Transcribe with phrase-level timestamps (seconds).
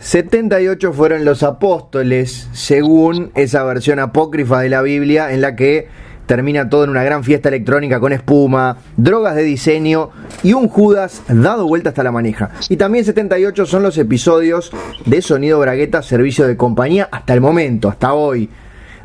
[0.00, 5.88] 78 fueron los apóstoles, según esa versión apócrifa de la Biblia, en la que
[6.26, 10.10] termina todo en una gran fiesta electrónica con espuma, drogas de diseño
[10.44, 12.50] y un Judas dado vuelta hasta la manija.
[12.68, 14.70] Y también 78 son los episodios
[15.04, 18.50] de Sonido Bragueta, servicio de compañía, hasta el momento, hasta hoy,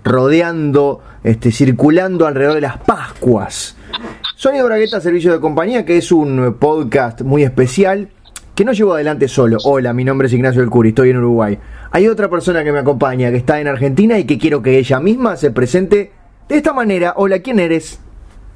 [0.03, 3.77] rodeando, este, circulando alrededor de las Pascuas.
[4.35, 8.09] Sonido Bragueta, servicio de compañía, que es un podcast muy especial
[8.55, 9.57] que no llevo adelante solo.
[9.63, 11.57] Hola, mi nombre es Ignacio del Curi, estoy en Uruguay.
[11.91, 14.99] Hay otra persona que me acompaña que está en Argentina y que quiero que ella
[14.99, 16.11] misma se presente
[16.47, 17.13] de esta manera.
[17.17, 17.99] Hola, ¿quién eres?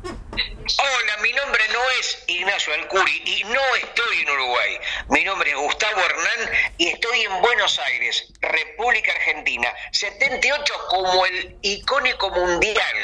[0.04, 4.78] Hola, mi nombre no es Ignacio Alcuri y no estoy en Uruguay.
[5.10, 9.70] Mi nombre es Gustavo Hernán y estoy en Buenos Aires, República Argentina.
[9.92, 12.98] 78 como el icónico mundial,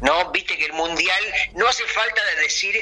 [0.00, 0.30] ¿no?
[0.30, 1.22] Viste que el mundial
[1.54, 2.76] no hace falta de decir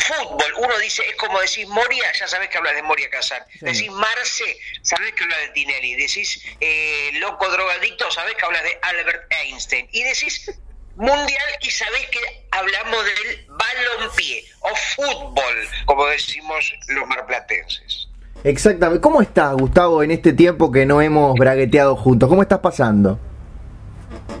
[0.00, 3.42] fútbol, uno dice, es como decís Moria, ya sabes que hablas de Moria Kazan.
[3.60, 5.94] Decís Marce, sabes que hablas de Tinelli.
[5.94, 9.88] Decís eh, loco drogadicto, sabes que hablas de Albert Einstein.
[9.92, 10.50] Y decís
[10.96, 12.20] mundial y sabés que
[12.50, 18.08] hablamos del balompié o fútbol, como decimos los marplatenses.
[18.44, 19.00] Exactamente.
[19.02, 22.28] ¿Cómo estás, Gustavo, en este tiempo que no hemos bragueteado juntos?
[22.28, 23.18] ¿Cómo estás pasando?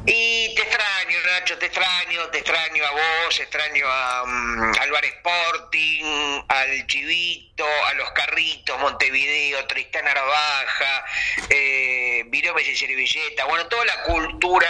[0.06, 5.04] Y te extraño, Nacho, te extraño, te extraño a vos, extraño a, mm, al Bar
[5.04, 11.04] Sporting, al Chivito, a los Carritos, Montevideo, Tristán Arbaja,
[11.48, 14.68] eh, Virome y Servilleta, bueno, toda la cultura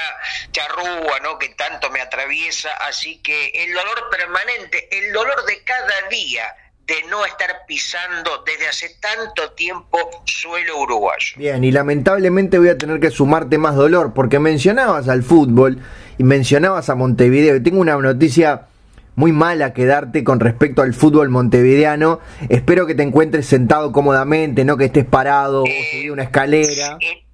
[0.52, 1.38] charrúa, ¿no?
[1.38, 6.54] Que tanto me atraviesa, así que el dolor permanente, el dolor de cada día,
[6.86, 11.34] de no estar pisando desde hace tanto tiempo suelo uruguayo.
[11.36, 15.80] Bien, y lamentablemente voy a tener que sumarte más dolor, porque mencionabas al fútbol
[16.20, 18.66] y mencionabas a Montevideo, y tengo una noticia
[19.14, 22.20] muy mala que darte con respecto al fútbol montevideano.
[22.50, 26.98] Espero que te encuentres sentado cómodamente, no que estés parado o Eh, subido una escalera.
[27.00, 27.24] eh,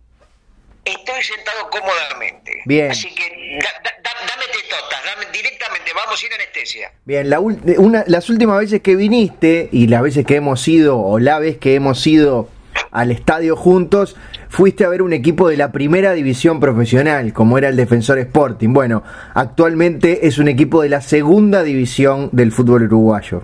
[0.84, 2.62] Estoy sentado cómodamente.
[2.64, 2.92] Bien.
[2.92, 6.92] Así que da- da- da- dame tetotas, dame directamente, vamos sin anestesia.
[7.04, 11.18] Bien, la una- las últimas veces que viniste y las veces que hemos ido, o
[11.18, 12.48] la vez que hemos ido
[12.92, 14.14] al estadio juntos,
[14.48, 18.72] fuiste a ver un equipo de la primera división profesional, como era el Defensor Sporting.
[18.72, 19.02] Bueno,
[19.34, 23.42] actualmente es un equipo de la segunda división del fútbol uruguayo.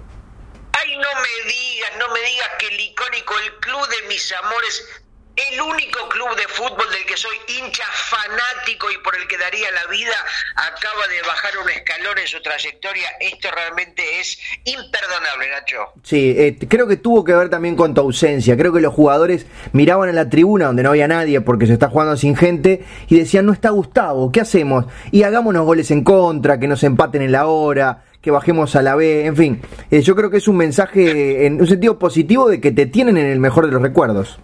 [5.53, 9.71] El único club de fútbol del que soy hincha fanático y por el que daría
[9.71, 10.17] la vida,
[10.55, 13.09] acaba de bajar un escalón en su trayectoria.
[13.21, 15.93] Esto realmente es imperdonable, Nacho.
[16.03, 18.57] Sí, eh, creo que tuvo que ver también con tu ausencia.
[18.57, 21.89] Creo que los jugadores miraban a la tribuna donde no había nadie porque se está
[21.89, 24.87] jugando sin gente y decían, no está Gustavo, ¿qué hacemos?
[25.11, 28.95] Y hagámonos goles en contra, que nos empaten en la hora, que bajemos a la
[28.95, 29.63] B, en fin.
[29.91, 33.19] Eh, yo creo que es un mensaje en un sentido positivo de que te tienen
[33.19, 34.39] en el mejor de los recuerdos.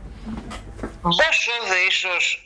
[1.16, 2.38] Vos sos de esos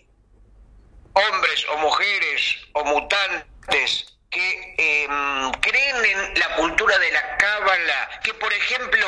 [1.14, 8.32] hombres o mujeres o mutantes que em, creen en la cultura de la cábala, que
[8.34, 9.06] por ejemplo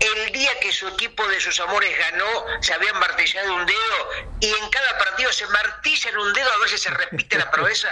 [0.00, 2.26] el día que su equipo de sus amores ganó
[2.60, 6.68] se habían martillado un dedo y en cada partido se martillan un dedo a ver
[6.68, 7.88] si se repite la proeza.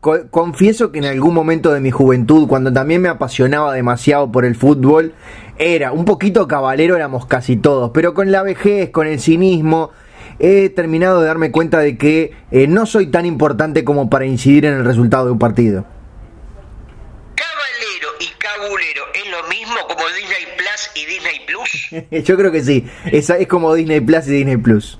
[0.00, 4.44] Co- confieso que en algún momento de mi juventud, cuando también me apasionaba demasiado por
[4.44, 5.14] el fútbol,
[5.58, 9.92] era un poquito cabalero, éramos casi todos, pero con la vejez, con el cinismo,
[10.40, 14.64] he terminado de darme cuenta de que eh, no soy tan importante como para incidir
[14.64, 15.84] en el resultado de un partido.
[17.34, 22.24] Cabalero y cabulero es lo mismo como Disney Plus y Disney Plus.
[22.26, 24.98] Yo creo que sí, esa es como Disney Plus y Disney Plus.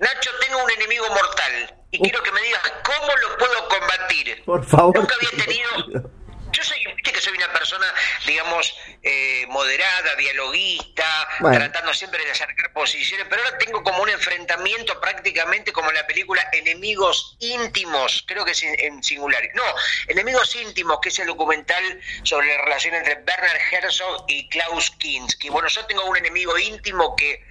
[0.00, 4.42] Nacho, tengo un enemigo mortal y quiero que me digas cómo lo puedo combatir.
[4.44, 4.96] Por favor.
[4.96, 6.10] Nunca había tenido.
[6.52, 7.86] Yo soy, viste que soy una persona,
[8.26, 8.74] digamos,
[9.04, 11.04] eh, moderada, dialoguista,
[11.38, 11.58] Bueno.
[11.58, 16.06] tratando siempre de acercar posiciones, pero ahora tengo como un enfrentamiento prácticamente como en la
[16.06, 19.42] película Enemigos íntimos, creo que es en, en singular.
[19.54, 19.62] No,
[20.08, 25.48] Enemigos íntimos, que es el documental sobre la relación entre Bernard Herzog y Klaus Kinski.
[25.48, 27.44] Bueno, yo tengo un enemigo íntimo que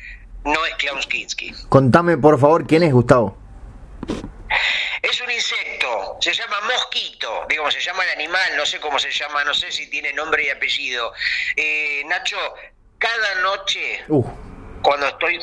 [0.44, 1.54] no es Klaus Kinski.
[1.69, 3.38] Contame por favor quién es Gustavo.
[5.01, 9.12] Es un insecto, se llama mosquito, digo, se llama el animal, no sé cómo se
[9.12, 11.13] llama, no sé si tiene nombre y apellido.
[11.56, 12.38] Eh, Nacho,
[12.98, 14.24] cada noche, Uh,
[14.81, 15.39] cuando estoy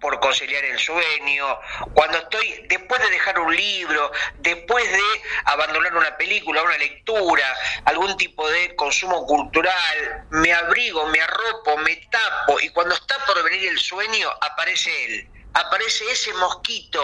[0.00, 1.58] por conciliar el sueño,
[1.94, 5.02] cuando estoy después de dejar un libro, después de
[5.44, 7.44] abandonar una película, una lectura,
[7.84, 13.42] algún tipo de consumo cultural, me abrigo, me arropo, me tapo y cuando está por
[13.44, 15.28] venir el sueño aparece él.
[15.52, 17.00] Aparece ese mosquito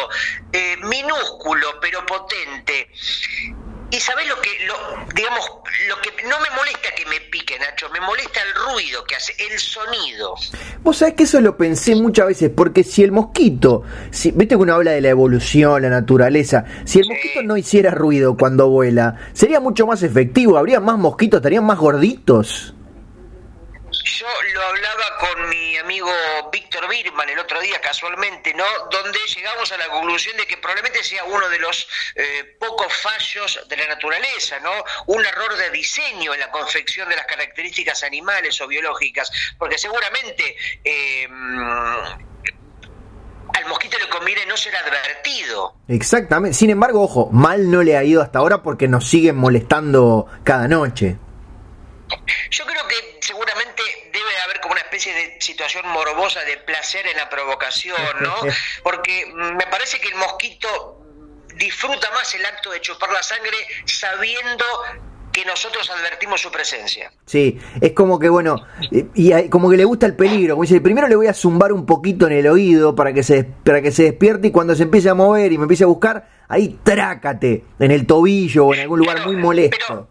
[0.52, 2.88] eh, minúsculo pero potente
[3.90, 4.74] Y sabes lo que, lo,
[5.14, 5.48] digamos,
[5.88, 9.32] lo que no me molesta que me pique, Nacho, me molesta el ruido que hace,
[9.38, 10.34] el sonido.
[10.82, 14.62] Vos sabés que eso lo pensé muchas veces, porque si el mosquito, si, viste que
[14.62, 19.16] uno habla de la evolución, la naturaleza, si el mosquito no hiciera ruido cuando vuela,
[19.32, 22.74] sería mucho más efectivo, habría más mosquitos, estarían más gorditos.
[24.06, 26.08] Yo lo hablaba con mi amigo
[26.52, 28.64] Víctor Birman el otro día casualmente, ¿no?
[28.88, 33.66] Donde llegamos a la conclusión de que probablemente sea uno de los eh, pocos fallos
[33.68, 34.70] de la naturaleza, ¿no?
[35.06, 40.56] Un error de diseño en la confección de las características animales o biológicas, porque seguramente
[40.84, 41.28] eh,
[43.54, 45.74] al mosquito le conviene no ser advertido.
[45.88, 46.56] Exactamente.
[46.56, 50.68] Sin embargo, ojo, mal no le ha ido hasta ahora porque nos siguen molestando cada
[50.68, 51.16] noche.
[52.50, 53.82] Yo creo que seguramente
[54.12, 58.34] debe haber como una especie de situación morbosa de placer en la provocación, ¿no?
[58.82, 61.02] Porque me parece que el mosquito
[61.56, 64.64] disfruta más el acto de chupar la sangre sabiendo
[65.32, 67.12] que nosotros advertimos su presencia.
[67.26, 68.56] Sí, es como que bueno,
[68.90, 71.84] y como que le gusta el peligro, como dice, primero le voy a zumbar un
[71.84, 75.10] poquito en el oído para que se para que se despierte y cuando se empiece
[75.10, 79.00] a mover y me empiece a buscar, ahí trácate en el tobillo o en algún
[79.00, 80.08] lugar muy molesto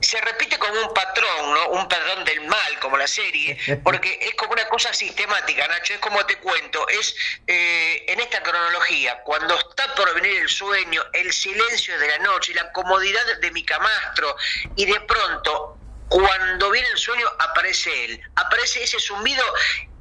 [0.00, 1.68] se repite como un patrón, ¿no?
[1.70, 6.00] Un patrón del mal, como la serie, porque es como una cosa sistemática, Nacho, es
[6.00, 7.14] como te cuento, es
[7.46, 12.54] eh, en esta cronología, cuando está por venir el sueño, el silencio de la noche,
[12.54, 14.36] la comodidad de mi camastro,
[14.76, 15.78] y de pronto,
[16.08, 19.44] cuando viene el sueño, aparece él, aparece ese zumbido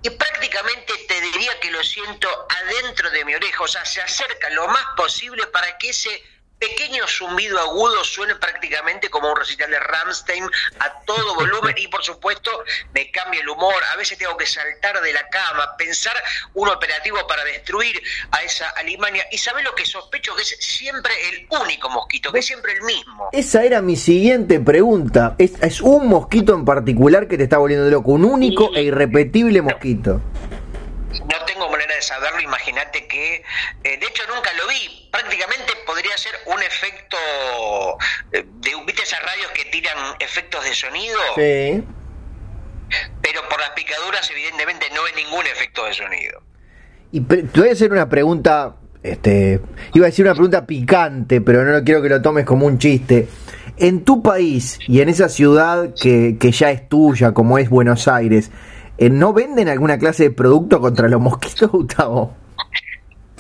[0.03, 4.49] y prácticamente te diría que lo siento adentro de mi oreja, o sea, se acerca
[4.51, 6.23] lo más posible para que ese
[6.59, 10.43] pequeño zumbido agudo suena prácticamente como un recital de Ramstein
[10.79, 12.51] a todo volumen y por supuesto
[12.93, 16.15] me cambia el humor, a veces tengo que saltar de la cama, pensar
[16.53, 18.01] un operativo para destruir
[18.31, 19.25] a esa Alemania.
[19.31, 22.81] Y sabes lo que sospecho que es siempre el único mosquito, que es siempre el
[22.81, 23.29] mismo.
[23.31, 27.89] Esa era mi siguiente pregunta, es, es un mosquito en particular que te está volviendo
[27.89, 30.13] loco, un único e irrepetible mosquito.
[30.13, 30.36] no
[31.45, 33.43] tengo manera de saberlo, imagínate que,
[33.83, 37.17] eh, de hecho nunca lo vi, prácticamente podría ser un efecto,
[38.31, 41.17] eh, de, ¿viste esas radios que tiran efectos de sonido?
[41.35, 41.83] Sí.
[43.21, 46.41] Pero por las picaduras evidentemente no hay ningún efecto de sonido.
[47.11, 49.61] Y te voy a hacer una pregunta, este,
[49.93, 53.27] iba a decir una pregunta picante, pero no quiero que lo tomes como un chiste.
[53.77, 58.07] En tu país y en esa ciudad que, que ya es tuya, como es Buenos
[58.07, 58.51] Aires,
[58.99, 62.35] ¿No venden alguna clase de producto contra los mosquitos, Gustavo?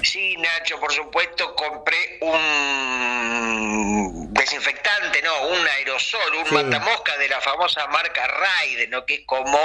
[0.01, 7.87] Sí, Nacho, por supuesto, compré un desinfectante, no, un aerosol, un matamosca de la famosa
[7.87, 9.05] marca Raid, ¿no?
[9.05, 9.59] que es como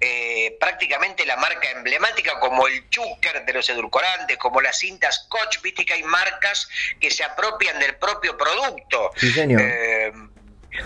[0.00, 5.62] eh, prácticamente la marca emblemática, como el Chucker de los edulcorantes, como las cintas Scotch,
[5.62, 6.68] viste que hay marcas
[7.00, 9.12] que se apropian del propio producto.
[9.16, 9.62] Sí, señor.
[9.62, 10.12] Eh,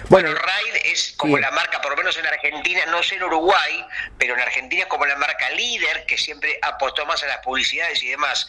[0.08, 3.84] bueno, Raid es como la marca, por lo menos en Argentina, no sé en Uruguay,
[4.18, 8.02] pero en Argentina es como la marca líder que siempre apostó más a las publicidades
[8.02, 8.48] y demás.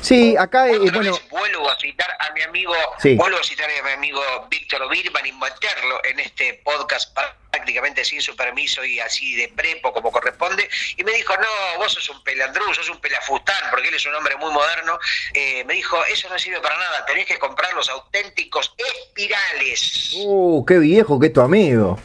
[0.00, 1.18] Sí, acá es bueno.
[1.30, 2.74] Vuelvo a citar a mi amigo,
[3.16, 7.14] vuelvo a citar a mi amigo Víctor Birman y meterlo en este podcast
[7.56, 11.92] prácticamente sin su permiso y así de prepo como corresponde, y me dijo, no, vos
[11.92, 14.98] sos un pelandrú, sos un pelafustán, porque él es un hombre muy moderno,
[15.32, 20.12] eh, me dijo, eso no sirve para nada, tenés que comprar los auténticos espirales.
[20.16, 21.98] Uh, qué viejo que tu amigo.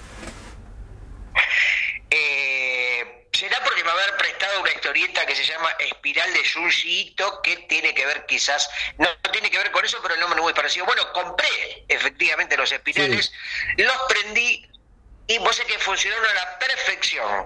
[2.13, 7.57] Eh, será porque me haber prestado una historieta que se llama Espiral de Junji que
[7.69, 10.53] tiene que ver quizás, no, tiene que ver con eso, pero el nombre es muy
[10.53, 10.85] parecido.
[10.85, 13.31] Bueno, compré efectivamente los espirales,
[13.77, 14.67] los prendí,
[15.31, 17.45] y vos sé que funcionaron a la perfección.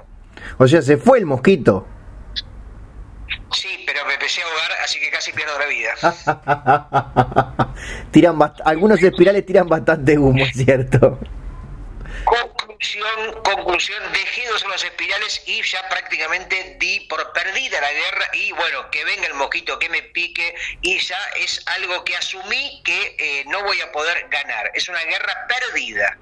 [0.57, 1.87] O sea, se fue el mosquito.
[3.53, 5.93] Sí, pero me empecé a ahogar, así que casi pierdo la vida.
[8.11, 11.19] tiran algunos espirales tiran bastante humo, ¿cierto?
[12.25, 18.25] Conclusión, conclusión, dejé de usar los espirales y ya prácticamente di por perdida la guerra
[18.33, 22.81] y bueno, que venga el mosquito, que me pique y ya es algo que asumí
[22.83, 24.71] que eh, no voy a poder ganar.
[24.73, 26.17] Es una guerra perdida.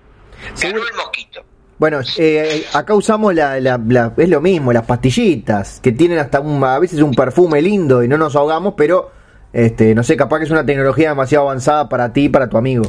[0.59, 1.45] Ganó el mosquito.
[1.77, 6.79] Bueno, eh, acá usamos la, es lo mismo, las pastillitas, que tienen hasta un, a
[6.79, 9.11] veces un perfume lindo y no nos ahogamos, pero
[9.51, 12.57] este, no sé, capaz que es una tecnología demasiado avanzada para ti y para tu
[12.57, 12.83] amigo.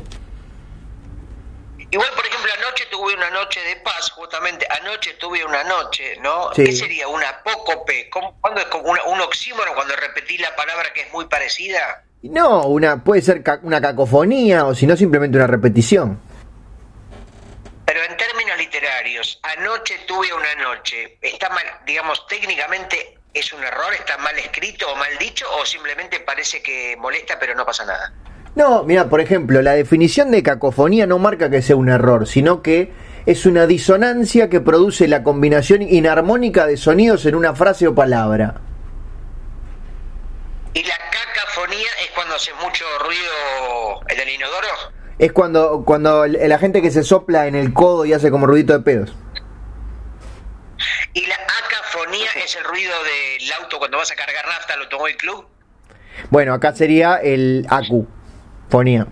[1.90, 6.50] Igual, por ejemplo, anoche tuve una noche de paz, justamente, anoche tuve una noche, ¿no?
[6.54, 7.06] ¿Qué sería?
[7.08, 8.10] ¿Una apócope?
[8.40, 12.04] ¿Cuándo es como un oxímono cuando repetí la palabra que es muy parecida?
[12.22, 16.18] No, una, puede ser una cacofonía o si no simplemente una repetición.
[17.84, 23.92] Pero en términos literarios, anoche tuve una noche, ¿está mal, digamos, técnicamente es un error,
[23.92, 28.12] está mal escrito o mal dicho o simplemente parece que molesta pero no pasa nada?
[28.54, 32.62] No, mira, por ejemplo, la definición de cacofonía no marca que sea un error, sino
[32.62, 32.92] que
[33.26, 38.60] es una disonancia que produce la combinación inarmónica de sonidos en una frase o palabra.
[40.72, 44.68] ¿Y la cacofonía es cuando hace mucho ruido en el inodoro?
[45.18, 48.72] Es cuando, cuando la gente que se sopla en el codo y hace como ruidito
[48.72, 49.14] de pedos.
[51.12, 55.16] ¿Y la acafonía es el ruido del auto cuando vas a cargar nafta al automóvil
[55.16, 55.46] club?
[56.30, 58.06] Bueno, acá sería el acu,
[58.68, 59.06] fonía.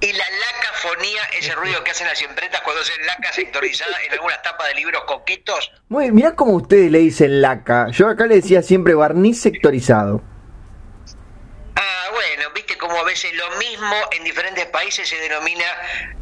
[0.00, 4.12] Y la lacafonía es el ruido que hacen las impretas cuando hacen laca sectorizada en
[4.12, 5.72] algunas tapas de libros coquetos.
[5.88, 7.88] Muy, mirá cómo ustedes le dicen laca.
[7.90, 10.22] Yo acá le decía siempre barniz sectorizado.
[11.74, 15.64] Ah, bueno, viste como a veces lo mismo en diferentes países se denomina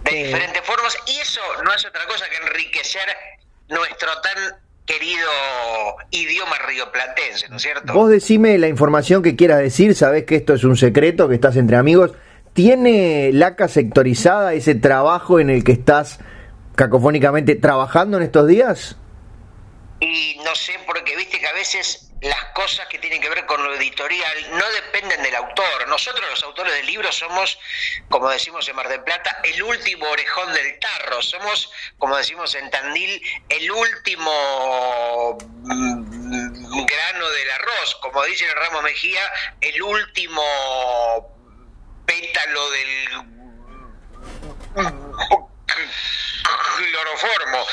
[0.02, 3.16] de diferentes formas y eso no hace otra cosa que enriquecer
[3.68, 5.28] nuestro tan querido
[6.10, 7.92] idioma rioplatense, ¿no es cierto?
[7.92, 11.56] Vos decime la información que quieras decir, sabés que esto es un secreto, que estás
[11.56, 12.12] entre amigos.
[12.52, 16.20] ¿Tiene LACA sectorizada ese trabajo en el que estás
[16.76, 18.96] cacofónicamente trabajando en estos días?
[20.00, 23.62] Y no sé, porque viste que a veces las cosas que tienen que ver con
[23.62, 25.88] lo editorial no dependen del autor.
[25.88, 27.58] Nosotros los autores de libros somos,
[28.08, 31.20] como decimos en Mar del Plata, el último orejón del tarro.
[31.20, 37.94] Somos, como decimos en Tandil, el último mm, grano del arroz.
[38.00, 39.22] Como dice el Ramo Mejía,
[39.60, 40.42] el último
[42.06, 43.08] pétalo del
[46.76, 47.66] cloroformo.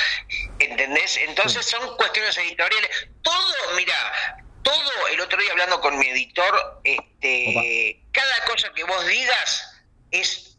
[0.59, 1.17] ¿Entendés?
[1.17, 2.89] Entonces son cuestiones editoriales.
[3.21, 9.05] Todo, mira, todo el otro día hablando con mi editor, este, cada cosa que vos
[9.07, 10.50] digas es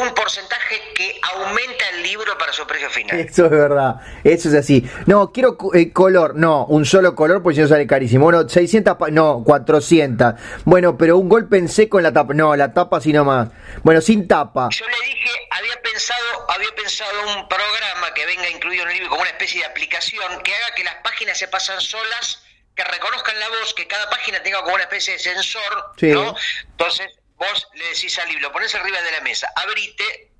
[0.00, 3.18] un porcentaje que aumenta el libro para su precio final.
[3.28, 4.88] Eso es verdad, eso es así.
[5.06, 8.24] No, quiero eh, color, no, un solo color porque si no sale carísimo.
[8.24, 10.34] Bueno, 600, no, 400.
[10.64, 13.48] Bueno, pero un golpe en seco en la tapa, no, la tapa así nomás.
[13.82, 14.68] Bueno, sin tapa.
[14.70, 19.10] Yo le dije, había pensado, había pensado un programa que venga incluido en el libro
[19.10, 22.42] como una especie de aplicación que haga que las páginas se pasan solas
[22.78, 26.36] que reconozcan la voz, que cada página tenga como una especie de sensor, ¿no?
[26.70, 30.30] Entonces, vos le decís al libro, lo pones arriba de la mesa, abrite,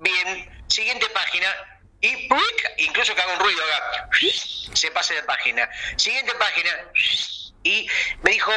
[0.00, 1.46] bien, siguiente página,
[2.00, 2.28] y
[2.84, 4.08] incluso que haga un ruido, haga,
[4.72, 5.68] se pase de página.
[5.96, 6.70] Siguiente página,
[7.64, 7.88] y
[8.22, 8.52] me dijo,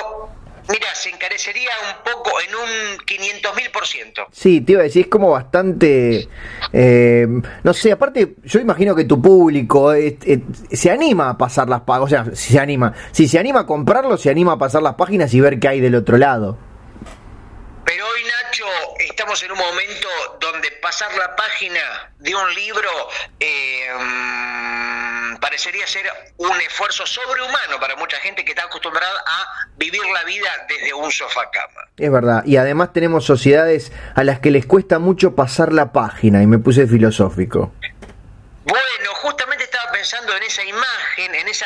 [0.69, 4.27] mira, se encarecería un poco en un 500 mil por ciento.
[4.31, 6.27] Sí, te iba a decir, es como bastante,
[6.73, 7.27] eh,
[7.63, 9.93] no sé, aparte, yo imagino que tu público
[10.71, 14.17] se anima a pasar las páginas, o sea, se anima, si se anima a comprarlo,
[14.17, 16.70] se anima a pasar las páginas y ver qué hay del otro lado.
[17.85, 18.65] Pero hoy, Nacho,
[18.99, 20.07] estamos en un momento
[20.39, 22.89] donde pasar la página de un libro
[23.39, 26.05] eh, mm, parecería ser
[26.37, 31.11] un esfuerzo sobrehumano para mucha gente que está acostumbrada a vivir la vida desde un
[31.11, 31.81] sofá cama.
[31.97, 36.41] Es verdad, y además tenemos sociedades a las que les cuesta mucho pasar la página,
[36.41, 37.73] y me puse filosófico.
[38.63, 41.65] Bueno, justamente estaba pensando en esa imagen, en esa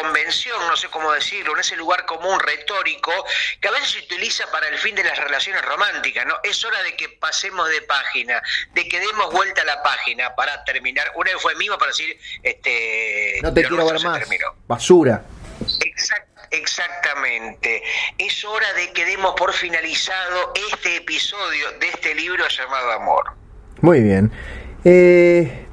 [0.00, 3.12] convención, no sé cómo decirlo, en ese lugar común retórico
[3.60, 6.34] que a veces se utiliza para el fin de las relaciones románticas, ¿no?
[6.42, 8.42] Es hora de que pasemos de página,
[8.74, 13.38] de que demos vuelta a la página para terminar, un eufemismo para decir, este...
[13.42, 14.22] No te quiero ver más,
[14.66, 15.24] basura.
[16.50, 17.82] exactamente.
[18.18, 23.32] Es hora de que demos por finalizado este episodio de este libro llamado Amor.
[23.80, 24.30] Muy bien.
[24.84, 25.65] Eh,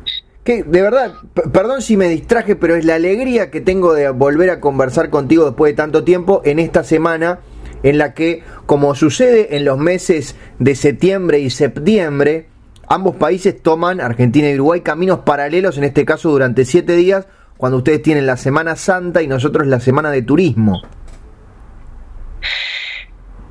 [0.43, 1.13] que de verdad,
[1.53, 5.45] perdón si me distraje, pero es la alegría que tengo de volver a conversar contigo
[5.45, 7.39] después de tanto tiempo en esta semana
[7.83, 12.47] en la que, como sucede en los meses de septiembre y septiembre,
[12.87, 17.77] ambos países toman, Argentina y Uruguay, caminos paralelos, en este caso durante siete días, cuando
[17.77, 20.81] ustedes tienen la Semana Santa y nosotros la Semana de Turismo.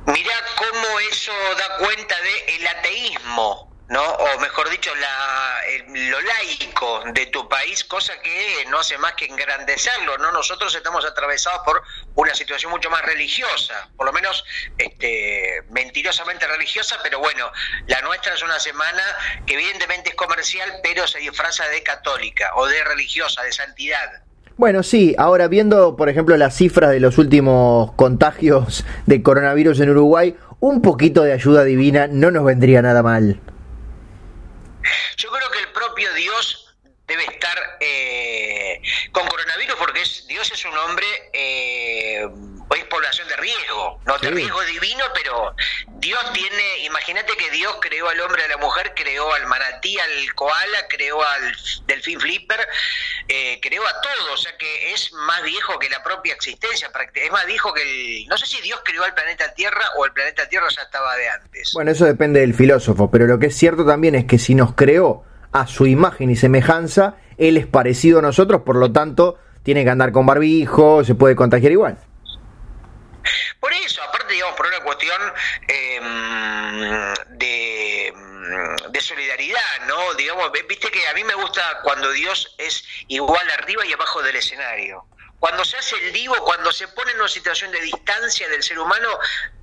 [0.05, 4.01] Mirá cómo eso da cuenta de el ateísmo ¿no?
[4.01, 5.61] O mejor dicho, la,
[6.09, 10.31] lo laico de tu país, cosa que no hace más que engrandecerlo, ¿no?
[10.31, 11.83] Nosotros estamos atravesados por
[12.15, 14.43] una situación mucho más religiosa, por lo menos
[14.79, 17.51] este, mentirosamente religiosa, pero bueno,
[17.85, 19.03] la nuestra es una semana
[19.45, 24.23] que evidentemente es comercial, pero se disfraza de católica o de religiosa, de santidad.
[24.57, 29.91] Bueno, sí, ahora viendo, por ejemplo, las cifras de los últimos contagios de coronavirus en
[29.91, 33.39] Uruguay, un poquito de ayuda divina no nos vendría nada mal.
[35.17, 36.75] Yo creo que el propio Dios
[37.07, 42.27] debe estar eh, con coronavirus porque es, Dios es un hombre, eh,
[42.75, 45.55] es población de riesgo, no de riesgo divino, pero
[45.99, 50.33] Dios tiene, imagínate que Dios creó al hombre, a la mujer, creó al manatí, al
[50.35, 52.67] koala, creó al delfín flipper,
[53.27, 57.31] eh, creó a todo, o sea que es más viejo que la propia existencia, es
[57.31, 60.47] más viejo que el, no sé si Dios creó al planeta Tierra o el planeta
[60.49, 61.71] Tierra ya estaba de antes.
[61.73, 64.73] Bueno, eso depende del filósofo, pero lo que es cierto también es que si nos
[64.75, 69.83] creó a su imagen y semejanza, él es parecido a nosotros, por lo tanto, tiene
[69.83, 71.97] que andar con barbijo, se puede contagiar igual.
[73.59, 75.21] Por eso, aparte, digamos, por una cuestión
[75.67, 78.13] em, de,
[78.89, 80.13] de, solidaridad, ¿no?
[80.15, 84.35] Digamos, viste que a mí me gusta cuando Dios es igual arriba y abajo del
[84.35, 85.05] escenario.
[85.43, 88.79] Cuando se hace el divo, cuando se pone en una situación de distancia del ser
[88.79, 89.09] humano,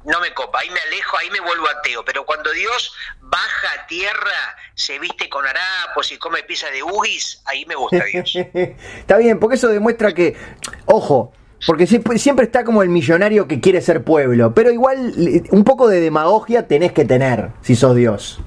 [0.04, 2.04] no me copa, ahí me alejo, ahí me vuelvo ateo.
[2.04, 7.40] Pero cuando Dios baja a tierra, se viste con harapos y come pieza de ugis,
[7.46, 8.30] ahí me gusta Dios.
[8.54, 10.36] está bien, porque eso demuestra que,
[10.84, 11.32] ojo,
[11.66, 15.12] porque siempre, está como el millonario que quiere ser pueblo, pero igual
[15.50, 18.40] un poco de demagogia tenés que tener si sos Dios.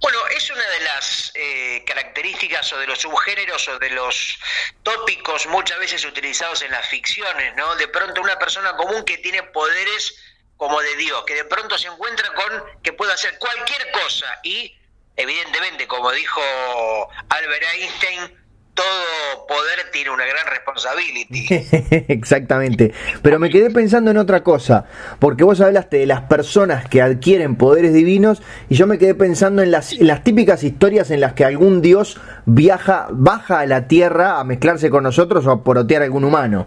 [0.00, 4.38] Bueno, es una de las eh, características o de los subgéneros o de los
[4.82, 7.74] tópicos muchas veces utilizados en las ficciones, ¿no?
[7.76, 10.14] De pronto una persona común que tiene poderes
[10.56, 14.74] como de Dios, que de pronto se encuentra con que puede hacer cualquier cosa y
[15.16, 16.40] evidentemente, como dijo
[17.30, 18.45] Albert Einstein,
[19.46, 21.26] poder tiene una gran responsabilidad.
[22.08, 22.92] Exactamente.
[23.22, 24.86] Pero me quedé pensando en otra cosa,
[25.18, 29.62] porque vos hablaste de las personas que adquieren poderes divinos y yo me quedé pensando
[29.62, 34.38] en las, las típicas historias en las que algún dios viaja, baja a la tierra
[34.38, 36.66] a mezclarse con nosotros o a porotear a algún humano.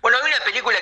[0.00, 0.73] Bueno, hay una película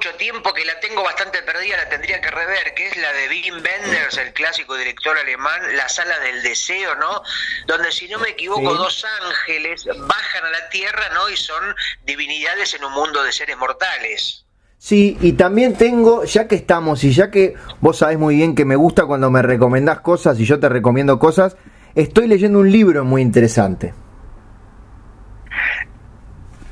[0.00, 3.28] mucho tiempo que la tengo bastante perdida, la tendría que rever, que es la de
[3.28, 7.20] Wim Wenders, el clásico director alemán, La Sala del Deseo, ¿no?
[7.66, 11.28] Donde, si no me equivoco, dos ángeles bajan a la tierra, ¿no?
[11.28, 11.74] Y son
[12.06, 14.46] divinidades en un mundo de seres mortales.
[14.78, 17.52] Sí, y también tengo, ya que estamos y ya que
[17.82, 21.18] vos sabés muy bien que me gusta cuando me recomendás cosas y yo te recomiendo
[21.18, 21.58] cosas,
[21.94, 23.92] estoy leyendo un libro muy interesante.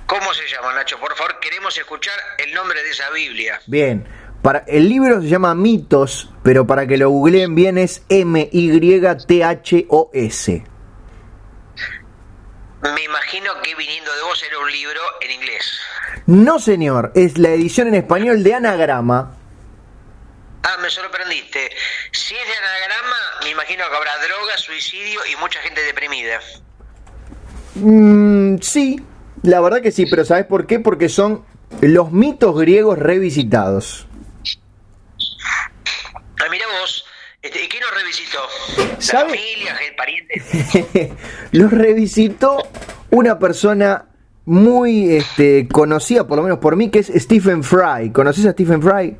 [0.09, 0.99] ¿Cómo se llama, Nacho?
[0.99, 3.61] Por favor, queremos escuchar el nombre de esa Biblia.
[3.67, 4.09] Bien,
[4.41, 8.55] para, el libro se llama Mitos, pero para que lo googleen bien es M-Y-T-H-O-S.
[12.81, 15.79] Me imagino que viniendo de vos era un libro en inglés.
[16.25, 19.37] No, señor, es la edición en español de Anagrama.
[20.63, 21.69] Ah, me sorprendiste.
[22.13, 26.41] Si es de Anagrama, me imagino que habrá droga, suicidio y mucha gente deprimida.
[27.75, 29.04] Mm, sí,
[29.43, 30.81] la verdad que sí, pero ¿sabes por qué?
[30.81, 31.45] Porque son
[31.81, 34.07] los mitos griegos revisitados.
[36.41, 37.05] Ah, mira vos,
[37.43, 38.39] este, ¿y quién los revisitó?
[39.13, 41.17] ¿La familia, el pariente?
[41.53, 42.69] los revisitó
[43.11, 44.07] una persona
[44.45, 48.11] muy este, conocida, por lo menos por mí, que es Stephen Fry.
[48.13, 49.17] ¿Conoces a Stephen Fry?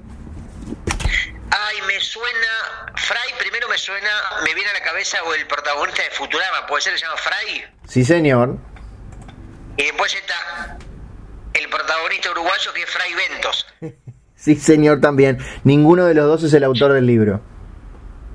[1.51, 2.93] Ay, me suena.
[2.97, 4.09] Fry primero me suena,
[4.45, 6.99] me viene a la cabeza o el protagonista de Futurama, ¿puede ser?
[6.99, 7.65] ¿Se llama Fry?
[7.87, 8.59] Sí, señor.
[9.79, 10.77] Y después está
[11.55, 13.67] el protagonista uruguayo que es Fray Ventos.
[14.35, 15.38] sí, señor, también.
[15.62, 17.41] Ninguno de los dos es el autor del libro.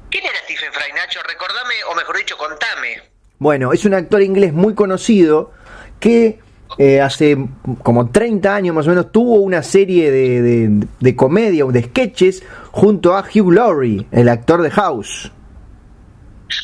[0.10, 1.20] ¿Quién era Stephen Fry, Nacho?
[1.28, 3.02] Recordame, o mejor dicho, contame.
[3.40, 5.52] Bueno, es un actor inglés muy conocido
[6.00, 6.40] que
[6.78, 7.38] eh, hace
[7.84, 11.84] como 30 años más o menos tuvo una serie de, de, de comedia o de
[11.84, 15.30] sketches junto a Hugh Laurie, el actor de House.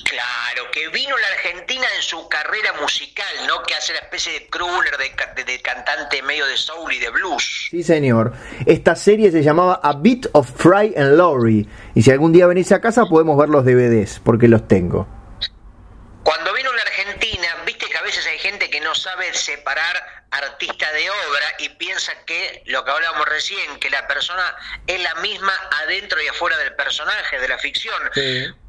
[0.04, 3.62] Claro, que vino la Argentina en su carrera musical, ¿no?
[3.64, 7.68] Que hace la especie de crooner, de, cantante medio de soul y de blues.
[7.70, 8.34] Sí, señor.
[8.66, 11.68] Esta serie se llamaba A Bit of Fry and Laurie.
[11.96, 15.19] Y si algún día venís a casa podemos ver los DVDs, porque los tengo.
[16.24, 20.92] Cuando vino la Argentina, viste que a veces hay gente que no sabe separar artista
[20.92, 24.56] de obra y piensa que lo que hablábamos recién, que la persona
[24.86, 25.54] es la misma
[25.84, 28.00] adentro y afuera del personaje, de la ficción.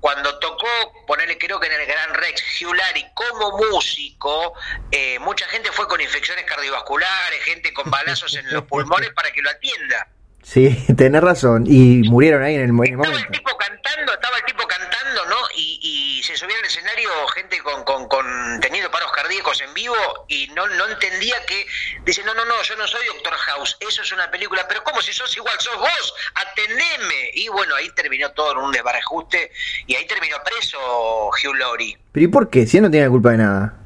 [0.01, 2.77] Cuando tocó, ponerle creo que en el Gran Rex, Hugh
[3.15, 4.55] como músico,
[4.91, 9.43] eh, mucha gente fue con infecciones cardiovasculares, gente con balazos en los pulmones para que
[9.43, 10.09] lo atienda.
[10.42, 11.64] Sí, tenés razón.
[11.66, 13.03] Y murieron ahí en el, momento.
[13.03, 15.37] Estaba el tipo cantando, estaba el tipo cantando, ¿no?
[15.57, 19.96] Y, se subía al escenario gente con, con, con, teniendo paros cardíacos en vivo
[20.29, 21.66] y no, no entendía que.
[22.05, 25.00] Dice, no, no, no, yo no soy Doctor House, eso es una película, pero ¿cómo
[25.03, 25.59] si sos igual?
[25.59, 26.14] ¡Sos vos!
[26.35, 27.31] ¡Atendeme!
[27.35, 29.50] Y bueno, ahí terminó todo en un desbarajuste
[29.87, 31.98] y ahí terminó preso Hugh Laurie.
[32.12, 32.66] ¿Pero y por qué?
[32.66, 33.80] Si él no tiene culpa de nada.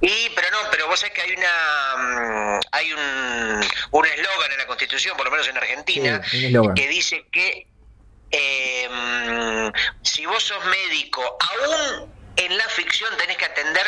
[0.00, 4.66] Y, pero no, pero vos sabés que hay una mm, hay un eslogan en la
[4.66, 6.20] Constitución, por lo menos en Argentina,
[6.74, 7.66] que dice que
[8.30, 9.68] eh, mm,
[10.02, 13.86] si vos sos médico, aún en la ficción tenés que atender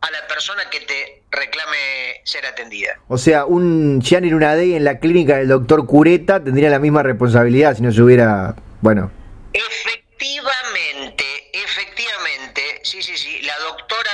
[0.00, 2.98] a la persona que te reclame ser atendida.
[3.08, 7.76] O sea, un Gianni Lunadei en la clínica del doctor Cureta tendría la misma responsabilidad
[7.76, 9.12] si no se hubiera, bueno.
[9.52, 14.10] Efectivamente, efectivamente, sí, sí, sí, la doctora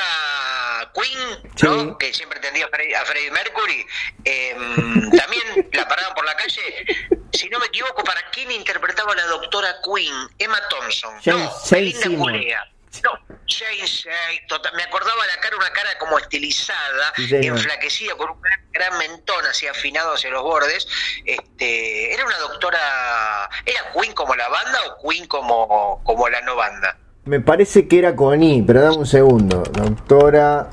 [0.99, 1.99] Quinn, ¿no?
[1.99, 3.87] que siempre atendía a Freddie Mercury,
[4.25, 6.85] em, también la paraban por la calle.
[7.33, 10.15] Si no me equivoco, ¿para quién interpretaba la doctora Quinn?
[10.39, 11.15] Emma Thompson.
[11.27, 12.65] no, Belinda Culea.
[13.03, 13.13] No,
[13.47, 18.41] Jane me acordaba la cara, una cara como estilizada, enflaquecida, con un
[18.73, 20.89] gran, mentón así afinado hacia los bordes.
[21.25, 26.57] Este, era una doctora, ¿era Queen como la banda o Queen como, como la no
[26.57, 26.97] banda?
[27.25, 29.63] Me parece que era con I, pero dame un segundo.
[29.63, 30.71] Doctora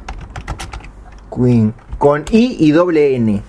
[1.34, 1.74] Queen.
[1.98, 3.42] Con I y doble N.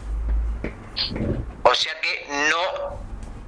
[1.63, 2.97] O sea que no.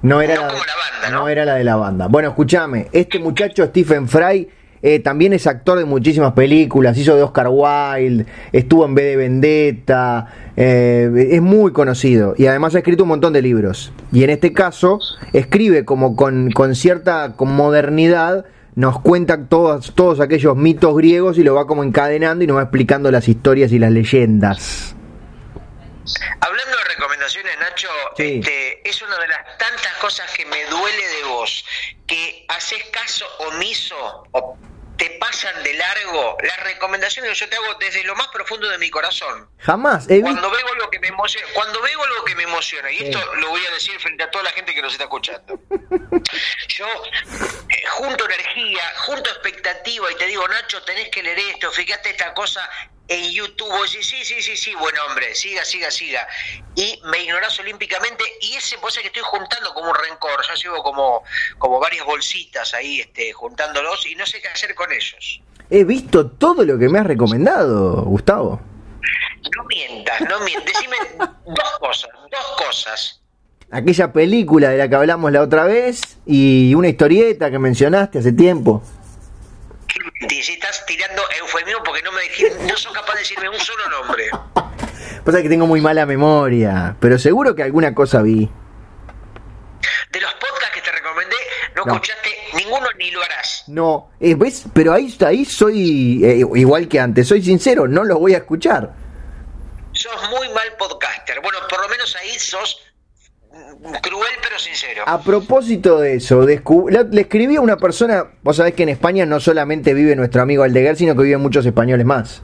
[0.01, 1.23] No era, la, como la banda, ¿no?
[1.23, 2.07] no era la de la banda.
[2.09, 2.89] Bueno, escúchame.
[2.93, 4.49] Este muchacho, Stephen Fry
[4.83, 9.17] eh, también es actor de muchísimas películas, hizo de Oscar Wilde, estuvo en B de
[9.17, 13.93] Vendetta, eh, es muy conocido y además ha escrito un montón de libros.
[14.13, 15.01] Y en este caso
[15.33, 18.45] escribe como con, cierta modernidad,
[18.79, 22.63] nos cuenta todos, todos aquellos mitos griegos y lo va como encadenando y nos va
[22.63, 24.95] explicando las historias y las leyendas.
[26.39, 31.29] Hablando de recomendaciones, Nacho, este, es una de las tantas cosas que me duele de
[31.29, 31.65] vos,
[32.07, 33.97] que haces caso omiso
[34.31, 34.57] o
[34.99, 38.79] te pasan de largo las recomendaciones que yo te hago desde lo más profundo de
[38.79, 39.49] mi corazón.
[39.59, 40.07] Jamás.
[40.07, 43.49] Cuando veo algo que me emociona, cuando veo algo que me emociona, y esto lo
[43.51, 45.61] voy a decir frente a toda la gente que nos está escuchando.
[46.69, 52.11] yo eh, junto energía, junto expectativa y te digo, Nacho, tenés que leer esto, fíjate
[52.11, 52.69] esta cosa
[53.09, 56.29] en YouTube, vos decís, sí, sí, sí, sí, buen hombre, siga, siga, siga.
[56.75, 60.83] Y me ignorás olímpicamente y ese vos que estoy juntando como un rencor, ya llevo
[60.83, 61.23] como,
[61.57, 65.41] como varias bolsitas ahí este, juntándolos y no sé qué hacer con ellos.
[65.71, 68.61] He visto todo lo que me has recomendado, Gustavo.
[69.57, 70.73] No mientas, no mientas.
[70.73, 70.97] Decime
[71.47, 73.21] dos cosas, dos cosas.
[73.71, 78.33] Aquella película de la que hablamos la otra vez y una historieta que mencionaste hace
[78.33, 78.83] tiempo.
[80.29, 82.23] Si estás tirando eufemismo porque no me
[82.67, 84.31] no son capaz de decirme un solo nombre.
[85.25, 88.49] Pasa que tengo muy mala memoria, pero seguro que alguna cosa vi.
[90.11, 91.37] De los podcasts que te recomendé,
[91.77, 93.65] no, escuchaste ninguno ni lo harás.
[93.67, 94.65] No, eh, ¿ves?
[94.73, 98.95] Pero ahí, ahí soy eh, igual que antes, soy sincero, no los voy a escuchar.
[99.93, 101.41] Sos muy mal podcaster.
[101.41, 102.81] Bueno, por lo menos ahí sos
[104.03, 105.05] cruel pero sincero.
[105.07, 109.41] A propósito de eso, le escribí a una persona, vos sabés que en España no
[109.41, 112.43] solamente vive nuestro amigo Aldeguer, sino que viven muchos españoles más.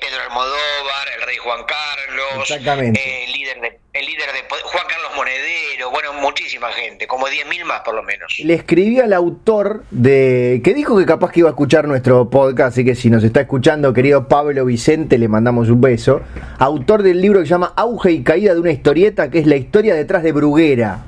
[0.00, 3.24] Pedro Almodóvar, el rey Juan Carlos, Exactamente.
[3.24, 4.97] el líder de, el líder de Juan Carlos
[6.12, 8.38] Muchísima gente, como 10.000 más por lo menos.
[8.38, 12.72] Le escribí al autor de que dijo que capaz que iba a escuchar nuestro podcast,
[12.72, 16.20] así que si nos está escuchando, querido Pablo Vicente, le mandamos un beso.
[16.58, 19.56] Autor del libro que se llama Auge y caída de una historieta, que es la
[19.56, 21.04] historia detrás de Bruguera.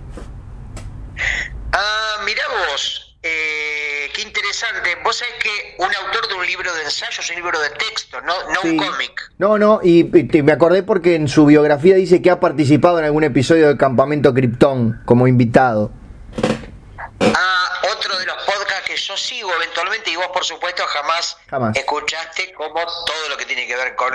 [1.73, 4.97] Ah, mirá vos, eh, qué interesante.
[5.05, 8.35] Vos sabés que un autor de un libro de ensayos, un libro de texto, no,
[8.53, 9.33] no un cómic.
[9.39, 13.25] No, no, y, me acordé porque en su biografía dice que ha participado en algún
[13.25, 15.93] episodio del Campamento Krypton como invitado.
[17.21, 21.37] Ah, otro de los podcasts que yo sigo eventualmente y vos por supuesto jamás,
[21.75, 24.15] escuchaste como todo lo que tiene que ver con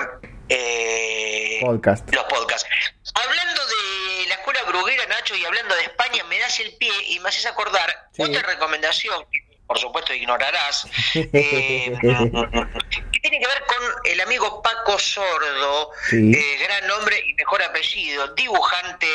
[0.49, 2.13] eh, Podcast.
[2.13, 2.67] los podcasts.
[3.13, 7.19] Hablando de la escuela bruguera, Nacho, y hablando de España, me das el pie y
[7.19, 14.11] me haces acordar otra recomendación que por supuesto ignorarás, eh, que tiene que ver con
[14.11, 19.07] el amigo Paco Sordo, eh, gran nombre y mejor apellido, dibujante,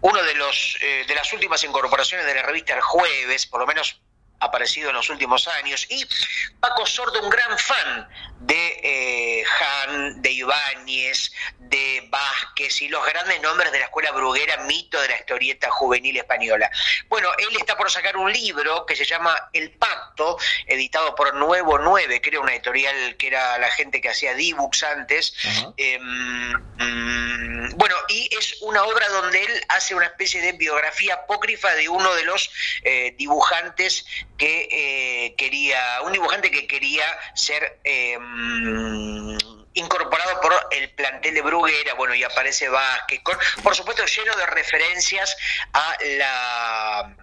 [0.00, 3.66] uno de los eh, de las últimas incorporaciones de la revista El Jueves, por lo
[3.66, 4.00] menos
[4.40, 5.86] aparecido en los últimos años.
[5.90, 6.04] Y
[6.58, 8.08] Paco Sordo, un gran fan
[8.40, 14.56] de eh, Han, de Ibáñez, de Vázquez y los grandes nombres de la escuela bruguera,
[14.64, 16.70] mito de la historieta juvenil española.
[17.08, 21.78] Bueno, él está por sacar un libro que se llama El Pacto, editado por Nuevo
[21.78, 25.34] 9, creo una editorial que era la gente que hacía D-Books antes.
[25.76, 31.72] Em, mm, bueno, y es una obra donde él hace una especie de biografía apócrifa
[31.74, 32.50] de uno de los
[32.82, 34.04] eh, dibujantes
[34.40, 39.36] que eh, quería, un dibujante que quería ser em,
[39.74, 43.20] incorporado por el plantel de Bruguera, bueno, y aparece Vázquez,
[43.62, 45.36] por supuesto lleno de referencias
[45.72, 47.16] a la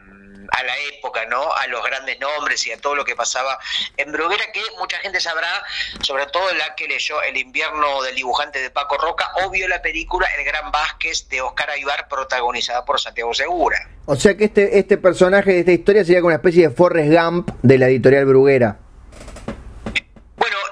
[0.52, 1.54] a la época, ¿no?
[1.54, 3.60] A los grandes nombres y a todo lo que pasaba
[3.98, 5.64] en Bruguera, que mucha gente sabrá,
[6.02, 9.82] sobre todo la que leyó El invierno del dibujante de Paco Roca, o vio la
[9.82, 13.90] película El Gran Vázquez de Oscar Aybar, protagonizada por Santiago Segura.
[14.06, 17.12] O sea que este, este personaje de esta historia sería como una especie de Forrest
[17.12, 18.80] Gump de la editorial Bruguera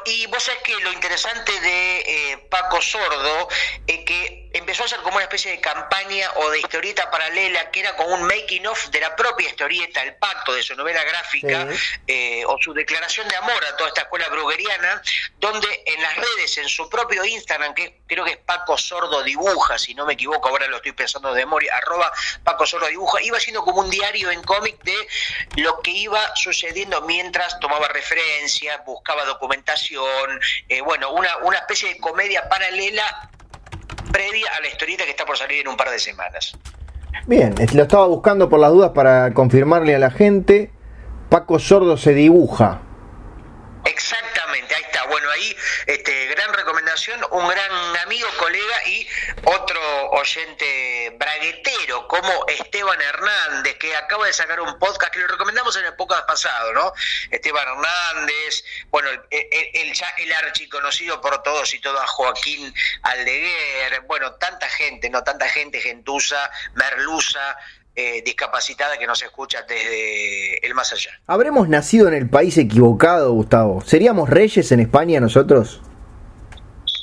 [0.06, 3.50] y vos sabés que lo interesante de eh, Paco Sordo
[3.88, 7.82] es que empezó a hacer como una especie de campaña o de historieta paralela, que
[7.82, 11.68] era como un making of de la propia historieta, el pacto de su novela gráfica,
[12.08, 15.02] eh, o su declaración de amor a toda esta escuela brugueriana,
[15.40, 19.78] donde en las redes, en su propio Instagram, que creo que es Paco Sordo Dibuja,
[19.78, 22.12] si no me equivoco, ahora lo estoy pensando de memoria, arroba
[22.46, 25.08] Paco Sordo Dibuja, iba siendo como un diario en cómic de
[25.58, 30.40] lo que iba sucediendo mientras tomaba referencias, buscaba documentación,
[30.70, 33.30] eh, bueno, una, una especie de comedia paralela
[34.16, 36.58] previa a la historieta que está por salir en un par de semanas.
[37.28, 40.72] Bien, lo estaba buscando por las dudas para confirmarle a la gente.
[41.30, 42.82] Paco Sordo se dibuja.
[43.86, 45.04] Exactamente, ahí está.
[45.06, 49.08] Bueno, ahí, este, gran recomendación, un gran amigo, colega y
[49.44, 55.76] otro oyente braguetero como Esteban Hernández, que acaba de sacar un podcast que lo recomendamos
[55.78, 56.94] en el podcast pasado, ¿no?
[57.30, 64.68] Esteban Hernández, bueno, el, el, el archiconocido por todos y todas, Joaquín Aldeguer, bueno, tanta
[64.68, 65.24] gente, ¿no?
[65.24, 67.56] Tanta gente, gentuza, merluza,
[67.96, 71.12] eh, discapacitada que nos escucha desde el más allá.
[71.28, 73.82] ¿Habremos nacido en el país equivocado, Gustavo?
[73.82, 75.82] ¿Seríamos reyes en España nosotros?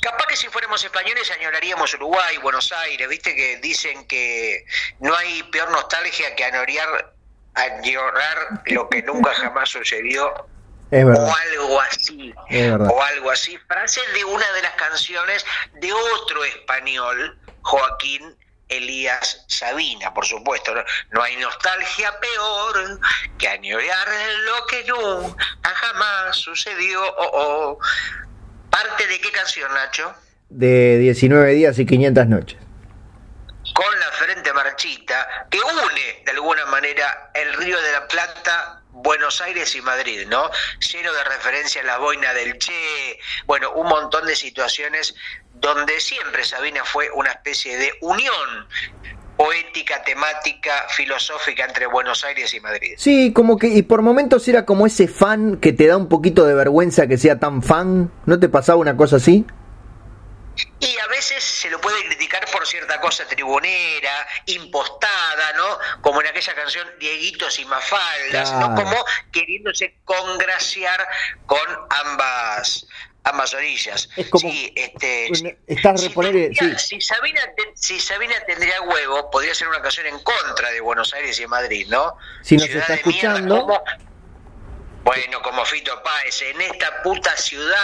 [0.01, 4.65] Capaz que si fuéramos españoles añoraríamos Uruguay, Buenos Aires, viste que dicen que
[4.99, 7.15] no hay peor nostalgia que añorar,
[7.55, 10.31] añorar lo que nunca jamás sucedió
[10.91, 13.57] o algo así, o algo así.
[13.67, 15.43] Frase de una de las canciones
[15.81, 18.35] de otro español, Joaquín
[18.77, 20.73] Elías Sabina, por supuesto.
[21.11, 22.99] No, hay nostalgia peor
[23.37, 24.07] que añorar
[24.45, 27.01] lo que nunca jamás sucedió.
[27.17, 27.79] Oh,
[28.69, 30.13] ¿Parte de qué canción, Nacho?
[30.49, 32.59] De 19 días y 500 noches.
[33.73, 39.41] Con la frente marchita, que une de alguna manera el Río de la Plata Buenos
[39.41, 40.49] Aires y Madrid, ¿no?
[40.79, 45.15] Lleno de referencia a la boina del Che, bueno, un montón de situaciones
[45.53, 48.67] donde siempre Sabina fue una especie de unión
[49.37, 52.93] poética, temática, filosófica entre Buenos Aires y Madrid.
[52.97, 56.45] Sí, como que, y por momentos era como ese fan que te da un poquito
[56.45, 59.45] de vergüenza que sea tan fan, ¿no te pasaba una cosa así?
[60.79, 65.79] Y a veces se lo puede criticar por cierta cosa tribunera, impostada, ¿no?
[66.01, 68.75] Como en aquella canción Dieguitos y Mafaldas, ¿no?
[68.75, 71.07] Como queriéndose congraciar
[71.47, 72.85] con ambas
[73.23, 74.09] ambas orillas.
[74.15, 75.29] Es como, sí, este,
[75.67, 76.09] estás si,
[76.77, 77.41] si, Sabina,
[77.75, 81.87] si Sabina tendría huevo, podría ser una canción en contra de Buenos Aires y Madrid,
[81.89, 82.17] ¿no?
[82.41, 83.83] Si nos está escuchando...
[85.03, 87.75] Bueno, como Fito Páez, en esta puta ciudad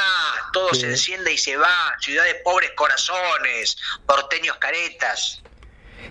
[0.54, 5.44] todo se enciende y se va, ciudad de pobres corazones, porteños caretas.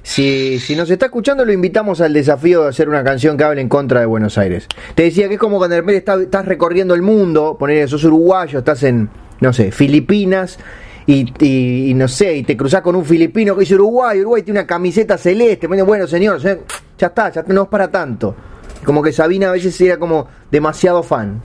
[0.03, 3.61] Si, si nos está escuchando, lo invitamos al desafío de hacer una canción que hable
[3.61, 4.67] en contra de Buenos Aires.
[4.95, 8.83] Te decía que es como cuando de estás, recorriendo el mundo, poner sos uruguayo, estás
[8.85, 10.59] en, no sé, Filipinas,
[11.07, 14.67] y, no sé, y te cruzás con un filipino que dice Uruguay, Uruguay tiene una
[14.67, 18.37] camiseta celeste, bueno señor, ya está, ya no es para tanto.
[18.85, 21.43] Como que Sabina a veces era como demasiado fan.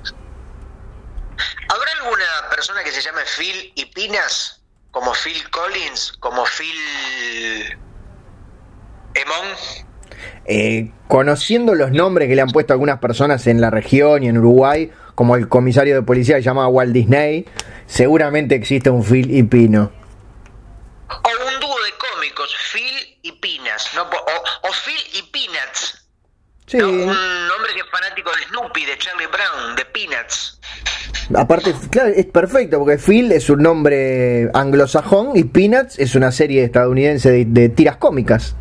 [1.69, 3.89] ¿Habrá alguna persona que se llame Phil y?
[4.91, 6.75] Como Phil Collins, como Phil
[10.45, 14.37] Eh, conociendo los nombres que le han puesto algunas personas en la región y en
[14.37, 17.45] Uruguay, como el comisario de policía que se llama Walt Disney,
[17.85, 19.91] seguramente existe un Phil y Pino.
[21.09, 24.03] O un dúo de cómicos, Phil y Pinas, ¿no?
[24.03, 26.03] o, o Phil y Peanuts.
[26.73, 30.59] Un hombre que es fanático de Snoopy, de Charlie Brown, de Peanuts.
[31.35, 36.63] Aparte, claro, es perfecto porque Phil es un nombre anglosajón y Peanuts es una serie
[36.63, 38.55] estadounidense de, tiras cómicas.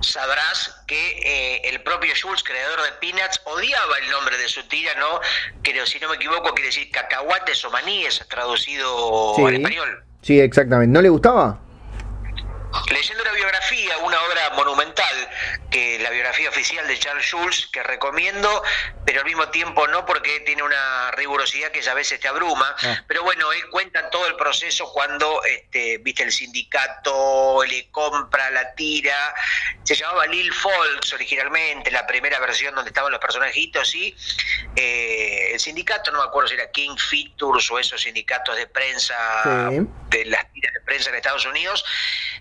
[0.00, 4.94] Sabrás que eh, el propio Jules, creador de Peanuts, odiaba el nombre de su tira,
[4.94, 5.20] ¿no?
[5.62, 10.04] Que si no me equivoco quiere decir cacahuates o maníes, traducido al español.
[10.22, 10.92] Sí, exactamente.
[10.92, 11.60] ¿No le gustaba?
[12.90, 15.28] Leyendo una biografía, una obra monumental,
[15.70, 18.62] que la biografía oficial de Charles Schulz, que recomiendo,
[19.06, 23.04] pero al mismo tiempo no porque tiene una rigurosidad que a veces te abruma, ah.
[23.06, 28.74] pero bueno, él cuenta todo el proceso cuando, este, viste, el sindicato le compra la
[28.74, 29.34] tira,
[29.82, 34.14] se llamaba Lil Folks originalmente, la primera versión donde estaban los personajitos, y
[34.76, 39.70] eh, el sindicato, no me acuerdo si era King Features o esos sindicatos de prensa,
[40.08, 41.84] de las tiras de prensa en Estados Unidos,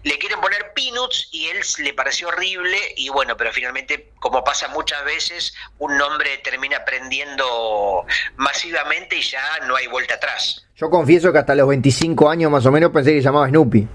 [0.03, 4.67] le quieren poner Peanuts y él le pareció horrible y bueno, pero finalmente, como pasa
[4.69, 10.67] muchas veces, un nombre termina aprendiendo masivamente y ya no hay vuelta atrás.
[10.75, 13.87] Yo confieso que hasta los 25 años más o menos pensé que llamaba Snoopy.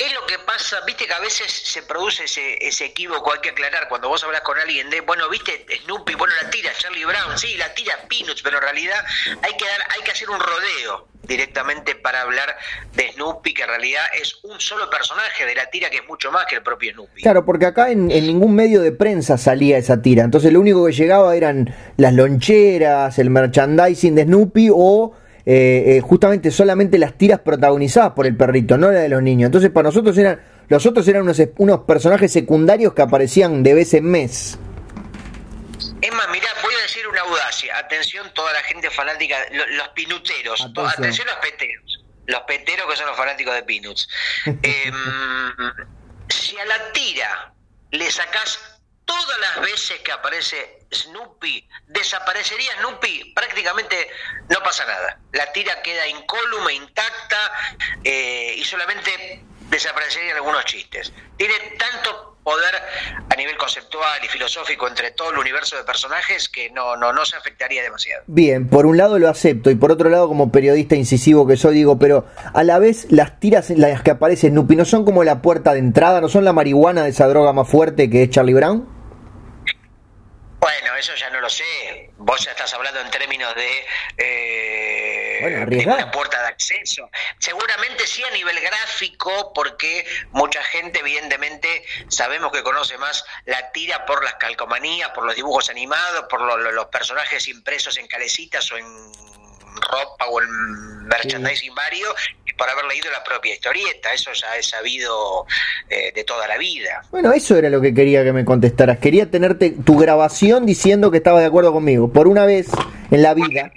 [0.00, 3.50] Es lo que pasa viste que a veces se produce ese, ese equívoco, hay que
[3.50, 7.36] aclarar, cuando vos hablas con alguien de, bueno, viste, Snoopy, bueno, la tira Charlie Brown,
[7.36, 9.04] sí, la tira Peanuts, pero en realidad
[9.42, 12.56] hay que, dar, hay que hacer un rodeo directamente para hablar
[12.94, 16.32] de Snoopy, que en realidad es un solo personaje de la tira que es mucho
[16.32, 17.20] más que el propio Snoopy.
[17.20, 20.86] Claro, porque acá en, en ningún medio de prensa salía esa tira, entonces lo único
[20.86, 25.14] que llegaba eran las loncheras, el merchandising de Snoopy o
[25.52, 29.46] eh, eh, justamente solamente las tiras protagonizadas por el perrito, no la de los niños.
[29.48, 33.92] Entonces para nosotros eran, los otros eran unos, unos personajes secundarios que aparecían de vez
[33.94, 34.58] en mes.
[36.02, 37.76] Es más, mirá, voy a decir una audacia.
[37.78, 40.60] Atención toda la gente fanática, lo- los pinuteros.
[40.60, 40.86] Atención.
[40.88, 41.26] Atención.
[41.26, 42.04] los peteros.
[42.26, 44.08] Los peteros que son los fanáticos de Peanuts.
[44.46, 44.94] Em,
[46.28, 47.52] si a la tira
[47.90, 54.10] le sacás todas las veces que aparece Snoopy, desaparecería Snoopy, prácticamente
[54.48, 55.18] no pasa nada.
[55.32, 57.52] La tira queda incólume, intacta
[58.04, 61.12] eh, y solamente desaparecerían algunos chistes.
[61.36, 62.74] Tiene tanto poder
[63.28, 67.24] a nivel conceptual y filosófico entre todo el universo de personajes que no, no, no
[67.24, 68.24] se afectaría demasiado.
[68.26, 71.74] Bien, por un lado lo acepto y por otro lado como periodista incisivo que soy
[71.74, 75.22] digo, pero a la vez las tiras en las que aparece Snoopy no son como
[75.22, 78.30] la puerta de entrada, no son la marihuana de esa droga más fuerte que es
[78.30, 78.99] Charlie Brown.
[80.60, 82.10] Bueno, eso ya no lo sé.
[82.18, 83.86] Vos ya estás hablando en términos de,
[84.18, 87.10] eh, Bueno, de una puerta de acceso.
[87.38, 94.04] Seguramente sí a nivel gráfico, porque mucha gente, evidentemente, sabemos que conoce más la tira
[94.04, 98.70] por las calcomanías, por los dibujos animados, por lo- lo- los personajes impresos en calecitas
[98.72, 98.86] o en
[99.76, 104.12] ropa o en merchandising vario, que por haber leído la propia historieta.
[104.12, 105.46] Eso ya es sabido
[105.88, 107.02] eh, de toda la vida.
[107.10, 108.98] Bueno, eso era lo que quería que me contestaras.
[108.98, 112.12] Quería tenerte tu grabación diciendo que estaba de acuerdo conmigo.
[112.12, 112.68] Por una vez
[113.10, 113.72] en la vida.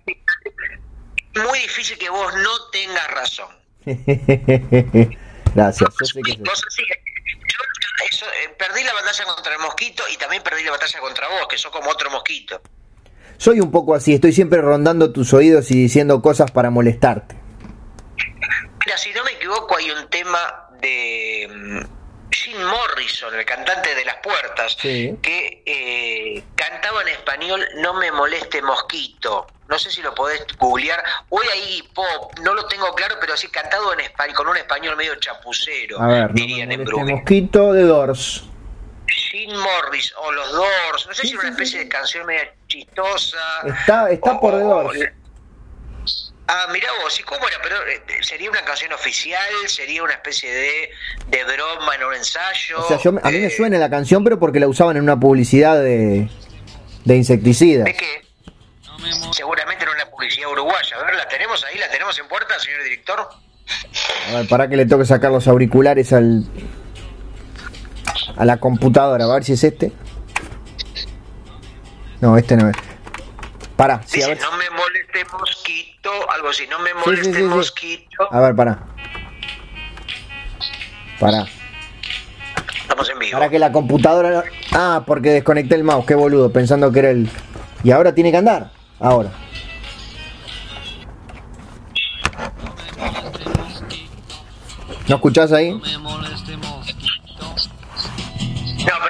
[1.36, 3.48] Muy difícil que vos no tengas razón.
[5.56, 5.90] Gracias.
[6.02, 6.54] Sé que yo,
[8.10, 11.48] eso, eh, perdí la batalla contra el mosquito y también perdí la batalla contra vos,
[11.48, 12.62] que sos como otro mosquito.
[13.44, 17.36] Soy un poco así, estoy siempre rondando tus oídos y diciendo cosas para molestarte.
[18.86, 24.06] Mira, si no me equivoco, hay un tema de mm, Jim Morrison, el cantante de
[24.06, 25.18] Las Puertas, Sí.
[25.22, 29.46] que eh, cantaba en español No me moleste mosquito.
[29.68, 31.04] No sé si lo podés googlear.
[31.28, 34.96] Hoy ahí pop, no lo tengo claro, pero sí cantado en español, con un español
[34.96, 38.46] medio chapucero, A ver, no me dirían en mosquito de Doors.
[39.16, 41.84] Jim Morris o los Doors, no sé Sí, si era una sí, especie sí.
[41.86, 43.38] de canción media chistosa.
[43.66, 45.00] Está, está o- por The Doors.
[46.48, 47.58] Ah, mirá vos, ¿y cómo era?
[47.64, 49.50] Pero eh, ¿sería una canción oficial?
[49.68, 50.90] ¿Sería una especie de,
[51.28, 52.80] de broma en un ensayo?
[52.82, 55.04] O sea, yo, a mí me Eh, suena la canción, pero porque la usaban en
[55.04, 56.28] una publicidad de,
[57.06, 57.86] de insecticidas.
[57.86, 58.22] ¿De qué?
[59.32, 60.98] Seguramente era una publicidad uruguaya.
[60.98, 61.78] A ver, ¿la tenemos ahí?
[61.78, 63.30] ¿La tenemos en puerta, señor director?
[64.30, 66.44] A ver, para que le toque sacar los auriculares al
[68.36, 69.92] a la computadora, a ver si es este.
[72.22, 72.76] No, este no es.
[73.76, 74.40] Para, sí, a ver.
[74.40, 77.44] no me moleste mosquito, algo así, no me moleste sí, sí, sí.
[77.44, 78.28] mosquito.
[78.32, 78.80] A ver, para.
[81.20, 81.46] Para.
[82.82, 83.40] Estamos en vivo.
[83.40, 84.44] Para que la computadora.
[84.72, 87.30] Ah, porque desconecté el mouse, qué boludo, pensando que era el.
[87.84, 88.72] Y ahora tiene que andar.
[89.00, 89.32] Ahora.
[95.08, 95.74] ¿No escuchás ahí?
[95.74, 95.82] No,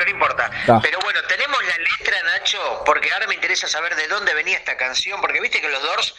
[0.04, 0.50] pero no importa.
[0.68, 0.80] Ah.
[0.82, 4.76] Pero bueno, tenemos la letra, Nacho, porque ahora me interesa saber de dónde venía esta
[4.78, 6.16] canción, porque viste que los Doors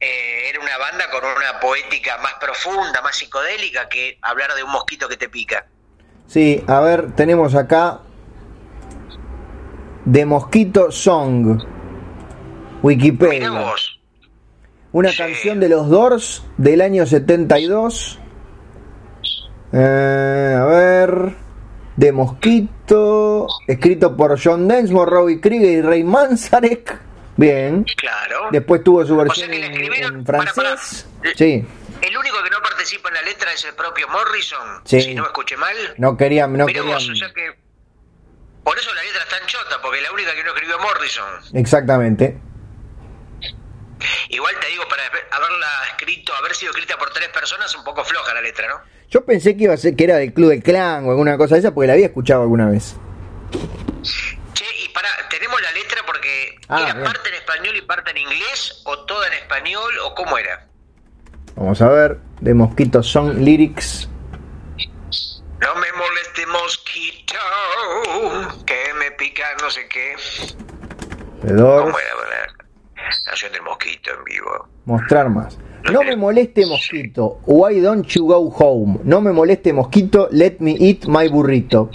[0.00, 4.70] eh, era una banda con una poética más profunda, más psicodélica que hablar de un
[4.70, 5.66] mosquito que te pica.
[6.26, 8.00] Sí, a ver, tenemos acá.
[10.04, 11.62] De Mosquito Song.
[12.82, 13.50] Wikipedia.
[13.50, 14.00] vos.
[14.92, 15.18] Una Sí.
[15.18, 18.18] canción de los Doors del año 72.
[19.72, 21.34] Eh, a ver.
[21.98, 23.48] De Mosquito.
[23.66, 26.96] Escrito por John Densmore, Robbie Krieger y Ray Manzarek.
[27.36, 27.84] Bien.
[27.96, 28.48] Claro.
[28.52, 30.54] Después tuvo su versión que la en, escribieron- en francés.
[30.54, 31.34] para.
[31.36, 31.64] Sí.
[32.00, 35.00] El único que no participa en la letra es el propio Morrison, Sí.
[35.02, 35.74] si no me escuché mal.
[35.96, 36.94] No querían, no Mirá querían.
[36.94, 37.52] vos, o sea que...
[38.62, 41.26] Por eso la letra es tan chota, porque la única que no escribió Morrison.
[41.54, 42.38] Exactamente.
[44.28, 48.32] Igual te digo, para haberla escrito, haber sido escrita por tres personas, un poco floja
[48.34, 48.80] la letra, ¿no?
[49.10, 51.54] Yo pensé que iba a ser que era del Club del Clan o alguna cosa
[51.54, 52.94] de esa porque la había escuchado alguna vez.
[54.52, 57.04] Che, y para, tenemos la letra porque Ah, era bien.
[57.04, 60.66] parte en español y parte en inglés, o toda en español, o cómo era.
[61.56, 62.18] Vamos a ver.
[62.40, 64.08] De Mosquito Song Lyrics.
[65.60, 67.34] No me moleste mosquito,
[68.64, 70.14] que me pica no sé qué.
[71.42, 72.46] ¿Cómo era?
[72.96, 74.68] La canción del mosquito en vivo.
[74.84, 75.58] Mostrar más.
[75.84, 77.40] No me moleste mosquito.
[77.46, 79.00] Why don't you go home?
[79.04, 80.28] No me moleste mosquito.
[80.30, 81.90] Let me eat my burrito.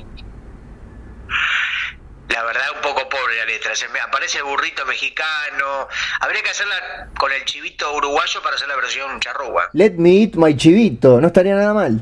[2.29, 3.75] La verdad, un poco pobre la letra.
[3.75, 5.87] Se me aparece el burrito mexicano.
[6.21, 9.69] Habría que hacerla con el chivito uruguayo para hacer la versión charrúa.
[9.73, 11.21] Let me eat my chivito.
[11.21, 12.01] No estaría nada mal.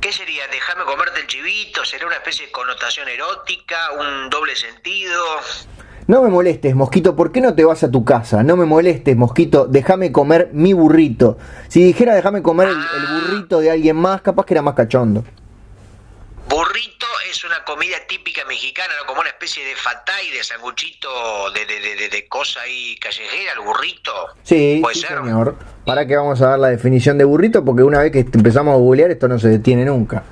[0.00, 0.46] ¿Qué sería?
[0.48, 1.84] Déjame comerte el chivito.
[1.84, 3.90] ¿Sería una especie de connotación erótica?
[3.98, 5.22] ¿Un doble sentido?
[6.10, 8.42] No me molestes, mosquito, ¿por qué no te vas a tu casa?
[8.42, 11.38] No me molestes, mosquito, déjame comer mi burrito.
[11.68, 15.22] Si dijera déjame comer el, el burrito de alguien más, capaz que era más cachondo.
[16.48, 19.06] Burrito es una comida típica mexicana, ¿no?
[19.06, 21.08] como una especie de fatay, de sanguchito,
[21.52, 24.10] de, de, de, de- de cosa ahí callejera, el burrito.
[24.42, 25.16] Sí, Puede sí, ser.
[25.18, 25.54] señor.
[25.86, 27.64] ¿Para que vamos a dar la definición de burrito?
[27.64, 30.24] Porque una vez que empezamos a googlear, esto no se detiene nunca.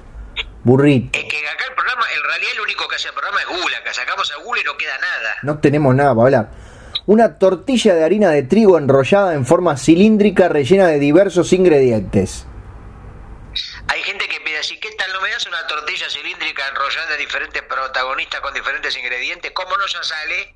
[0.65, 1.17] Burrito.
[1.17, 3.77] Es que acá el programa, en realidad el único que hace el programa es Google,
[3.77, 5.35] acá sacamos a Google y no queda nada.
[5.43, 6.51] No tenemos nada para hablar.
[7.07, 12.47] Una tortilla de harina de trigo enrollada en forma cilíndrica rellena de diversos ingredientes.
[13.89, 15.11] Hay gente que pide así, ¿qué tal?
[15.15, 19.51] ¿No me das una tortilla cilíndrica enrollada de diferentes protagonistas con diferentes ingredientes?
[19.53, 20.55] ¿Cómo no ya sale?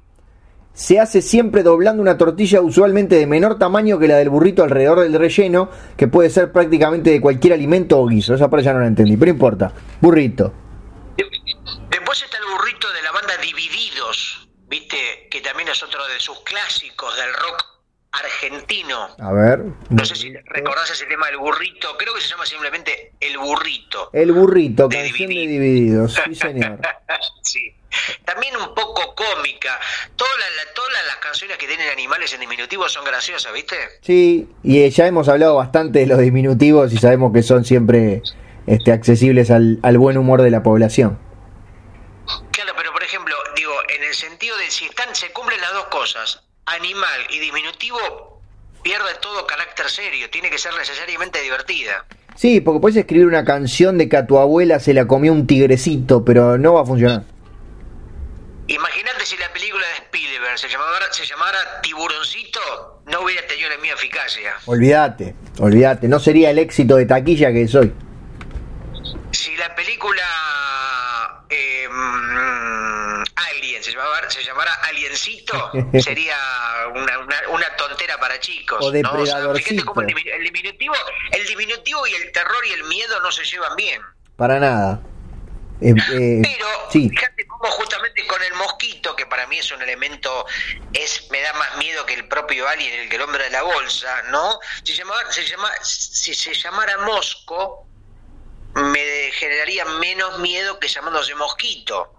[0.74, 5.00] Se hace siempre doblando una tortilla usualmente de menor tamaño que la del burrito alrededor
[5.00, 8.34] del relleno, que puede ser prácticamente de cualquier alimento o guiso.
[8.34, 9.72] Esa parte ya no la entendí, pero importa.
[10.00, 10.52] Burrito.
[11.16, 11.26] De-
[11.90, 15.26] Después está el burrito de la banda Divididos, ¿viste?
[15.28, 17.64] Que también es otro de sus clásicos del rock
[18.12, 19.08] argentino.
[19.18, 19.64] A ver.
[19.90, 24.10] No sé si recordás ese tema del burrito, creo que se llama simplemente El Burrito.
[24.12, 26.14] El burrito, De canción de Divididos.
[26.24, 26.78] Sí, señor.
[27.42, 27.74] sí.
[28.24, 29.80] También un poco cómica.
[30.14, 33.76] Todas las, todas las canciones que tienen animales en diminutivo son graciosas, ¿viste?
[34.02, 38.22] Sí, y eh, ya hemos hablado bastante de los diminutivos y sabemos que son siempre
[38.68, 41.18] este, accesibles al, al buen humor de la población.
[42.52, 45.86] Claro, pero por ejemplo, digo, en el sentido de si están, se cumplen las dos
[45.86, 48.40] cosas, animal y diminutivo,
[48.82, 52.04] pierde todo carácter serio, tiene que ser necesariamente divertida.
[52.34, 55.46] Sí, porque puedes escribir una canción de que a tu abuela se la comió un
[55.46, 57.24] tigrecito, pero no va a funcionar.
[58.68, 63.76] Imagínate si la película de Spielberg se llamara, se llamara Tiburoncito, no hubiera tenido la
[63.76, 64.54] misma eficacia.
[64.66, 67.92] Olvídate, olvídate, no sería el éxito de taquilla que soy.
[69.32, 70.22] Si la película
[71.54, 75.70] eh, mm, Alien se llamara, se llamara Aliencito,
[76.02, 76.36] sería
[76.94, 78.78] una, una- una tontera para chicos.
[78.80, 79.54] O ¿no?
[79.54, 80.94] fíjate cómo el, diminu- el diminutivo,
[81.30, 84.00] el diminutivo y el terror y el miedo no se llevan bien.
[84.36, 85.00] Para nada.
[85.80, 89.82] Eh, eh, Pero sí, fíjate cómo justamente con el mosquito, que para mí es un
[89.82, 90.46] elemento,
[90.92, 93.62] es me da más miedo que el propio alien, el que el hombre de la
[93.62, 94.58] bolsa, ¿no?
[94.84, 97.88] Si, llamara, se llama, si se llamara mosco,
[98.74, 102.12] me generaría menos miedo que llamándose mosquito.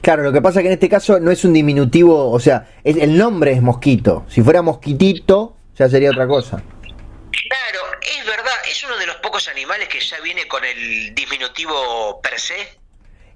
[0.00, 2.68] claro, lo que pasa es que en este caso no es un diminutivo, o sea,
[2.84, 4.24] es- el nombre es mosquito.
[4.28, 6.62] Si fuera mosquitito, ya sería otra cosa.
[7.48, 12.20] Claro, es verdad, es uno de los pocos animales que ya viene con el diminutivo
[12.22, 12.54] per se.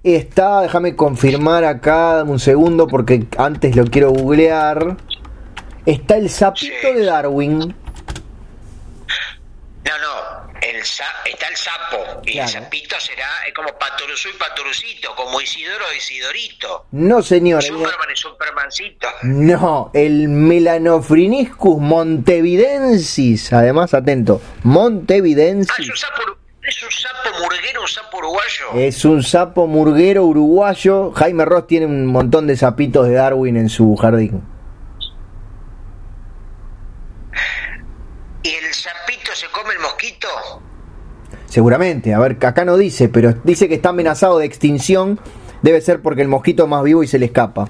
[0.03, 4.95] Está, déjame confirmar acá, dame un segundo porque antes lo quiero googlear.
[5.85, 6.93] Está el sapito Sí.
[6.93, 7.59] de Darwin.
[9.83, 10.38] No, no,
[10.79, 12.47] el sa- está el sapo y Claro.
[12.47, 16.85] el sapito será es como Patoruzú y Patorucito, como Isidoro y Isidorito.
[16.91, 17.61] No, señor.
[17.63, 19.07] Superman y Supermancito.
[19.23, 23.51] No, el Melanophrinischus montevidensis.
[23.53, 26.21] Además, atento, Ah, es montevidensis un sapo,
[26.63, 28.65] es un sapo murguero, un sapo uruguayo.
[28.75, 31.11] es un sapo murguero uruguayo.
[31.11, 34.43] Jaime Ross tiene un montón de sapitos de Darwin en su jardín.
[38.43, 40.27] ¿Y el sapito se come el mosquito?
[41.49, 45.19] Seguramente, a ver, acá no dice, pero dice que está amenazado de extinción.
[45.61, 47.69] Debe ser porque el mosquito es más vivo y se le escapa.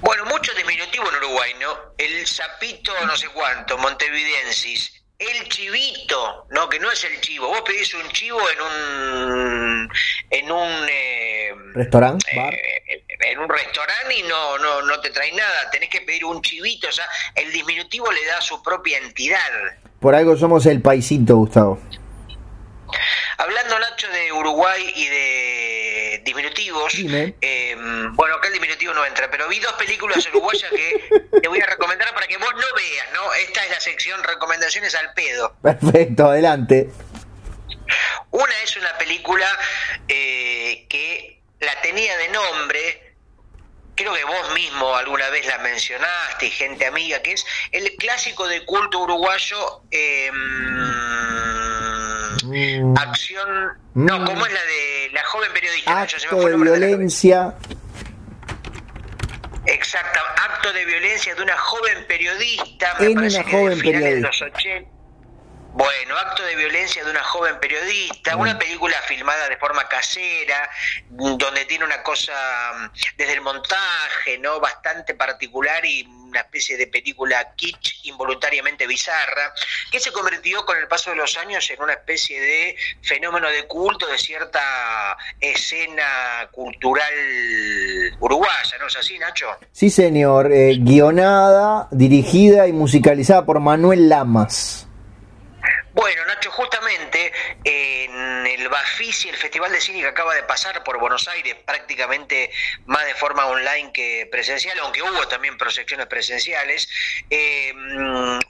[0.00, 1.68] Bueno, mucho diminutivo en Uruguay, ¿no?
[1.98, 5.02] El sapito no sé cuánto, montevidensis.
[5.18, 7.48] El chivito, no, que no es el chivo.
[7.48, 9.88] Vos pedís un chivo en un...
[10.30, 10.88] en un...
[10.90, 12.26] eh, ¿Restaurante?
[12.36, 15.70] Eh, en un restaurante y no, no, no te trae nada.
[15.70, 17.06] Tenés que pedir un chivito, o sea,
[17.36, 19.38] el diminutivo le da su propia entidad.
[20.00, 21.78] Por algo somos el paisito, Gustavo.
[23.38, 27.74] Hablando, Nacho, de Uruguay y de diminutivos, eh,
[28.12, 31.66] bueno, acá el diminutivo no entra, pero vi dos películas uruguayas que te voy a
[31.66, 33.32] recomendar para que vos no veas, ¿no?
[33.34, 35.56] Esta es la sección recomendaciones al pedo.
[35.62, 36.90] Perfecto, adelante.
[38.30, 39.46] Una es una película
[40.08, 43.14] eh, que la tenía de nombre,
[43.94, 48.64] creo que vos mismo alguna vez la mencionaste gente amiga, que es el clásico de
[48.64, 49.82] culto uruguayo.
[49.90, 51.73] eh, Mm.
[52.96, 53.78] Acción.
[53.94, 54.24] No, Mm.
[54.26, 56.00] ¿cómo es la de la joven periodista?
[56.02, 57.54] Acto de violencia.
[59.66, 64.42] Exacto, acto de violencia de una joven periodista, me parece una que joven de los
[64.42, 64.90] 80.
[65.76, 70.70] Bueno, acto de violencia de una joven periodista, una película filmada de forma casera,
[71.08, 72.32] donde tiene una cosa
[72.78, 74.60] mm, desde el montaje, ¿no?
[74.60, 79.54] Bastante particular y una especie de película kitsch involuntariamente bizarra,
[79.90, 83.68] que se convirtió con el paso de los años en una especie de fenómeno de
[83.68, 87.14] culto de cierta escena cultural
[88.18, 89.46] uruguaya, ¿no es así, Nacho?
[89.70, 94.83] Sí, señor, eh, guionada, dirigida y musicalizada por Manuel Lamas.
[95.94, 97.32] Bueno, Nacho, justamente
[97.62, 102.50] en el Bafisi, el Festival de Cine que acaba de pasar por Buenos Aires, prácticamente
[102.86, 106.88] más de forma online que presencial, aunque hubo también proyecciones presenciales,
[107.30, 107.72] eh,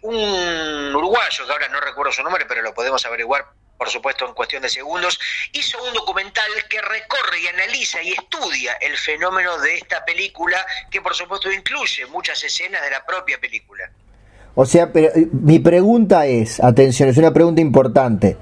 [0.00, 3.44] un uruguayo, que ahora no recuerdo su nombre, pero lo podemos averiguar
[3.76, 5.20] por supuesto en cuestión de segundos,
[5.52, 11.02] hizo un documental que recorre y analiza y estudia el fenómeno de esta película, que
[11.02, 13.90] por supuesto incluye muchas escenas de la propia película.
[14.54, 18.36] O sea, pero eh, mi pregunta es, atención, es una pregunta importante.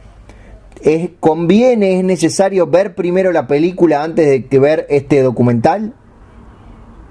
[0.83, 5.95] ¿Es, ¿Conviene, es necesario ver primero la película antes de que ver este documental?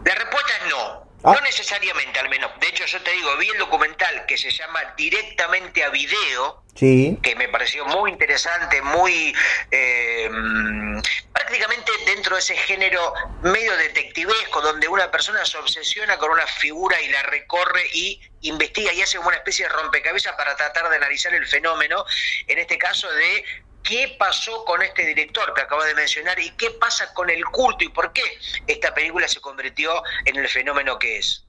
[0.06, 1.02] La respuesta es no.
[1.24, 1.36] Ah.
[1.36, 2.52] No necesariamente, al menos.
[2.60, 6.61] De hecho, yo te digo, vi el documental que se llama Directamente a Video,
[7.22, 9.36] que me pareció muy interesante, muy...
[9.70, 10.30] Eh,
[11.34, 13.14] prácticamente dentro de ese género
[13.44, 18.94] medio detectivesco, donde una persona se obsesiona con una figura y la recorre y investiga
[18.94, 22.06] y hace como una especie de rompecabezas para tratar de analizar el fenómeno,
[22.48, 23.44] en este caso de
[23.84, 27.84] qué pasó con este director que acabo de mencionar y qué pasa con el culto
[27.84, 28.24] y por qué
[28.68, 31.46] esta película se convirtió en el fenómeno que es.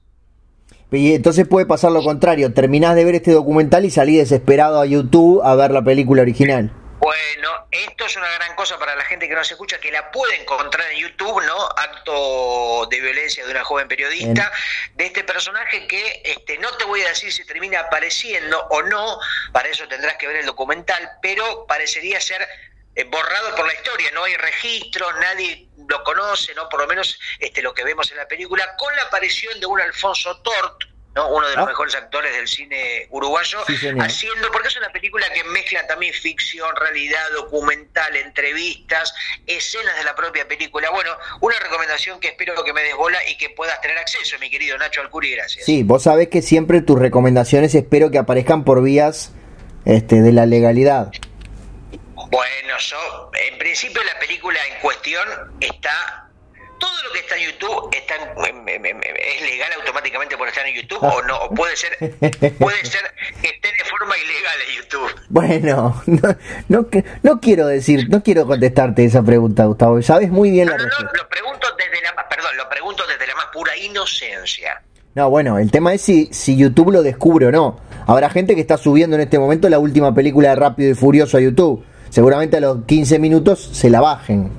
[0.93, 4.85] Y entonces puede pasar lo contrario, terminás de ver este documental y salís desesperado a
[4.85, 6.71] YouTube a ver la película original.
[6.99, 10.09] Bueno, esto es una gran cosa para la gente que no se escucha, que la
[10.11, 11.65] puede encontrar en YouTube, ¿no?
[11.75, 14.51] Acto de violencia de una joven periodista,
[14.93, 19.17] de este personaje que este, no te voy a decir si termina apareciendo o no,
[19.51, 22.47] para eso tendrás que ver el documental, pero parecería ser
[22.95, 26.69] eh, borrado por la historia, no hay registro, nadie lo conoce, ¿no?
[26.69, 29.79] Por lo menos este, lo que vemos en la película, con la aparición de un
[29.79, 30.83] Alfonso Tort,
[31.15, 31.29] ¿no?
[31.29, 31.69] uno de los ah.
[31.69, 33.59] mejores actores del cine uruguayo,
[33.99, 39.13] haciendo, porque es una película que mezcla también ficción, realidad, documental, entrevistas,
[39.45, 40.89] escenas de la propia película.
[40.89, 41.11] Bueno,
[41.41, 45.01] una recomendación que espero que me desbola y que puedas tener acceso, mi querido Nacho
[45.01, 45.65] Alcuri, gracias.
[45.65, 49.31] Sí, vos sabés que siempre tus recomendaciones espero que aparezcan por vías
[49.85, 51.11] este, de la legalidad.
[52.33, 55.23] Bueno, yo, en principio la película en cuestión
[55.61, 56.31] está
[56.79, 61.21] todo lo que está en YouTube está es legal automáticamente por estar en YouTube o
[61.21, 61.95] no, o puede ser,
[62.57, 63.01] puede ser
[63.39, 65.21] que esté de forma ilegal en YouTube.
[65.29, 66.03] Bueno,
[66.69, 66.87] no,
[67.21, 70.01] no, quiero decir, no quiero contestarte esa pregunta, Gustavo.
[70.01, 71.03] Sabes muy bien la respuesta.
[71.03, 74.81] No, lo pregunto desde la, perdón, lo pregunto desde la más pura inocencia.
[75.13, 77.79] No, bueno, el tema es si, si YouTube lo descubre o no.
[78.07, 81.37] Habrá gente que está subiendo en este momento la última película de Rápido y Furioso
[81.37, 81.85] a YouTube.
[82.13, 84.51] Seguramente a los 15 minutos se la bajen.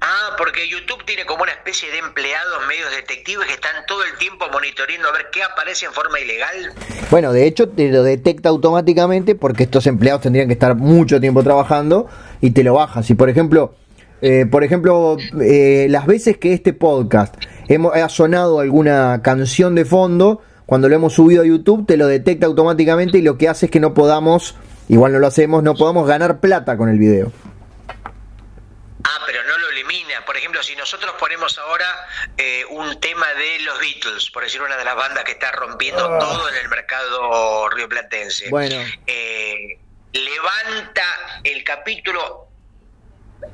[0.00, 4.16] Ah, porque YouTube tiene como una especie de empleados medios detectives que están todo el
[4.16, 6.72] tiempo monitoreando a ver qué aparece en forma ilegal.
[7.10, 11.42] Bueno, de hecho te lo detecta automáticamente porque estos empleados tendrían que estar mucho tiempo
[11.42, 12.08] trabajando
[12.40, 13.02] y te lo baja.
[13.02, 13.74] Si por ejemplo,
[14.22, 17.34] eh, por ejemplo, eh, las veces que este podcast
[17.68, 22.06] hemos, ha sonado alguna canción de fondo, cuando lo hemos subido a YouTube te lo
[22.06, 24.54] detecta automáticamente y lo que hace es que no podamos,
[24.90, 27.32] igual no lo hacemos, no podamos ganar plata con el video.
[29.04, 30.24] Ah, pero no lo elimina.
[30.26, 31.86] Por ejemplo, si nosotros ponemos ahora
[32.36, 36.04] eh, un tema de los Beatles, por decir una de las bandas que está rompiendo
[36.04, 36.18] ah.
[36.18, 38.76] todo en el mercado rioplatense, bueno.
[39.06, 39.78] Eh,
[40.12, 42.50] levanta el capítulo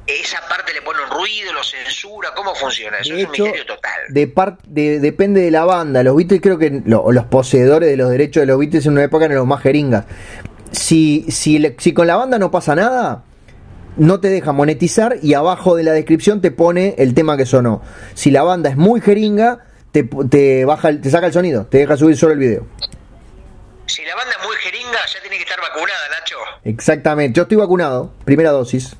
[0.06, 2.98] esa parte le pone un ruido, lo censura, ¿cómo funciona?
[2.98, 4.00] Eso es un misterio total.
[4.08, 6.02] De depende de la banda.
[6.02, 9.24] Los Beatles creo que los poseedores de los derechos de los Beatles en una época
[9.24, 10.04] eran los más jeringas.
[10.72, 13.24] Si, si, si con la banda no pasa nada,
[13.96, 17.82] no te deja monetizar y abajo de la descripción te pone el tema que sonó.
[18.14, 21.96] Si la banda es muy jeringa, te, te, baja, te saca el sonido, te deja
[21.96, 22.66] subir solo el video.
[23.86, 26.36] Si la banda es muy jeringa, ya tiene que estar vacunada, Nacho.
[26.64, 28.96] Exactamente, yo estoy vacunado, primera dosis.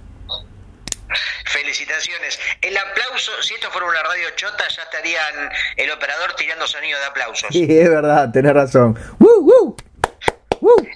[1.44, 2.38] Felicitaciones.
[2.60, 7.04] El aplauso, si esto fuera una radio chota, ya estarían el operador tirando sonido de
[7.06, 7.48] aplausos.
[7.52, 8.98] Sí, es verdad, tenés razón.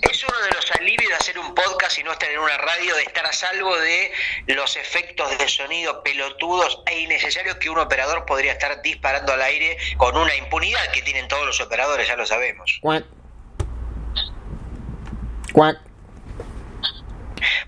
[0.02, 2.94] Es uno de los alivios de hacer un podcast y no estar en una radio,
[2.96, 4.12] de estar a salvo de
[4.46, 9.76] los efectos de sonido pelotudos e innecesarios que un operador podría estar disparando al aire
[9.96, 12.78] con una impunidad que tienen todos los operadores, ya lo sabemos.
[15.52, 15.78] Cuac.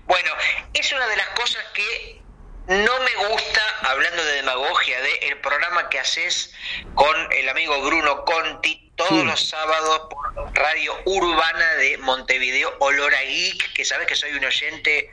[0.05, 0.31] Bueno,
[0.73, 2.22] es una de las cosas que
[2.67, 6.53] no me gusta, hablando de demagogia, de el programa que haces
[6.95, 13.21] con el amigo Bruno Conti todos los sábados por Radio Urbana de Montevideo, Olor a
[13.21, 15.09] Geek, que sabes que soy un oyente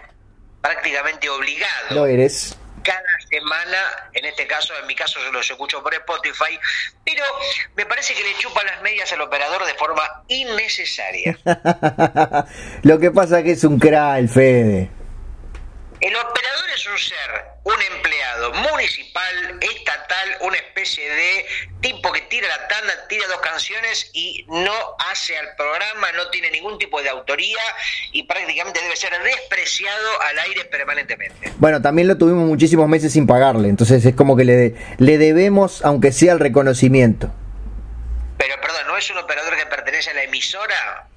[0.60, 1.86] prácticamente obligado.
[1.90, 2.56] Lo eres.
[2.84, 6.58] Cada semana, en este caso, en mi caso yo los escucho por Spotify,
[7.04, 7.24] pero
[7.76, 11.38] me parece que le chupa las medias al operador de forma innecesaria.
[12.82, 14.99] Lo que pasa que es un crack Fede.
[16.00, 21.46] El operador es un ser, un empleado municipal, estatal, una especie de
[21.82, 24.72] tipo que tira la tanda, tira dos canciones y no
[25.10, 27.60] hace al programa, no tiene ningún tipo de autoría
[28.12, 31.52] y prácticamente debe ser despreciado al aire permanentemente.
[31.58, 35.84] Bueno, también lo tuvimos muchísimos meses sin pagarle, entonces es como que le, le debemos,
[35.84, 37.30] aunque sea el reconocimiento.
[38.38, 41.09] Pero perdón, ¿no es un operador que pertenece a la emisora?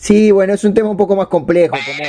[0.00, 1.76] Sí, bueno, es un tema un poco más complejo.
[1.76, 2.08] como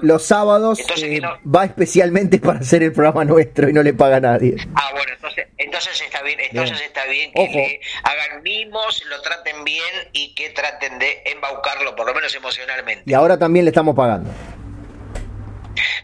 [0.00, 4.20] los sábados eh, va especialmente para hacer el programa nuestro y no le paga a
[4.20, 4.56] nadie.
[4.74, 9.64] Ah, bueno, entonces, entonces está bien, entonces está bien que le hagan mimos, lo traten
[9.64, 13.04] bien y que traten de embaucarlo, por lo menos emocionalmente.
[13.06, 14.30] Y ahora también le estamos pagando.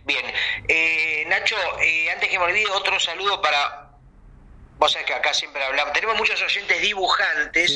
[0.06, 0.24] Bien,
[0.68, 3.79] eh, Nacho, eh, antes que me olvide, otro saludo para
[4.80, 7.72] Vos sabés que acá siempre hablamos, tenemos muchos oyentes dibujantes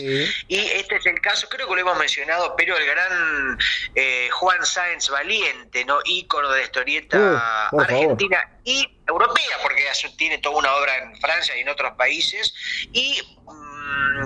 [0.48, 3.58] y este es el caso, creo que lo hemos mencionado, pero el gran
[3.94, 5.98] eh, Juan Sáenz Valiente, ¿no?
[6.06, 9.84] ícono de la historieta uh, argentina y europea, porque
[10.16, 12.54] tiene toda una obra en Francia y en otros países,
[12.92, 13.63] y Mm,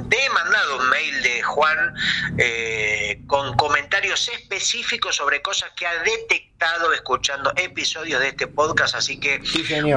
[0.09, 1.95] te he mandado un mail de Juan
[2.37, 9.19] eh, con comentarios específicos sobre cosas que ha detectado escuchando episodios de este podcast, así
[9.19, 9.41] que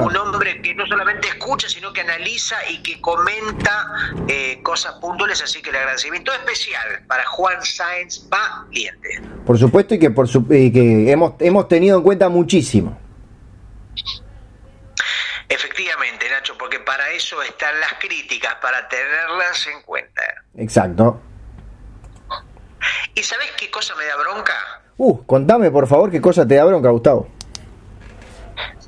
[0.00, 3.86] un hombre que no solamente escucha, sino que analiza y que comenta
[4.28, 9.20] eh, cosas puntuales, así que el agradecimiento especial para Juan Sáenz Valiente.
[9.44, 13.01] Por supuesto y que, por que hemos, hemos tenido en cuenta muchísimo.
[15.52, 20.22] Efectivamente, Nacho, porque para eso están las críticas, para tenerlas en cuenta.
[20.56, 21.20] Exacto.
[23.14, 24.54] ¿Y sabes qué cosa me da bronca?
[24.96, 27.28] Uh, contame por favor qué cosa te da bronca, Gustavo.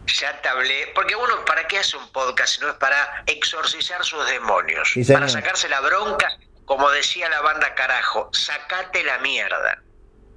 [0.07, 4.03] Ya te hablé, porque uno, ¿para qué hace un podcast si no es para exorcizar
[4.03, 4.95] sus demonios?
[5.13, 6.29] para sacarse la bronca,
[6.65, 9.83] como decía la banda carajo, sacate la mierda.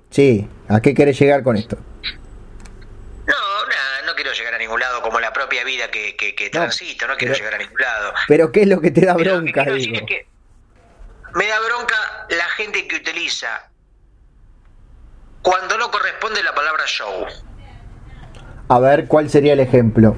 [0.10, 1.78] Sí, ¿a qué querés llegar con esto?
[3.28, 7.16] No, nada, quiero llegar a ningún lado como la propia vida que, que, transito, no,
[7.16, 8.14] quiero llegar a ningún lado.
[8.28, 9.64] Pero ¿qué es lo que te da bronca?
[9.64, 13.70] me da bronca la gente que utiliza
[15.44, 17.28] cuando no corresponde la palabra show.
[18.70, 20.16] A ver, ¿cuál sería el ejemplo?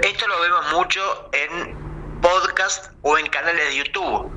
[0.00, 4.32] Esto lo vemos mucho en podcast o en canales de YouTube,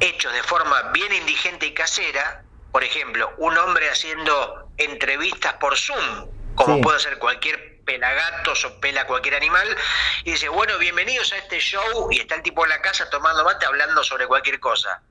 [0.00, 2.42] hechos de forma bien indigente y casera.
[2.72, 9.06] Por ejemplo, un hombre haciendo entrevistas por Zoom como puede ser cualquier pelagatos o pela
[9.06, 9.66] cualquier animal,
[10.24, 13.44] y dice, bueno, bienvenidos a este show, y está el tipo en la casa tomando
[13.44, 15.02] mate hablando sobre cualquier cosa.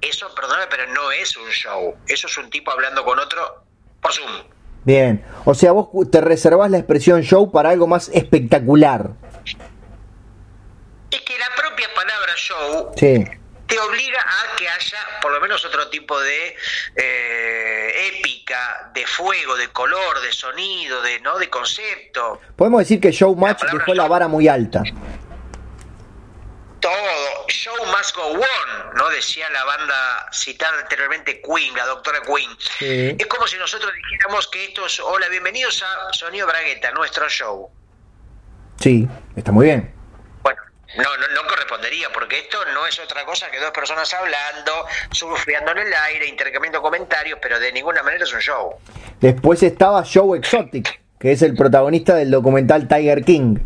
[0.00, 3.64] Eso, perdóname, pero no es un show, eso es un tipo hablando con otro
[4.00, 4.44] por Zoom.
[4.84, 9.10] Bien, o sea, vos te reservás la expresión show para algo más espectacular.
[11.10, 13.24] Es que la propia palabra show sí
[13.74, 16.56] te obliga a que haya por lo menos otro tipo de
[16.94, 22.40] eh, épica, de fuego, de color, de sonido, de no, de concepto.
[22.56, 24.82] Podemos decir que Showmatch dejó la vara muy alta.
[26.78, 29.08] Todo, show must go on, ¿no?
[29.08, 32.50] Decía la banda citada anteriormente Queen, la doctora Queen.
[33.18, 37.70] Es como si nosotros dijéramos que esto es, hola, bienvenidos a Sonido Bragueta, nuestro show.
[38.78, 39.93] Sí, está muy bien.
[40.96, 45.72] No, no, no correspondería, porque esto no es otra cosa que dos personas hablando, surfeando
[45.72, 48.74] en el aire, intercambiando comentarios, pero de ninguna manera es un show.
[49.20, 53.56] Después estaba Joe Exotic, que es el protagonista del documental Tiger King.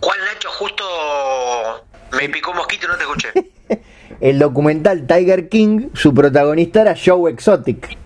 [0.00, 0.50] ¿Cuál, Nacho?
[0.50, 3.32] Justo me picó un mosquito y no te escuché.
[4.20, 7.96] el documental Tiger King, su protagonista era Joe Exotic.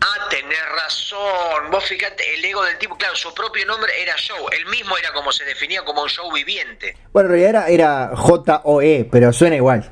[0.00, 1.70] Ah, tenés razón.
[1.70, 4.48] Vos fíjate, el ego del tipo, claro, su propio nombre era Show.
[4.52, 6.96] Él mismo era como se definía como un show viviente.
[7.12, 9.90] Bueno, en realidad era, era J-O-E, pero suena igual.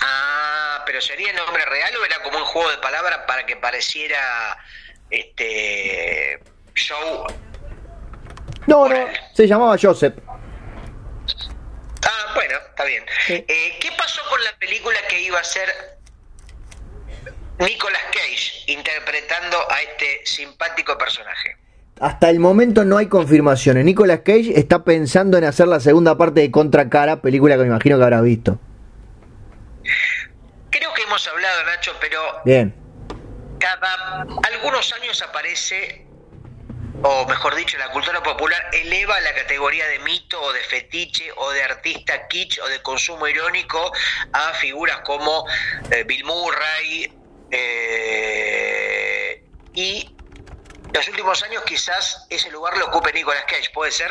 [0.00, 3.56] Ah, pero ¿sería el nombre real o era como un juego de palabras para que
[3.56, 4.56] pareciera
[5.10, 6.40] este
[6.74, 7.26] show?
[8.66, 10.14] No, no, se llamaba Joseph.
[12.04, 13.04] Ah, bueno, está bien.
[13.28, 15.68] Eh, ¿Qué pasó con la película que iba a ser
[17.66, 21.56] Nicolas Cage interpretando a este simpático personaje.
[22.00, 23.84] Hasta el momento no hay confirmaciones.
[23.84, 27.96] Nicolas Cage está pensando en hacer la segunda parte de Contracara, película que me imagino
[27.96, 28.58] que habrás visto.
[30.70, 32.20] Creo que hemos hablado, Nacho, pero.
[32.44, 32.74] Bien.
[33.60, 36.04] Cada algunos años aparece
[37.04, 41.50] o mejor dicho, la cultura popular eleva la categoría de mito o de fetiche o
[41.50, 43.92] de artista kitsch o de consumo irónico
[44.32, 45.44] a figuras como
[45.90, 47.21] eh, Bill Murray
[47.52, 49.44] eh,
[49.74, 50.08] y
[50.92, 54.10] los últimos años quizás ese lugar lo ocupe Nicolas Cage, ¿puede ser?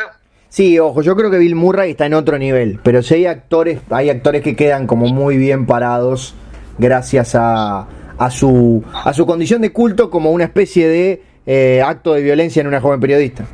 [0.50, 3.80] Sí, ojo, yo creo que Bill Murray está en otro nivel, pero sí hay actores,
[3.90, 6.36] hay actores que quedan como muy bien parados
[6.78, 7.88] gracias a,
[8.18, 12.60] a su a su condición de culto como una especie de eh, acto de violencia
[12.60, 13.46] en una joven periodista.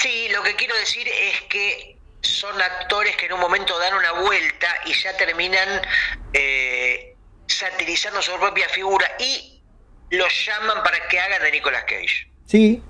[0.00, 4.12] Sí, lo que quiero decir es que son actores que en un momento dan una
[4.22, 5.68] vuelta y ya terminan
[6.32, 7.16] eh,
[7.58, 9.60] satirizando su propia figura y
[10.10, 12.30] los llaman para que hagan de Nicolas Cage.
[12.46, 12.82] Sí,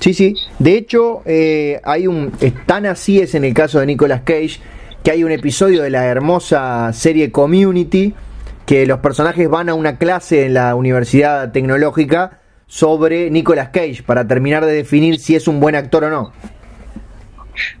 [0.00, 0.34] sí, sí.
[0.58, 2.32] De hecho, eh, hay un
[2.66, 4.60] tan así es en el caso de Nicolas Cage
[5.04, 8.14] que hay un episodio de la hermosa serie Community
[8.66, 14.26] que los personajes van a una clase en la Universidad Tecnológica sobre Nicolas Cage para
[14.26, 16.32] terminar de definir si es un buen actor o no.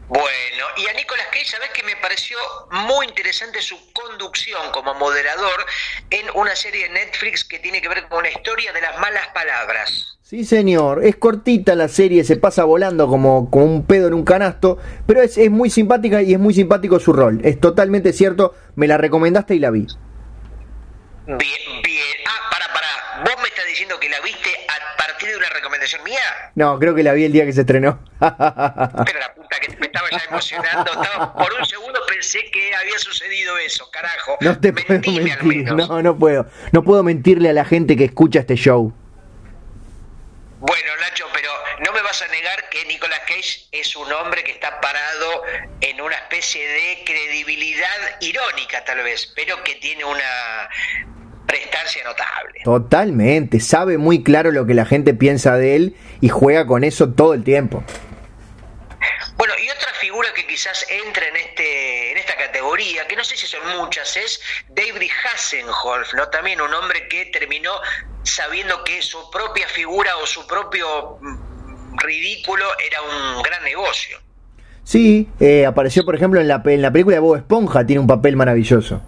[0.08, 2.38] Bueno, y a Nicolas Cage, ¿sabes que me pareció
[2.70, 5.66] muy interesante su conducción como moderador
[6.10, 9.28] en una serie de Netflix que tiene que ver con la historia de las malas
[9.28, 10.18] palabras?
[10.22, 14.24] Sí, señor, es cortita la serie, se pasa volando como, como un pedo en un
[14.24, 14.76] canasto,
[15.06, 17.40] pero es, es muy simpática y es muy simpático su rol.
[17.44, 19.86] Es totalmente cierto, me la recomendaste y la vi.
[21.26, 22.16] Bien, bien.
[23.24, 26.52] ¿Vos me estás diciendo que la viste a partir de una recomendación mía?
[26.54, 27.98] No, creo que la vi el día que se estrenó.
[28.20, 30.92] Pero la puta que me estaba ya emocionando.
[30.92, 34.36] Estaba, por un segundo pensé que había sucedido eso, carajo.
[34.40, 35.72] No te puedo mentir.
[35.72, 36.46] No, no puedo.
[36.72, 38.92] No puedo mentirle a la gente que escucha este show.
[40.60, 41.50] Bueno, Nacho, pero
[41.84, 45.42] no me vas a negar que Nicolas Cage es un hombre que está parado
[45.80, 50.68] en una especie de credibilidad irónica, tal vez, pero que tiene una
[51.48, 52.60] prestancia notable.
[52.62, 57.10] Totalmente, sabe muy claro lo que la gente piensa de él y juega con eso
[57.10, 57.82] todo el tiempo.
[59.36, 63.36] Bueno, y otra figura que quizás entre en este en esta categoría, que no sé
[63.36, 66.28] si son muchas, es David Hasselhoff, ¿no?
[66.28, 67.72] También un hombre que terminó
[68.22, 74.18] sabiendo que su propia figura o su propio mm, ridículo era un gran negocio.
[74.84, 78.06] Sí, eh, apareció por ejemplo en la, en la película de Bob Esponja, tiene un
[78.06, 79.02] papel maravilloso.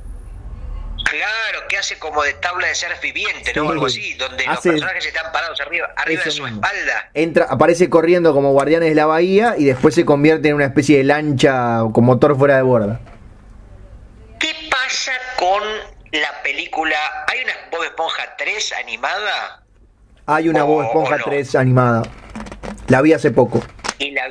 [1.04, 3.70] Claro, que hace como de tabla de ser viviente, ¿no?
[3.70, 7.10] Algo así, donde los personajes están parados arriba, arriba de su espalda.
[7.14, 10.98] Entra, aparece corriendo como guardianes de la bahía y después se convierte en una especie
[10.98, 13.00] de lancha con motor fuera de borda.
[14.40, 15.62] ¿Qué pasa con
[16.10, 16.96] la película?
[17.28, 19.62] ¿Hay una Bob Esponja 3 animada?
[20.26, 22.02] Hay una Bob Esponja 3 animada.
[22.88, 23.62] La vi hace poco.
[23.98, 24.26] ¿Y, la,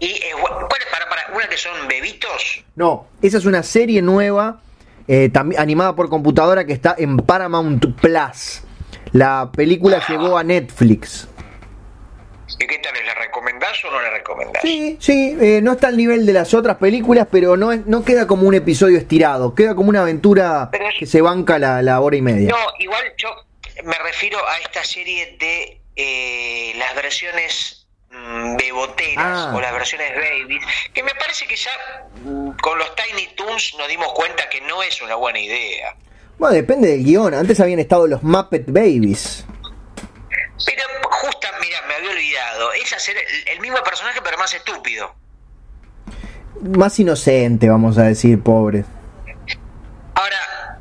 [0.00, 2.62] y eh, cuál es para, para una que son bebitos?
[2.76, 4.60] No, esa es una serie nueva
[5.08, 8.62] eh, animada por computadora que está en Paramount Plus.
[9.12, 11.28] La película llegó a Netflix.
[12.58, 12.92] ¿Y qué tal?
[13.06, 14.62] ¿La recomendás o no la recomendás?
[14.62, 18.26] Sí, sí, eh, no está al nivel de las otras películas, pero no, no queda
[18.26, 22.22] como un episodio estirado, queda como una aventura que se banca la, la, hora y
[22.22, 22.50] media.
[22.50, 23.28] No, igual yo
[23.84, 27.77] me refiero a esta serie de eh, las versiones
[28.56, 29.52] beboteras ah.
[29.54, 31.70] o las versiones babies, que me parece que ya
[32.24, 35.96] mm, con los Tiny Toons nos dimos cuenta que no es una buena idea.
[36.38, 37.34] Bueno, depende del guion.
[37.34, 39.44] Antes habían estado los Muppet Babies.
[40.64, 42.72] Pero justa, mira, me había olvidado.
[42.74, 43.16] Es hacer
[43.46, 45.14] el, mismo personaje pero más estúpido.
[46.60, 48.84] Más inocente, vamos a decir, pobre.
[50.14, 50.78] Ahora,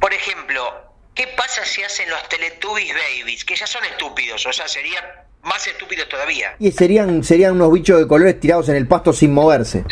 [0.00, 3.44] por ejemplo, ¿qué pasa si hacen los Teletubbies Babies?
[3.44, 6.56] Que ya son estúpidos, o sea, sería más estúpidos todavía.
[6.58, 9.84] Y serían, serían unos bichos de colores tirados en el pasto sin moverse.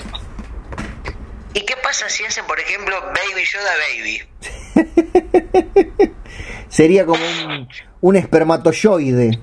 [1.54, 4.22] ¿Y qué pasa si hacen, por ejemplo, Baby Yoda Baby?
[6.68, 7.68] Sería como un,
[8.00, 9.38] un espermatozoide.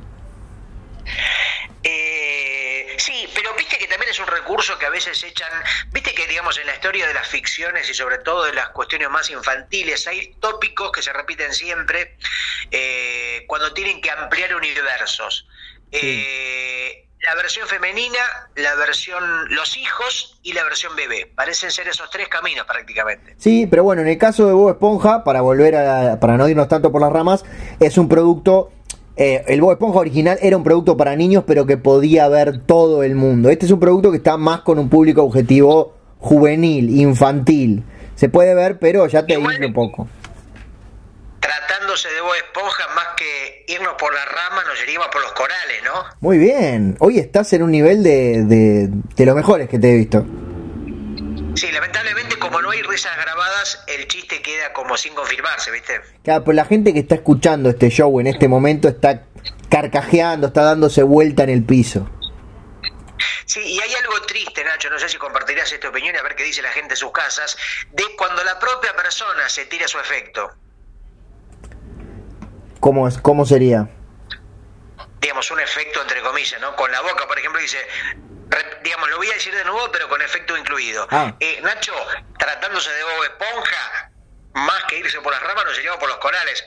[1.83, 5.51] Eh, sí, pero viste que también es un recurso que a veces echan,
[5.91, 9.09] viste que digamos en la historia de las ficciones y sobre todo de las cuestiones
[9.09, 12.17] más infantiles hay tópicos que se repiten siempre
[12.71, 15.47] eh, cuando tienen que ampliar universos.
[15.91, 18.17] Eh, la versión femenina,
[18.55, 21.31] la versión los hijos y la versión bebé.
[21.35, 23.35] Parecen ser esos tres caminos prácticamente.
[23.37, 26.67] Sí, pero bueno, en el caso de Bob Esponja, para volver a, para no irnos
[26.67, 27.43] tanto por las ramas,
[27.79, 28.71] es un producto
[29.17, 33.03] eh, el Bob Esponja original era un producto para niños, pero que podía ver todo
[33.03, 33.49] el mundo.
[33.49, 37.83] Este es un producto que está más con un público objetivo juvenil, infantil.
[38.15, 40.07] Se puede ver, pero ya te dice un poco
[41.79, 43.25] tratándose de Bob Esponja, más que
[43.69, 46.05] irnos por las ramas, nos iríamos por los corales, ¿no?
[46.21, 49.95] Muy bien, hoy estás en un nivel de, de, de lo mejores que te he
[49.95, 50.25] visto.
[51.55, 56.01] Sí, lamentablemente como no hay risas grabadas, el chiste queda como sin confirmarse, ¿viste?
[56.23, 59.23] Claro, pero la gente que está escuchando este show en este momento está
[59.69, 62.09] carcajeando, está dándose vuelta en el piso.
[63.45, 66.35] Sí, y hay algo triste, Nacho, no sé si compartirás esta opinión y a ver
[66.35, 67.57] qué dice la gente en sus casas,
[67.91, 70.51] de cuando la propia persona se tira su efecto.
[72.79, 73.89] ¿Cómo, es, cómo sería?
[75.21, 76.75] Digamos, un efecto entre comillas, ¿no?
[76.75, 77.77] Con la boca, por ejemplo, dice,
[78.83, 81.07] digamos, lo voy a decir de nuevo, pero con efecto incluido.
[81.11, 81.35] Ah.
[81.39, 81.93] Eh, Nacho,
[82.37, 84.11] tratándose de Bob Esponja,
[84.53, 86.63] más que irse por las ramas, nos llevamos por los corales.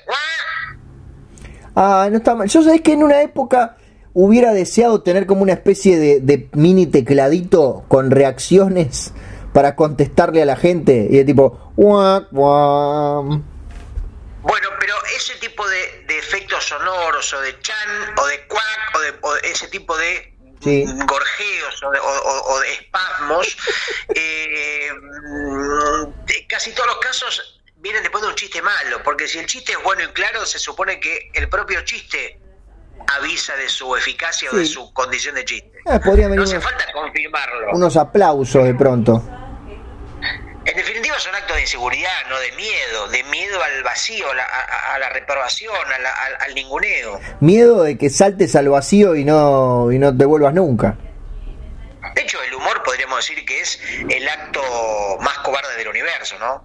[1.74, 2.48] Ah, no está mal.
[2.48, 3.76] Yo sabés que en una época
[4.14, 9.12] hubiera deseado tener como una especie de, mini tecladito con reacciones
[9.52, 13.42] para contestarle a la gente y de tipo Bueno,
[14.42, 19.68] pero ese tipo de, efectos sonoros o de chan o de cuac o de, ese
[19.68, 23.56] tipo de gorjeos o de, espasmos,
[24.14, 24.90] eh,
[26.48, 29.82] casi todos los casos vienen después de un chiste malo, porque si el chiste es
[29.82, 32.38] bueno y claro, se supone que el propio chiste
[33.18, 35.80] avisa de su eficacia o de su condición de chiste.
[35.86, 37.72] Ah, no hace falta confirmarlo.
[37.72, 39.22] Unos aplausos de pronto.
[40.64, 45.08] En definitiva son actos de inseguridad, no de miedo, de miedo al vacío, a, la
[45.08, 45.74] reprobación,
[46.46, 47.20] al, ninguneo.
[47.40, 50.96] Miedo de que saltes al vacío y no, y no te vuelvas nunca.
[52.14, 54.60] De hecho, el humor podríamos decir que es el acto
[55.20, 56.64] más cobarde del universo, ¿no?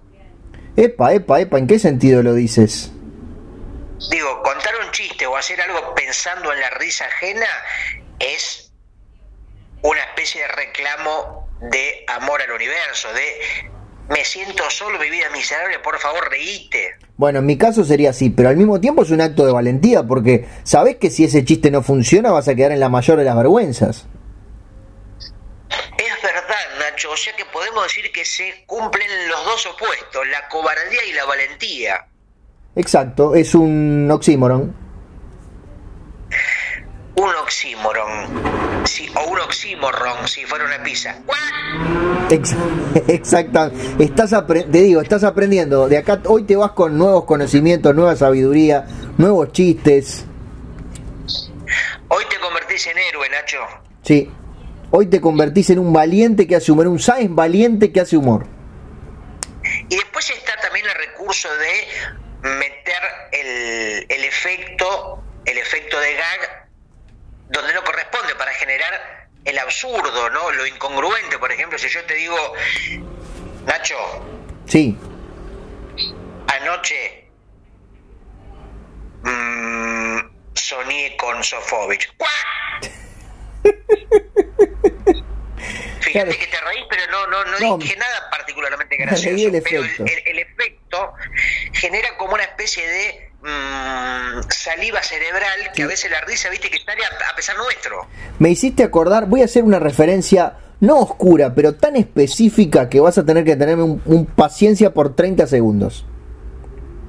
[0.76, 2.92] Epa, epa, epa, ¿en qué sentido lo dices?
[4.10, 7.48] Digo, contar un chiste o hacer algo pensando en la risa ajena
[8.20, 8.72] es
[9.82, 13.70] una especie de reclamo de amor al universo, de
[14.08, 16.96] me siento solo, mi vida miserable, por favor, reíte.
[17.16, 20.02] Bueno, en mi caso sería así, pero al mismo tiempo es un acto de valentía,
[20.04, 23.24] porque sabes que si ese chiste no funciona vas a quedar en la mayor de
[23.24, 24.06] las vergüenzas.
[25.98, 30.48] Es verdad, Nacho, o sea que podemos decir que se cumplen los dos opuestos, la
[30.48, 32.06] cobardía y la valentía.
[32.76, 34.87] Exacto, es un oxímoron.
[37.18, 38.38] Un oxímoron.
[39.16, 41.18] O un oxímoron si fuera una pizza.
[43.08, 43.72] Exacto.
[43.98, 45.88] Estás te digo, estás aprendiendo.
[45.88, 50.26] De acá hoy te vas con nuevos conocimientos, nueva sabiduría, nuevos chistes.
[52.06, 53.58] Hoy te convertís en héroe, Nacho.
[54.02, 54.30] Sí.
[54.92, 58.46] Hoy te convertís en un valiente que hace humor, un Sáenz valiente que hace humor.
[59.88, 63.02] Y después está también el recurso de meter
[63.32, 66.67] el, el efecto, el efecto de gag
[67.48, 70.50] donde no corresponde para generar el absurdo, ¿no?
[70.52, 72.36] Lo incongruente, por ejemplo, si yo te digo,
[73.64, 73.96] Nacho.
[74.66, 74.96] Sí.
[76.48, 77.28] Anoche
[79.22, 80.18] mmm,
[80.54, 82.12] soñé con Sofovich.
[86.00, 89.48] Fíjate que te reís, pero no, no, no, dije nada particularmente gracioso.
[89.48, 91.14] El pero el, efecto
[91.72, 96.78] genera como una especie de mmm, saliva cerebral que a veces la risa, viste, que
[96.78, 98.06] sale a, pesar nuestro.
[98.38, 103.18] Me hiciste acordar, voy a hacer una referencia no oscura, pero tan específica que vas
[103.18, 106.04] a tener que tenerme un, paciencia por 30 segundos.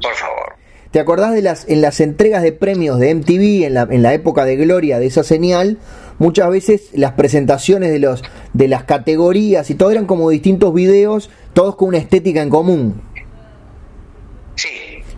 [0.01, 0.55] Por favor.
[0.91, 4.13] ¿Te acordás de las en las entregas de premios de MTV en la, en la
[4.13, 5.77] época de gloria de esa señal?
[6.19, 8.23] muchas veces las presentaciones de, los,
[8.53, 13.01] de las categorías y todo eran como distintos videos, todos con una estética en común.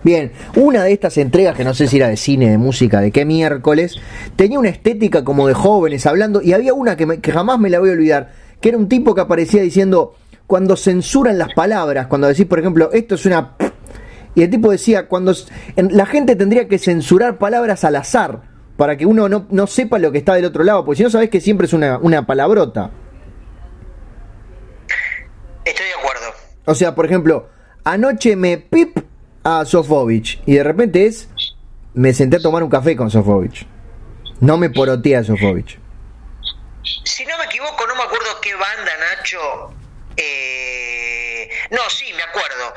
[0.04, 3.12] Bien, una de estas entregas, que no sé si era de cine, de música, de
[3.12, 3.98] qué miércoles,
[4.36, 7.80] tenía una estética como de jóvenes hablando, y había una que, que jamás me la
[7.80, 10.16] voy a olvidar, que era un tipo que aparecía diciendo,
[10.48, 13.56] cuando censuran las palabras, cuando decís, por ejemplo, esto es una...
[14.34, 15.34] Y el tipo decía, cuando
[15.76, 18.42] la gente tendría que censurar palabras al azar,
[18.78, 21.10] para que uno no, no, sepa lo que está del otro lado, porque si no
[21.10, 22.92] sabes que siempre es una, una palabrota.
[25.66, 26.36] Estoy de acuerdo.
[26.66, 27.50] O sea, por ejemplo,
[27.84, 28.98] anoche me pip
[29.44, 31.30] a Sofovich y de repente es
[31.94, 33.66] me senté a tomar un café con Sofovich.
[34.40, 35.78] No me poroteé a Sofovich.
[37.04, 39.74] Si no me equivoco, no me acuerdo qué banda, Nacho.
[40.18, 42.74] Eh, no, sí, me acuerdo.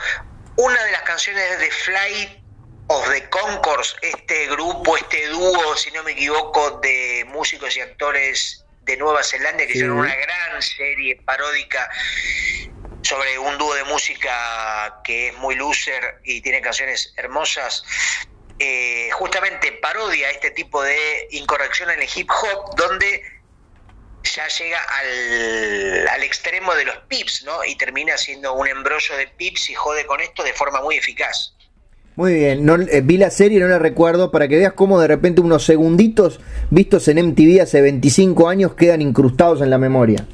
[0.56, 2.42] Una de las canciones de Fly
[2.88, 8.64] of the Concourse, este grupo, este dúo, si no me equivoco, de músicos y actores
[8.82, 11.88] de Nueva Zelanda que hicieron una gran serie paródica
[13.04, 17.84] sobre un dúo de música que es muy loser y tiene canciones hermosas.
[18.58, 20.96] Eh, justamente parodia este tipo de
[21.32, 23.22] incorrección en el hip hop, donde
[24.22, 27.62] ya llega al, al, extremo de los pips, ¿no?
[27.64, 31.54] Y termina siendo un embrollo de pips y jode con esto de forma muy eficaz.
[32.16, 35.08] Muy bien, no, eh, vi la serie, no la recuerdo, para que veas cómo de
[35.08, 36.40] repente unos segunditos
[36.70, 40.24] vistos en MTV hace 25 años quedan incrustados en la memoria.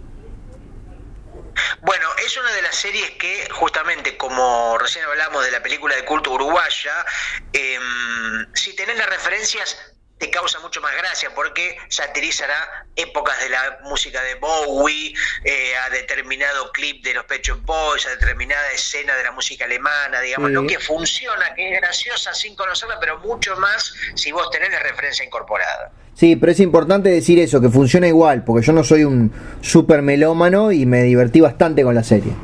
[1.83, 6.05] Bueno, es una de las series que justamente, como recién hablamos de la película de
[6.05, 7.05] culto uruguaya,
[7.53, 9.90] em, si tenés las referencias,
[10.21, 15.15] te causa mucho más gracia porque satirizará épocas de la música de Bowie,
[15.45, 20.21] eh, a determinado clip de los Pet Boys, a determinada escena de la música alemana,
[20.21, 24.71] digamos, lo que funciona, que es graciosa sin conocerla, pero mucho más si vos tenés
[24.71, 25.91] la referencia incorporada.
[26.15, 30.03] Sí, pero es importante decir eso, que funciona igual, porque yo no soy un super
[30.03, 32.35] melómano y me divertí bastante con la serie.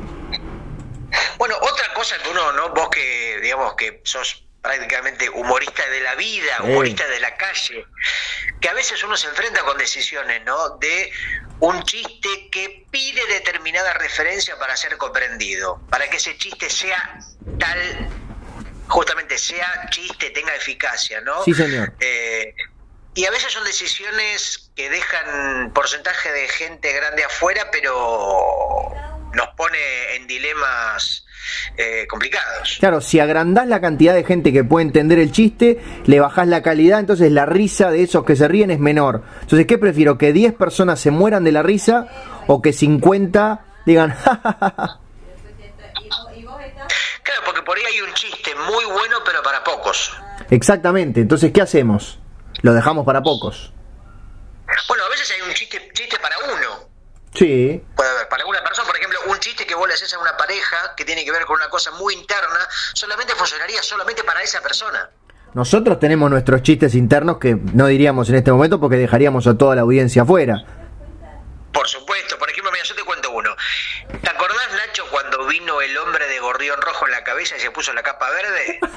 [1.37, 2.73] Bueno, otra cosa que uno, ¿no?
[2.73, 7.85] Vos que, digamos, que sos prácticamente humorista de la vida, humorista de la calle,
[8.59, 10.71] que a veces uno se enfrenta con decisiones, ¿no?
[10.77, 11.09] De
[11.61, 17.17] un chiste que pide determinada referencia para ser comprendido, para que ese chiste sea
[17.57, 18.09] tal,
[18.89, 21.45] justamente sea chiste, tenga eficacia, ¿no?
[21.45, 21.93] Sí, señor.
[22.01, 22.53] Eh,
[23.15, 28.91] y a veces son decisiones que dejan porcentaje de gente grande afuera, pero
[29.33, 31.25] nos pone en dilemas
[31.77, 32.77] eh, complicados.
[32.79, 36.61] Claro, si agrandás la cantidad de gente que puede entender el chiste, le bajás la
[36.61, 39.23] calidad, entonces la risa de esos que se ríen es menor.
[39.41, 40.17] Entonces, ¿qué prefiero?
[40.17, 42.07] ¿Que 10 personas se mueran de la risa
[42.47, 44.15] o que 50 digan...
[44.23, 44.97] claro,
[47.45, 50.17] porque por ahí hay un chiste muy bueno, pero para pocos.
[50.49, 52.19] Exactamente, entonces, ¿qué hacemos?
[52.61, 53.73] Lo dejamos para pocos.
[54.87, 56.89] Bueno, a veces hay un chiste, chiste para uno.
[57.33, 57.81] Sí.
[57.95, 60.35] Puede haber, para una persona, por ejemplo, un chiste que vos le haces a una
[60.37, 64.61] pareja que tiene que ver con una cosa muy interna, solamente funcionaría solamente para esa
[64.61, 65.09] persona.
[65.53, 69.75] Nosotros tenemos nuestros chistes internos que no diríamos en este momento porque dejaríamos a toda
[69.75, 70.63] la audiencia afuera.
[71.71, 73.55] Por supuesto, por ejemplo, mira, yo te cuento uno.
[74.21, 77.71] ¿Te acordás, Nacho, cuando vino el hombre de gorrión rojo en la cabeza y se
[77.71, 78.79] puso la capa verde?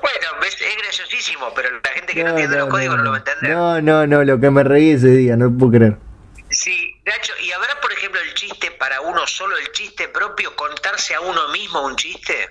[0.00, 3.18] bueno, es graciosísimo, pero la gente que no, entiende los códigos no, lo va a
[3.18, 3.50] entender.
[3.50, 5.98] No, no, no, lo que me reí ese día, no puedo creer.
[6.52, 11.14] Sí, Nacho, ¿y habrá, por ejemplo, el chiste para uno solo, el chiste propio, contarse
[11.14, 12.50] a uno mismo un chiste?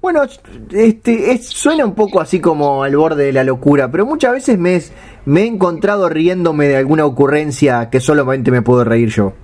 [0.00, 0.22] Bueno,
[0.70, 4.82] este suena un poco así como al borde de la locura, pero muchas veces me,
[5.26, 9.34] me he encontrado riéndome de alguna ocurrencia que solamente me puedo reír yo,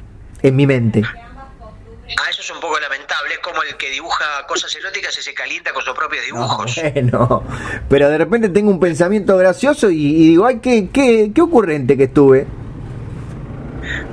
[0.42, 1.02] en mi mente.
[1.04, 3.34] Ah, eso es un poco lamentable.
[3.34, 6.80] Es como el que dibuja cosas eróticas y se calienta con sus propios dibujos.
[7.04, 7.44] No,
[7.88, 12.04] pero de repente tengo un pensamiento gracioso y, digo, ay, qué, qué, qué ocurrente que
[12.04, 12.46] estuve.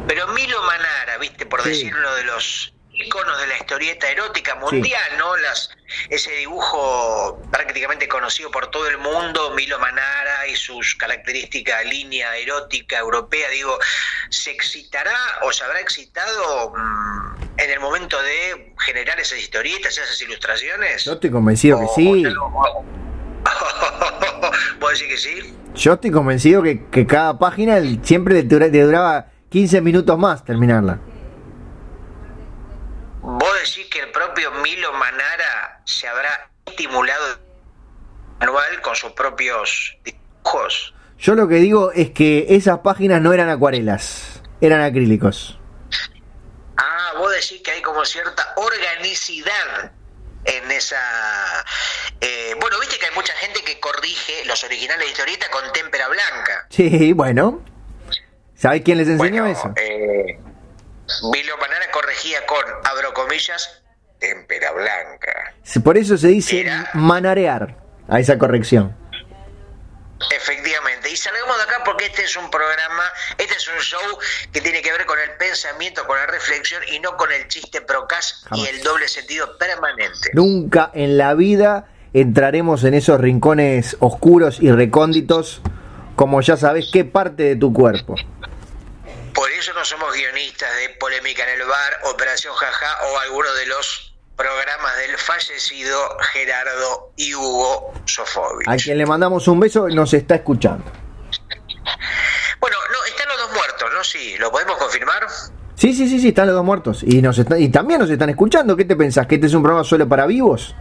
[0.08, 5.12] Pero Milo Manara, viste, por decir uno de los iconos de la historieta erótica mundial,
[5.18, 5.36] ¿no?
[5.38, 5.70] Las,
[6.10, 12.98] ese dibujo prácticamente conocido por todo el mundo, Milo Manara y sus características línea erótica
[13.00, 13.78] europea, digo,
[14.30, 20.20] ¿se excitará o se habrá excitado mm, en el momento de generar esas historietas, esas
[20.22, 21.06] ilustraciones?
[21.06, 22.24] Yo estoy convencido que sí.
[24.80, 25.54] ¿Puedo decir que sí?
[25.76, 31.00] Yo estoy convencido que, que cada página siempre te duraba 15 minutos más terminarla.
[33.22, 37.40] ¿Vos decís que el propio Milo Manara se habrá estimulado
[38.40, 40.94] anual con sus propios dibujos?
[41.20, 45.60] Yo lo que digo es que esas páginas no eran acuarelas, eran acrílicos.
[46.78, 49.92] Ah, vos decís que hay como cierta organicidad
[50.46, 51.02] en esa...
[52.22, 56.08] Eh, bueno, viste que hay mucha gente que corrige los originales de historieta con témpera
[56.08, 56.68] blanca.
[56.70, 57.64] Sí, bueno.
[58.58, 59.72] ¿Sabés quién les enseñó eso?
[59.76, 60.40] Eh,
[61.32, 63.84] Milo Manara corregía con, abro comillas,
[64.20, 65.54] témpera blanca.
[65.84, 67.78] Por eso se dice manarear
[68.10, 68.96] a esa corrección.
[70.36, 73.04] Efectivamente, y salgamos de acá porque este es un programa,
[73.38, 74.18] este es un show
[74.52, 77.82] que tiene que ver con el pensamiento, con la reflexión y no con el chiste
[77.82, 80.32] procas y el doble sentido permanente.
[80.34, 85.62] Nunca en la vida entraremos en esos rincones oscuros y recónditos,
[86.16, 88.16] como ya sabes qué parte de tu cuerpo.
[89.38, 93.68] Por eso no somos guionistas de Polémica en el Bar, Operación Jaja o alguno de
[93.68, 98.68] los programas del fallecido Gerardo y Hugo Sofovich.
[98.68, 100.86] A quien le mandamos un beso nos está escuchando.
[102.60, 104.04] Bueno, no, están los dos muertos, ¿no?
[104.04, 105.28] Sí, ¿lo podemos confirmar?
[105.76, 107.04] Sí, sí, sí, sí, están los dos muertos.
[107.04, 108.76] Y, nos y también nos están escuchando.
[108.76, 109.28] ¿Qué te pensás?
[109.28, 110.74] ¿Que este es un programa solo para vivos?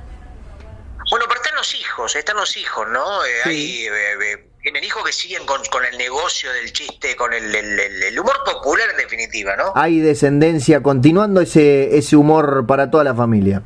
[1.11, 3.22] Bueno, pero están los hijos, están los hijos, ¿no?
[3.22, 8.18] Eh, hay eh, eh, tienen hijos que siguen con, el negocio del chiste, con el,
[8.18, 9.72] humor popular en definitiva, ¿no?
[9.74, 13.62] Hay descendencia, continuando ese, ese humor para toda la familia.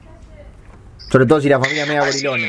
[1.10, 2.48] Sobre todo si la familia media gorilona.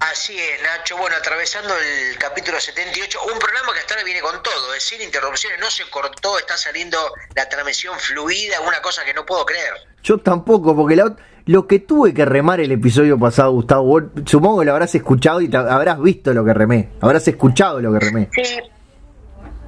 [0.00, 0.96] Así es, Nacho.
[0.96, 5.00] Bueno, atravesando el capítulo 78, un programa que hasta ahora viene con todo, es sin
[5.02, 6.96] interrupciones, no se cortó, está saliendo
[7.34, 9.74] la transmisión fluida, una cosa que no puedo creer.
[10.02, 11.14] Yo tampoco, porque la,
[11.46, 15.50] lo que tuve que remar el episodio pasado, Gustavo, supongo que lo habrás escuchado y
[15.54, 16.90] habrás visto lo que remé.
[17.00, 18.28] Habrás escuchado lo que remé.
[18.32, 18.42] Sí.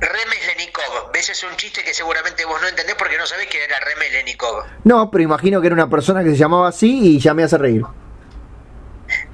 [0.00, 1.12] Remes Lenikov.
[1.12, 4.12] Ves, es un chiste que seguramente vos no entendés porque no sabés quién era Remes
[4.12, 4.64] Lenikov.
[4.84, 7.58] No, pero imagino que era una persona que se llamaba así y ya me hace
[7.58, 7.84] reír.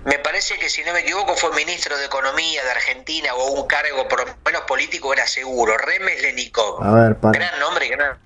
[0.04, 3.60] Me parece parece que si no me equivoco fue ministro de Economía de Argentina o
[3.60, 6.80] un cargo por lo menos político era seguro, Remes Lenikov.
[6.80, 7.36] A ver, para.
[7.36, 8.16] Gran nombre, gran,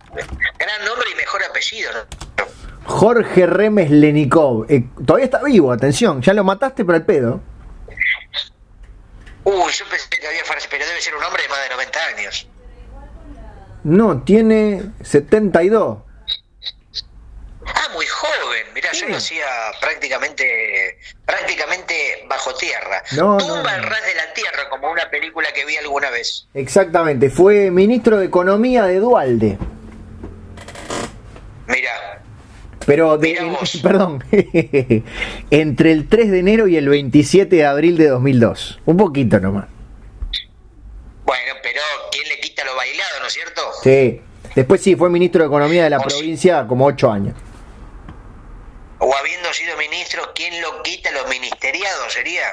[0.58, 1.90] gran nombre y mejor apellido.
[1.94, 2.44] ¿no?
[2.84, 4.66] Jorge Remes Lenikov.
[4.68, 6.20] Eh, todavía está vivo, atención.
[6.22, 7.40] Ya lo mataste por el pedo.
[9.44, 11.98] Uy, yo pensé que había fallecido, pero debe ser un hombre de más de 90
[12.16, 12.48] años.
[13.84, 15.98] No, tiene 72.
[17.66, 18.66] Ah, muy joven.
[18.74, 19.46] Mirá, yo lo hacía
[19.80, 23.02] prácticamente prácticamente bajo tierra.
[23.16, 26.46] No, Tumba no, al ras de la tierra, como una película que vi alguna vez.
[26.54, 27.30] Exactamente.
[27.30, 29.58] Fue ministro de Economía de Dualde.
[31.66, 32.21] Mirá.
[32.86, 33.38] Pero de,
[33.82, 34.24] perdón,
[35.50, 38.80] entre el 3 de enero y el 27 de abril de 2002.
[38.86, 39.66] Un poquito nomás.
[41.24, 41.80] Bueno, pero
[42.10, 43.62] ¿quién le quita lo bailado, no es cierto?
[43.82, 44.20] Sí.
[44.54, 47.34] Después sí, fue ministro de Economía de la provincia como 8 años.
[48.98, 52.46] O habiendo sido ministro, ¿quién lo quita lo ministeriado sería?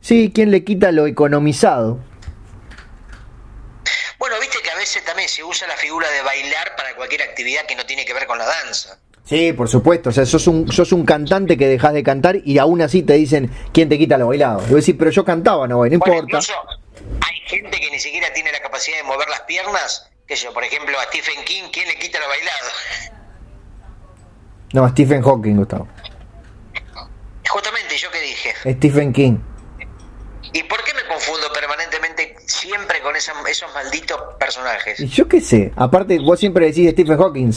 [0.00, 2.00] Sí, ¿quién le quita lo economizado?
[4.18, 7.66] Bueno, viste que a veces también se usa la figura de bailar para cualquier actividad
[7.66, 8.98] que no tiene que ver con la danza.
[9.26, 10.10] Sí, por supuesto.
[10.10, 13.14] O sea, sos un, sos un cantante que dejas de cantar y aún así te
[13.14, 14.60] dicen quién te quita lo bailado.
[14.68, 16.16] Y vos decís, pero yo cantaba, no, no Bueno, importa.
[16.22, 16.52] incluso
[17.26, 20.08] hay gente que ni siquiera tiene la capacidad de mover las piernas.
[20.28, 22.68] Que yo, por ejemplo, a Stephen King, ¿quién le quita lo bailado?
[24.72, 25.88] No, Stephen Hawking, Gustavo.
[27.48, 28.74] Justamente, ¿yo qué dije?
[28.74, 29.38] Stephen King.
[30.52, 34.98] ¿Y por qué me confundo permanentemente siempre con esa- esos malditos personajes?
[35.10, 35.72] Yo qué sé.
[35.76, 37.52] Aparte, vos siempre decís Stephen Hawking.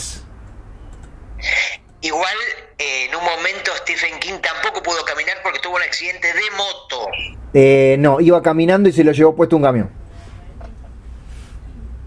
[2.01, 2.35] Igual,
[2.77, 7.07] eh, en un momento Stephen King tampoco pudo caminar porque tuvo un accidente de moto.
[7.53, 9.89] Eh, no, iba caminando y se lo llevó puesto un camión.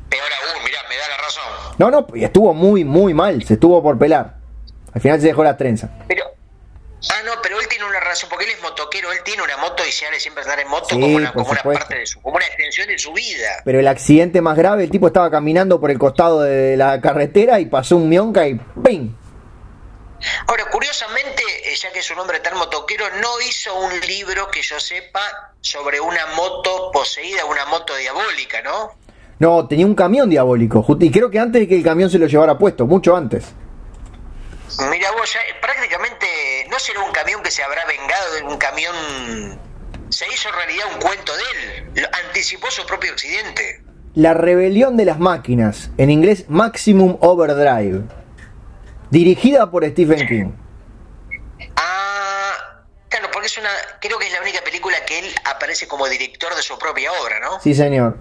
[0.09, 1.43] Peor aún, mirá, me da la razón.
[1.77, 3.45] No, no, y estuvo muy, muy mal.
[3.45, 4.37] Se estuvo por pelar.
[4.95, 5.91] Al final se dejó las trenzas.
[6.09, 6.25] Pero,
[7.11, 9.83] ah, no, pero él tiene una razón, porque él es motoquero, él tiene una moto
[9.87, 12.37] y se sale siempre andar en moto Sí, como, una, como parte de su, como
[12.37, 13.63] una extensión de su vida.
[13.65, 17.61] Pero el accidente más grave, el tipo estaba caminando por el costado de la carretera
[17.61, 19.22] y pasó un mionca y ¡ping!
[20.47, 24.63] Ahora, curiosamente, eh, ya que es un hombre tan motoquero, no hizo un libro que
[24.63, 28.93] yo sepa sobre una moto poseída, una moto diabólica, ¿no?
[29.39, 30.87] No, tenía un camión diabólico.
[31.01, 33.47] Y creo que antes de que el camión se lo llevara puesto, mucho antes.
[34.91, 36.27] Mira vos, ya eh, prácticamente
[36.71, 38.95] no será un camión que se habrá vengado de un camión.
[40.09, 41.43] Se hizo en realidad un cuento de
[42.01, 43.83] él, anticipó su propio accidente.
[44.15, 48.03] La rebelión de las máquinas, en inglés Maximum Overdrive.
[49.13, 50.53] Dirigida por Stephen King.
[51.77, 53.69] Ah, claro, porque es una.
[54.01, 57.39] Creo que es la única película que él aparece como director de su propia obra,
[57.39, 57.61] ¿no?
[57.61, 58.17] Sí, señor.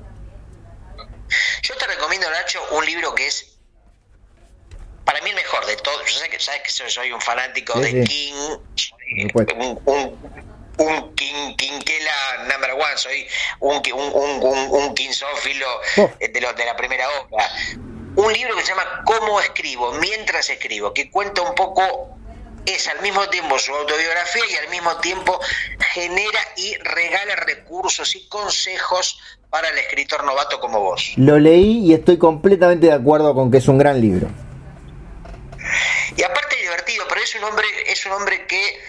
[1.63, 3.57] Yo te recomiendo, Nacho, un libro que es.
[5.05, 6.05] Para mí el mejor de todos.
[6.11, 8.07] Yo sé que sabes que soy, soy un fanático Sí, de sí.
[8.09, 8.33] King.
[9.55, 10.45] Un, un,
[10.77, 12.97] un King, Quinquela number one.
[12.97, 13.27] Soy
[13.61, 14.95] un, un, un, un, un
[15.97, 16.11] Oh.
[16.19, 17.45] de, lo- de la primera obra.
[18.15, 22.17] Un libro que se llama Cómo escribo, mientras escribo, que cuenta un poco.
[22.63, 25.39] Es al mismo tiempo su autobiografía y al mismo tiempo
[25.93, 31.13] genera y regala recursos y consejos para el escritor novato como vos.
[31.17, 34.27] Lo leí y estoy completamente de acuerdo con que es un gran libro.
[36.15, 38.79] Y aparte es divertido, pero es un hombre, es un hombre que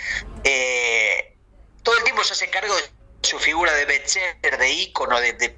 [0.44, 1.36] eh,
[1.82, 2.82] todo el tiempo se hace cargo de
[3.22, 5.56] su figura de bestseller, de ícono, de, de,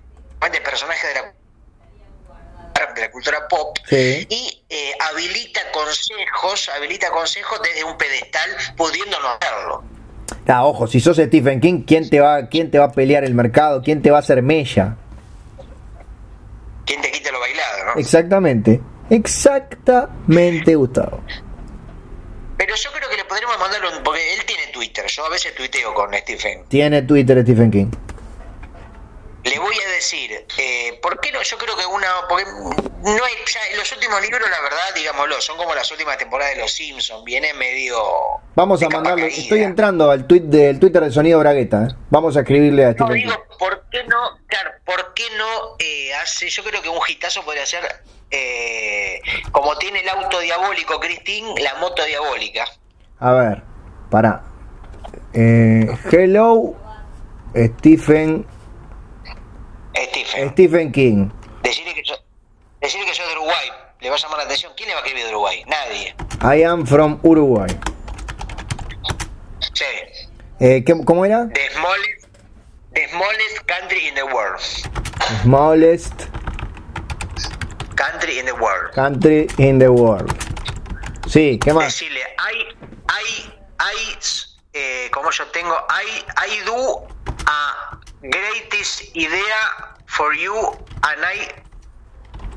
[0.53, 1.35] de personaje de la,
[2.95, 4.27] de la cultura pop Sí.
[4.29, 9.85] y eh, habilita consejos, habilita consejos desde un pedestal, pudiendo no hacerlo.
[10.47, 13.35] Ah, ojo, si sos Stephen King, ¿quién te va, quién te va a pelear el
[13.35, 13.83] mercado?
[13.83, 14.97] ¿Quién te va a hacer mella?
[16.85, 18.01] ¿Quién te quita lo bailado, no?
[18.01, 18.81] Exactamente.
[19.11, 21.21] Exactamente, Gustavo.
[22.57, 25.55] Pero yo creo que le podríamos mandar un, porque él tiene Twitter, yo a veces
[25.55, 26.65] tuiteo con Stephen.
[26.69, 27.91] Tiene Twitter Stephen King.
[29.45, 31.43] Le voy a decir, eh, ¿por qué no?
[31.43, 32.07] Yo creo que una.
[32.29, 33.35] Porque no hay.
[33.47, 37.23] Ya, los últimos libros, la verdad, digámoslo, son como las últimas temporadas de Los Simpsons.
[37.25, 37.99] Viene medio.
[38.55, 39.27] Vamos a caída.
[39.27, 41.89] Estoy entrando al tweet del Twitter de Sonido Bragueta.
[41.91, 41.95] ¿eh?
[42.09, 44.39] Vamos a escribirle a No, digo, ¿por qué no?
[44.47, 46.49] Claro, ¿por qué no eh, hace?
[46.49, 47.85] Yo creo que un hitazo podría ser.
[49.53, 52.65] como tiene el auto diabólico, Christine, la moto diabólica.
[53.19, 53.63] A ver,
[54.11, 54.43] para.
[55.35, 56.75] hello,
[57.55, 58.47] Stephen,
[59.95, 60.51] Stephen.
[60.53, 61.31] Stephen King.
[61.63, 62.15] Decirle que, yo,
[62.81, 63.71] decirle que soy de Uruguay.
[64.01, 64.73] Le va a llamar la atención.
[64.77, 65.65] ¿Quién le va a escribir de Uruguay?
[65.67, 66.15] Nadie.
[66.43, 67.71] I am from Uruguay.
[69.73, 69.85] Sí.
[70.61, 71.49] Eh, ¿qué- ¿Cómo era?
[71.53, 72.27] The smallest,
[72.95, 74.61] the smallest country in the world.
[75.43, 76.15] Smallest
[77.97, 78.93] Country in the world.
[78.95, 80.31] country in the world.
[81.29, 81.87] Sí, ¿qué más?
[81.87, 82.57] Decirle, hay,
[83.09, 84.19] hay, hay
[84.75, 87.07] eh, como yo tengo, I, I do
[87.47, 87.99] a
[88.31, 89.61] greatest idea
[90.07, 90.55] for you
[91.03, 91.49] and I.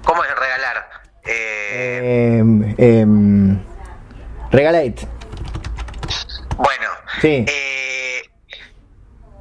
[0.03, 0.89] ¿Cómo es regalar?
[1.25, 3.59] Eh, Em, em,
[4.51, 5.07] regalate.
[6.55, 6.89] bueno.
[7.21, 7.43] Sí.
[7.47, 8.21] Eh,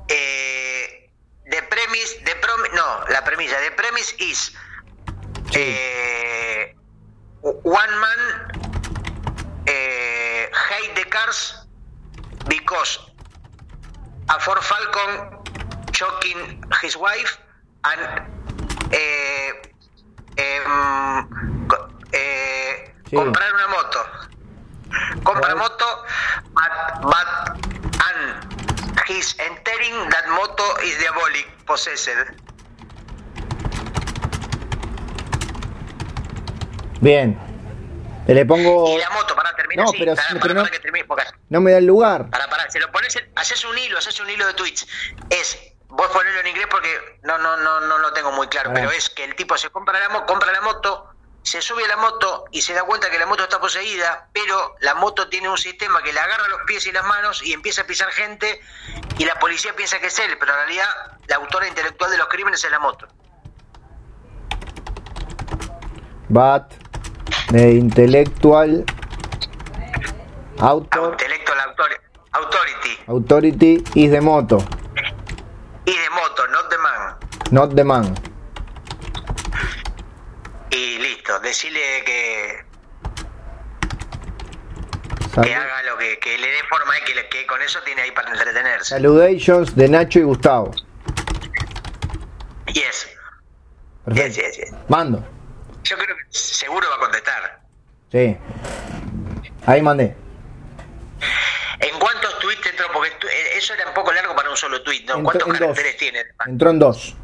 [0.08, 1.10] eh,
[1.50, 4.52] the premise, the prom- no, la premisa, the premise is
[5.54, 6.74] eh,
[7.42, 8.20] one man
[9.66, 11.54] eh, hate the cars
[12.48, 12.98] because
[14.28, 15.38] a Ford Falcon
[15.96, 17.38] choking his wife
[17.84, 18.00] and
[18.92, 19.52] eh,
[20.36, 21.28] em,
[22.12, 23.16] eh, Sí.
[23.16, 23.98] comprar una moto.
[25.24, 25.58] Compra Right.
[25.58, 25.86] moto,
[26.52, 27.28] but, but
[28.06, 32.10] and he's entering that moto is diabolic, possessed.
[37.00, 37.38] Bien.
[38.26, 38.88] Le pongo.
[38.96, 41.70] Y la moto, para terminar, No, sí, pero para, no- que termine, porque- No me
[41.70, 42.28] da el lugar.
[42.30, 44.86] para, para, si lo pones, haces un hilo, haces un hilo de tweets.
[45.30, 45.56] Es,
[45.88, 49.08] vos ponerlo en inglés porque no, no, no, no lo tengo muy claro, pero es
[49.10, 51.08] que el tipo se compra la, mo- compra la moto,
[51.42, 54.74] se sube a la moto y se da cuenta que la moto está poseída, pero
[54.80, 57.82] la moto tiene un sistema que le agarra los pies y las manos y empieza
[57.82, 58.60] a pisar gente
[59.18, 60.88] y la policía piensa que es él, pero en realidad
[61.28, 63.06] la autora intelectual de los crímenes es la moto.
[66.28, 66.64] But
[67.52, 68.84] the intellectual
[70.58, 72.00] author-
[72.32, 72.98] authority.
[73.06, 74.58] Authority is the moto,
[76.50, 77.16] not the man.
[77.50, 78.14] not the man.
[80.70, 82.64] Y listo, decirle que,
[85.42, 88.10] que haga lo que, que le dé forma y que, que con eso tiene ahí
[88.10, 88.90] para entretenerse.
[88.90, 90.72] Salutations de Nacho y Gustavo.
[92.72, 93.08] Yes,
[94.04, 94.26] Perfecto.
[94.28, 94.74] yes, yes, yes.
[94.88, 95.24] Mando.
[95.84, 97.60] Yo creo que seguro va a contestar.
[98.12, 98.36] Sí.
[99.66, 100.16] Ahí mandé.
[101.80, 102.34] ¿En cuántos
[102.70, 102.86] entró?
[102.92, 105.14] Porque eh, eso era un poco largo para un solo tweet, ¿no?
[105.16, 105.60] Entró ¿Cuántos en dos.
[105.60, 106.24] caracteres tiene?
[106.46, 107.14] Entró en dos.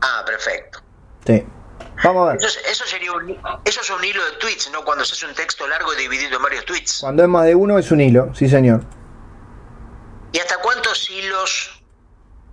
[0.00, 0.80] Ah, perfecto.
[1.26, 1.44] Sí.
[2.02, 2.34] Vamos a ver.
[2.36, 3.30] Entonces, eso sería un,
[3.64, 4.84] eso es un hilo de tweets, ¿no?
[4.84, 6.98] Cuando se hace un texto largo y dividido en varios tweets.
[7.00, 8.82] Cuando es más de uno es un hilo, sí señor.
[10.32, 11.82] ¿Y hasta cuántos hilos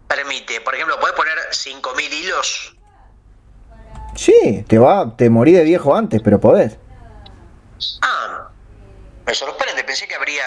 [0.07, 0.61] permite?
[0.61, 2.78] Por ejemplo, ¿puedes poner 5.000 hilos?
[4.15, 6.78] Sí, te va, te morí de viejo antes, pero podés.
[8.02, 8.51] Ah,
[9.31, 10.43] me sorprende, pensé que habría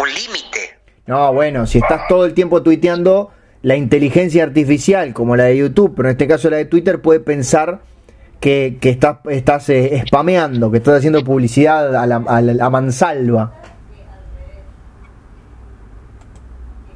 [0.00, 0.78] un límite.
[1.04, 3.30] No, bueno, si estás todo el tiempo tuiteando,
[3.60, 7.20] la inteligencia artificial, como la de YouTube, pero en este caso la de Twitter, puede
[7.20, 7.82] pensar
[8.40, 12.70] que, que estás, estás eh, spameando, que estás haciendo publicidad a, la, a, la- a
[12.70, 13.52] mansalva.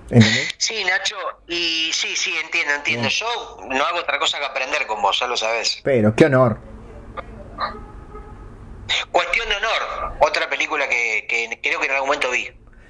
[0.08, 0.54] ¿Entendés?
[0.56, 1.16] Sí, Nacho,
[1.48, 3.08] y sí, sí, entiendo, entiendo.
[3.08, 3.26] Yo
[3.68, 5.80] no hago otra cosa que aprender con vos, ya lo sabes.
[5.84, 6.58] Pero, qué honor.
[9.10, 12.44] Cuestión de honor, otra película que, que creo que en algún momento vi.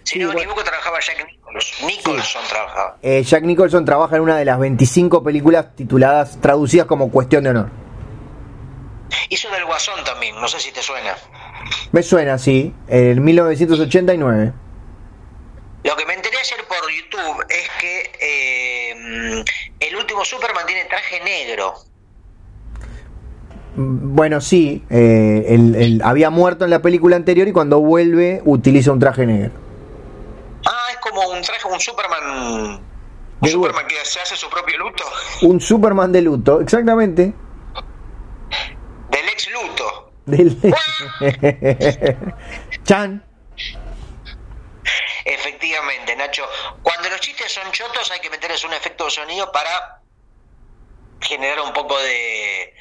[0.05, 0.41] Si Sí, no me bueno.
[0.51, 1.87] equivoco, trabajaba Jack Nicholson.
[1.89, 2.97] Nicholson trabajaba.
[3.03, 7.51] Eh, Jack Nicholson trabaja en una de las 25 películas tituladas, traducidas como Cuestión de
[7.51, 7.71] Honor.
[9.31, 11.17] Hizo del Guasón también, no sé si te suena.
[11.93, 14.53] Me suena así, en 1989.
[15.83, 19.45] Lo que me enteré ayer por YouTube es que eh,
[19.81, 21.75] el último Superman tiene traje negro.
[23.77, 28.91] Bueno, sí, eh, el- el- había muerto en la película anterior y cuando vuelve utiliza
[28.93, 29.51] un traje negro.
[30.67, 32.81] Ah, es como un traje, un Superman.
[33.41, 35.05] Un Superman que se hace su propio luto.
[35.43, 37.35] Un Superman de luto, exactamente.
[39.11, 40.13] Del ex luto.
[40.25, 40.57] Del...
[42.85, 43.23] Chan.
[45.25, 46.45] Efectivamente, Nacho.
[46.83, 50.01] Cuando los chistes son chotos hay que meterles un efecto de sonido para
[51.21, 52.75] generar un poco de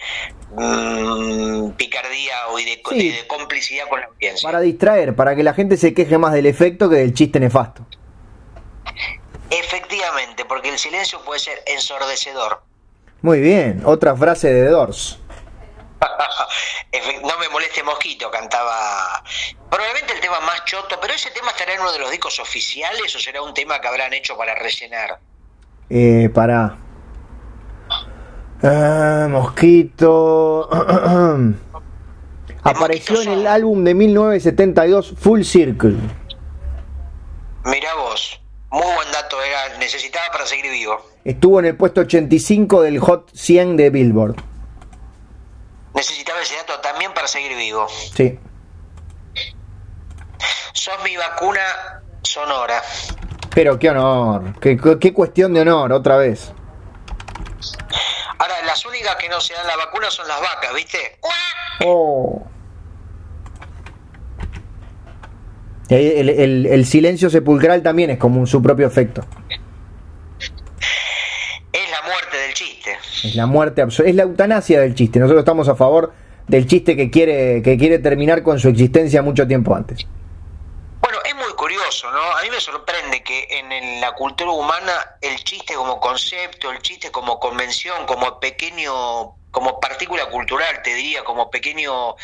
[0.51, 3.09] mm, picardía o y de, Sí.
[3.09, 4.47] de- de complicidad con la audiencia.
[4.47, 7.85] Para distraer, para que la gente se queje más del efecto que del chiste nefasto.
[9.49, 12.61] Efectivamente, porque el silencio puede ser ensordecedor.
[13.21, 15.19] Muy bien, otra frase de Doors.
[16.91, 19.23] Efe- no me moleste mosquito, cantaba.
[19.69, 23.15] Probablemente el tema más choto, pero ese tema estará en uno de los discos oficiales
[23.15, 25.19] o será un tema que habrán hecho para rellenar.
[25.89, 26.77] Eh, para.
[28.65, 30.67] Ah, mosquito.
[32.63, 35.95] Apareció en el álbum de 1972 Full Circle.
[37.63, 40.97] Mirá vos, muy buen dato, era necesitaba para seguir vivo.
[41.23, 44.35] Estuvo en el puesto 85 del Hot 100 de Billboard.
[45.93, 47.87] Necesitaba ese dato también para seguir vivo.
[48.15, 48.39] Sí.
[50.73, 52.81] Sos mi vacuna sonora.
[53.53, 54.59] Pero qué honor.
[54.59, 56.51] Qué, cuestión de honor, otra vez.
[58.37, 60.97] Ahora, las únicas que no se dan la vacuna son las vacas, ¿viste?
[61.85, 62.45] Oh.
[65.89, 69.21] El, el- el silencio sepulcral también es como un, su propio efecto.
[71.71, 72.91] Es la muerte del chiste.
[73.23, 74.09] Es la muerte absoluta.
[74.09, 75.19] Es la eutanasia del chiste.
[75.19, 76.13] Nosotros estamos a favor
[76.47, 80.07] del chiste que quiere, que quiere terminar con su existencia mucho tiempo antes.
[81.55, 82.21] Curioso, ¿no?
[82.21, 87.11] A mí me sorprende que en la cultura humana el chiste como concepto, el chiste
[87.11, 92.15] como convención, como pequeño, como partícula cultural, te diría, como pequeño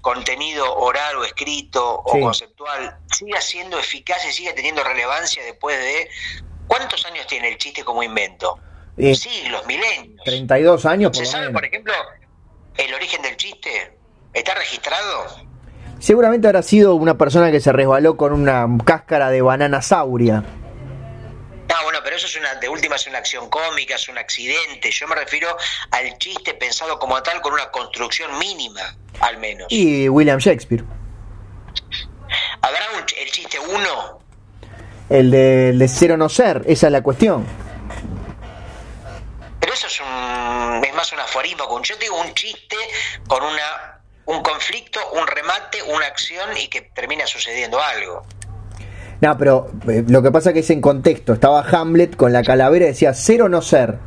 [0.00, 2.18] contenido oral o escrito Sí.
[2.18, 6.08] o conceptual, siga siendo eficaz y sigue teniendo relevancia después de...
[6.68, 8.58] ¿Cuántos años tiene el chiste como invento?
[8.98, 10.22] Eh, Siglos, milenios.
[10.24, 11.94] 32 años por ¿Se sabe, por ejemplo,
[12.76, 13.96] el origen del chiste?
[14.32, 15.26] ¿Está registrado?
[15.98, 20.44] Seguramente habrá sido una persona que se resbaló con una cáscara de banana sauria.
[21.74, 24.90] Ah, bueno, pero eso es una, de última es una acción cómica, es un accidente.
[24.90, 25.48] Yo me refiero
[25.90, 29.66] al chiste pensado como tal con una construcción mínima, al menos.
[29.70, 30.84] Y William Shakespeare.
[32.60, 34.18] ¿Habrá un, el chiste 1?
[35.08, 37.46] El de, el de no ser, esa es la cuestión.
[39.60, 41.82] Pero eso es un es más un aforismo.
[41.82, 42.76] Yo digo un chiste
[43.26, 43.95] con una
[44.26, 48.24] un conflicto, un remate, una acción y que termina sucediendo algo.
[49.20, 51.32] No, pero eh, lo que pasa que es en contexto.
[51.32, 53.98] Estaba Hamlet con la calavera y decía ser o no ser.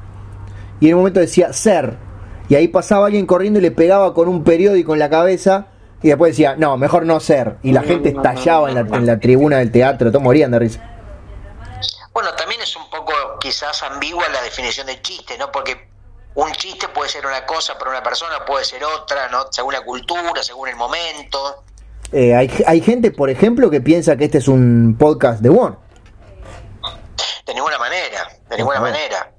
[0.79, 1.97] Y en un momento decía ser.
[2.47, 5.67] Y ahí pasaba alguien corriendo y le pegaba con un periódico en la cabeza.
[6.01, 7.57] Y después decía, no, mejor no ser.
[7.63, 10.11] Y la gente estallaba en la, en la tribuna del teatro.
[10.11, 10.95] Todos morían de risa.
[12.13, 15.51] Bueno, también es un poco quizás ambigua la definición del chiste, ¿no?
[15.51, 15.88] Porque
[16.35, 19.47] un chiste puede ser una cosa para una persona, puede ser otra, ¿no?
[19.51, 21.63] Según la cultura, según el momento.
[22.11, 25.75] Eh, hay, hay gente, por ejemplo, que piensa que este es un podcast de One.
[27.45, 29.31] De ninguna manera, de ninguna manera.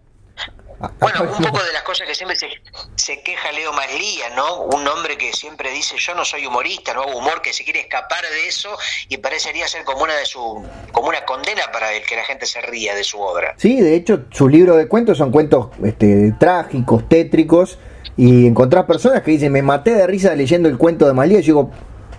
[0.98, 2.48] Bueno, un poco de las cosas que siempre se,
[2.96, 4.62] se queja Leo Maslía, ¿no?
[4.62, 7.80] Un hombre que siempre dice yo no soy humorista, no hago humor, que se quiere
[7.80, 8.70] escapar de eso
[9.08, 12.46] y parecería ser como una de su, como una condena para el que la gente
[12.46, 13.54] se ría de su obra.
[13.58, 17.78] Sí, de hecho, sus libros de cuentos son cuentos este, trágicos, tétricos,
[18.16, 21.42] y encontrás personas que dicen, me maté de risa leyendo el cuento de Malía, y
[21.42, 21.70] yo digo,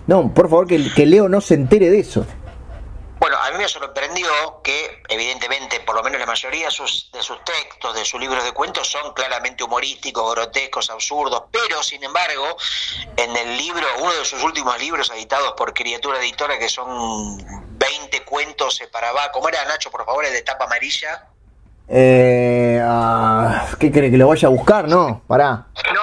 [0.08, 2.26] no, por favor, que, que Leo no se entere de eso.
[3.22, 4.28] Bueno, a mí me sorprendió
[4.64, 8.44] que, evidentemente, por lo menos la mayoría de sus, de sus textos, de sus libros
[8.44, 12.58] de cuentos, son claramente humorísticos, grotescos, absurdos, pero, sin embargo,
[13.16, 17.38] en el libro, uno de sus últimos libros editados por Criatura Editora, que son
[17.78, 21.28] 20 cuentos separados, ¿cómo era, Nacho, por favor, el de tapa amarilla?
[21.88, 24.88] Eh, ah, ¿Qué cree que lo vaya a buscar?
[24.88, 25.68] No, pará.
[25.94, 26.01] No,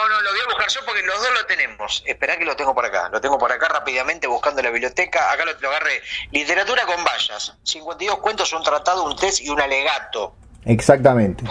[0.68, 2.02] yo porque los dos lo tenemos.
[2.06, 3.08] Esperá que lo tengo por acá.
[3.10, 5.32] Lo tengo por acá rápidamente buscando la biblioteca.
[5.32, 6.02] Acá lo, lo agarré.
[6.30, 7.54] Literatura con vallas.
[7.64, 10.34] 52 cuentos, un tratado, un test y un alegato.
[10.64, 11.44] Exactamente.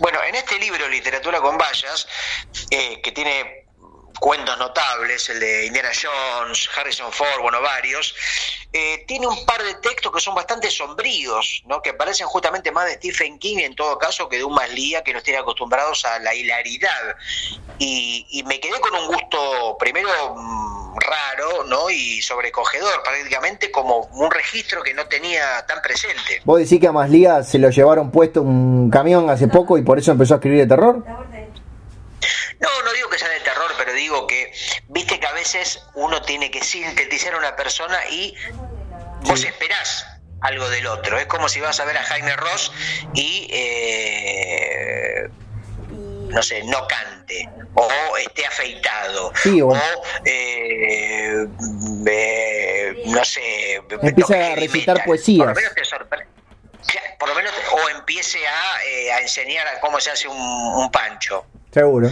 [0.00, 2.08] Bueno, en este libro, Literatura con Vallas,
[2.70, 3.63] eh, que tiene
[4.24, 8.14] cuentos notables, el de Indiana Jones, Harrison Ford, bueno, varios,
[8.72, 11.82] eh, tiene un par de textos que son bastante sombríos, ¿no?
[11.82, 15.12] que parecen justamente más de Stephen King en todo caso que de un Maslía que
[15.12, 17.16] nos tiene acostumbrados a la hilaridad.
[17.78, 21.90] Y, y me quedé con un gusto, primero, mm, raro, ¿no?
[21.90, 26.40] Y sobrecogedor, prácticamente como un registro que no tenía tan presente.
[26.44, 29.98] ¿Vos decís que a Maslía se lo llevaron puesto un camión hace poco y por
[29.98, 31.04] eso empezó a escribir de terror?
[32.60, 34.52] No, no digo que sea de terror, pero digo que,
[34.88, 38.34] viste que a veces uno tiene que sintetizar a una persona y
[39.22, 40.06] vos esperás
[40.40, 41.18] algo del otro.
[41.18, 42.70] Es como si vas a ver a Jaime Ross
[43.14, 45.28] y, eh,
[45.90, 49.76] no sé, no cante, o esté afeitado, Sí, o- o,
[50.24, 51.46] eh,
[52.06, 55.38] eh, no sé, Empieza a recitar poesías.
[55.46, 55.84] Por lo menos te
[57.18, 60.90] Por lo menos, o empiece a, eh, a enseñar a cómo se hace un, un
[60.90, 61.46] pancho.
[61.72, 62.10] Seguro.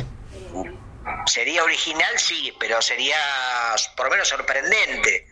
[1.27, 3.17] Sería original, sí, pero sería
[3.97, 5.27] por lo menos sorprendente.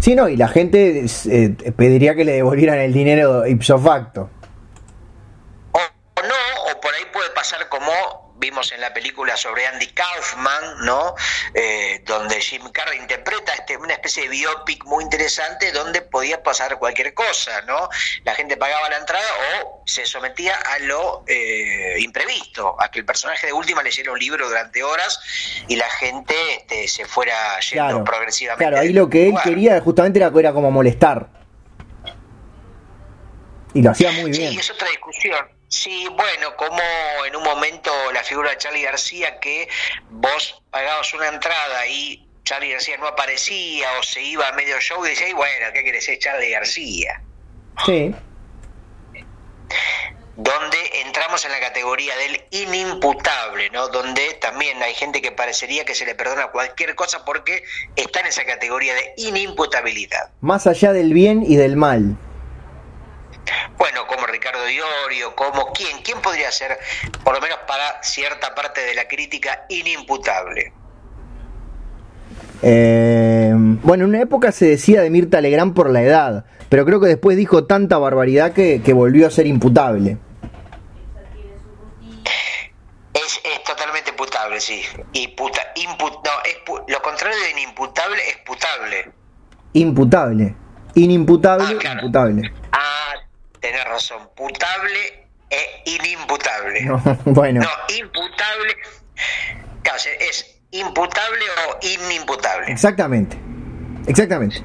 [0.00, 4.30] Sí, no, y la gente eh, pediría que le devolvieran el dinero ipso facto.
[5.72, 9.86] O, o no, o por ahí puede pasar como vimos en la película sobre Andy
[9.86, 11.14] Kaufman, ¿no?
[11.54, 16.76] Eh, donde Jim Carrey interpreta este, una especie de biopic muy interesante donde podía pasar
[16.78, 17.88] cualquier cosa, ¿no?
[18.24, 19.24] La gente pagaba la entrada
[19.62, 24.18] o se sometía a lo eh, imprevisto, a que el personaje de última leyera un
[24.18, 25.20] libro durante horas
[25.68, 28.64] y la gente este, se fuera yendo Claro, progresivamente.
[28.64, 31.28] claro, ahí lo que él quería justamente era, era como molestar.
[33.72, 34.52] Y lo hacía muy bien.
[34.52, 35.61] Sí, es otra discusión.
[35.72, 36.82] Sí, bueno, como
[37.26, 39.66] en un momento la figura de Charlie García que
[40.10, 45.02] vos pagabas una entrada y Charlie García no aparecía o se iba a medio show
[45.06, 47.22] y decía, "Y bueno, ¿qué querés ser Charlie García?
[47.86, 48.14] Sí.
[50.36, 53.88] Donde entramos en la categoría del inimputable, ¿no?
[53.88, 57.64] Donde también hay gente que parecería que se le perdona cualquier cosa porque
[57.96, 60.32] está en esa categoría de inimputabilidad.
[60.42, 62.18] Más allá del bien y del mal.
[63.76, 66.78] Bueno, como Ricardo Diorio, como quién, quién podría ser,
[67.24, 70.72] por lo menos para cierta parte de la crítica, inimputable.
[72.62, 77.00] Eh, bueno, en una época se decía de Mirta Legrand por la edad, pero creo
[77.00, 80.18] que después dijo tanta barbaridad que, que volvió a ser imputable.
[83.14, 84.82] Es, es totalmente putable, sí.
[85.12, 86.56] Y puta, imput, no, es
[86.88, 89.10] lo contrario de inimputable es putable.
[89.74, 90.54] Imputable.
[90.94, 92.00] Inimputable, Ah, claro.
[92.00, 92.52] imputable.
[92.72, 93.14] Ah,
[93.62, 94.28] tenés razón.
[94.36, 96.82] Putable e inimputable.
[96.82, 98.76] No, bueno, No, imputable.
[99.82, 102.70] Claro, es imputable o inimputable.
[102.72, 103.36] exactamente.
[104.06, 104.62] Exactamente.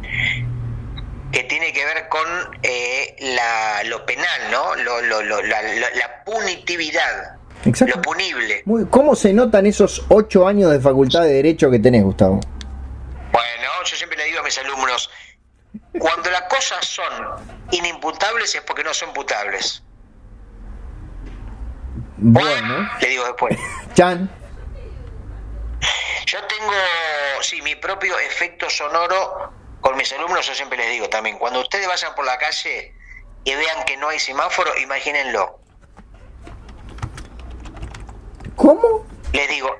[1.31, 2.25] Que tiene que ver con
[2.63, 4.75] eh, la, lo penal, ¿no?
[4.75, 7.35] Lo, lo, lo- la, la- la punitividad.
[7.65, 7.95] Exacto.
[7.97, 8.61] Lo punible.
[8.65, 12.39] Muy- ¿Cómo se notan esos ocho años de facultad de Derecho que tenés, Gustavo?
[13.31, 15.09] Bueno, yo siempre le digo a mis alumnos,
[15.99, 19.83] cuando las cosas son inimputables es porque no son putables.
[22.17, 23.57] Bueno, Le digo después.
[23.93, 24.29] Chan.
[26.25, 26.73] Yo tengo,
[27.41, 31.87] sí, mi propio efecto sonoro con mis alumnos, yo siempre les digo también, cuando ustedes
[31.87, 32.93] vayan por la calle
[33.43, 35.59] y vean que no hay semáforo, imagínenlo.
[38.55, 39.05] ¿Cómo?
[39.31, 39.73] Les digo,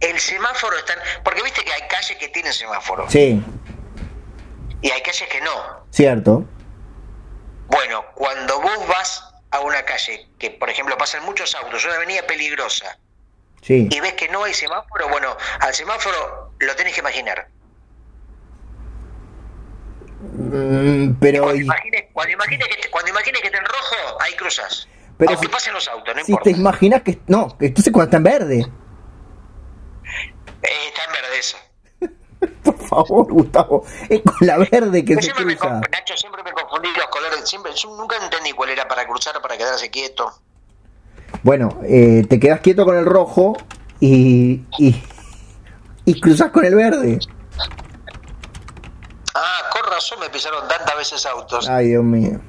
[0.00, 0.94] el semáforo está...
[1.24, 3.42] Porque viste que hay calles que tienen semáforo Sí,
[4.82, 5.86] y hay calles que no.
[5.90, 6.44] cierto.
[7.68, 12.22] Bueno, cuando vos vas a una calle que, por ejemplo, pasan muchos autos, una avenida
[12.26, 12.98] peligrosa,
[13.62, 13.88] Sí.
[13.90, 17.48] y ves que no hay semáforo, bueno, al semáforo lo tenés que imaginar.
[20.20, 24.34] Mm, pero Cuando y- imagines, cuando imagines que, cuando imagines que está en rojo, ahí
[24.34, 24.88] cruzas.
[25.18, 26.50] Pero Aunque si- pasen los autos, no si importa.
[26.50, 27.18] te imaginas que...
[27.26, 28.60] No, que entonces cuando está en verde.
[30.62, 31.56] Eh, está en verde eso.
[32.64, 33.84] Por favor, Gustavo.
[34.08, 35.80] Es con la verde que Yo se cruza.
[35.80, 37.48] conf- Nacho, siempre me confundí los colores.
[37.48, 40.32] Siempre, yo nunca entendí cuál era para cruzar o para quedarse quieto.
[41.42, 43.56] Bueno, eh, te quedas quieto con el rojo
[44.00, 45.02] y, y,
[46.04, 47.18] y cruzas con el verde.
[49.34, 51.68] Ah, con razón me pisaron tantas veces autos.
[51.68, 52.40] Ay, Dios mío.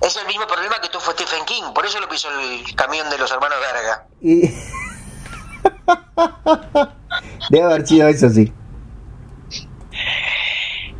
[0.00, 3.18] Es el mismo problema que tuvo Stephen King, por eso lo pisó el camión de
[3.18, 4.06] los hermanos Verga.
[4.20, 4.48] Y...
[7.50, 8.52] Debe haber sido eso, sí.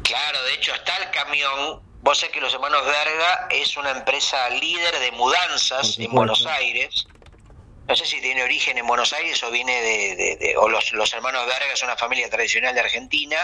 [0.02, 1.80] Claro, de hecho está el camión.
[2.02, 6.10] Vos sabés que los hermanos Verga es una empresa líder de mudanzas en.
[6.12, 7.06] Buenos Aires.
[7.88, 10.92] No sé si tiene origen en Buenos Aires o viene de, de- de- o los,
[10.92, 13.36] los hermanos Verga son una familia tradicional de Argentina,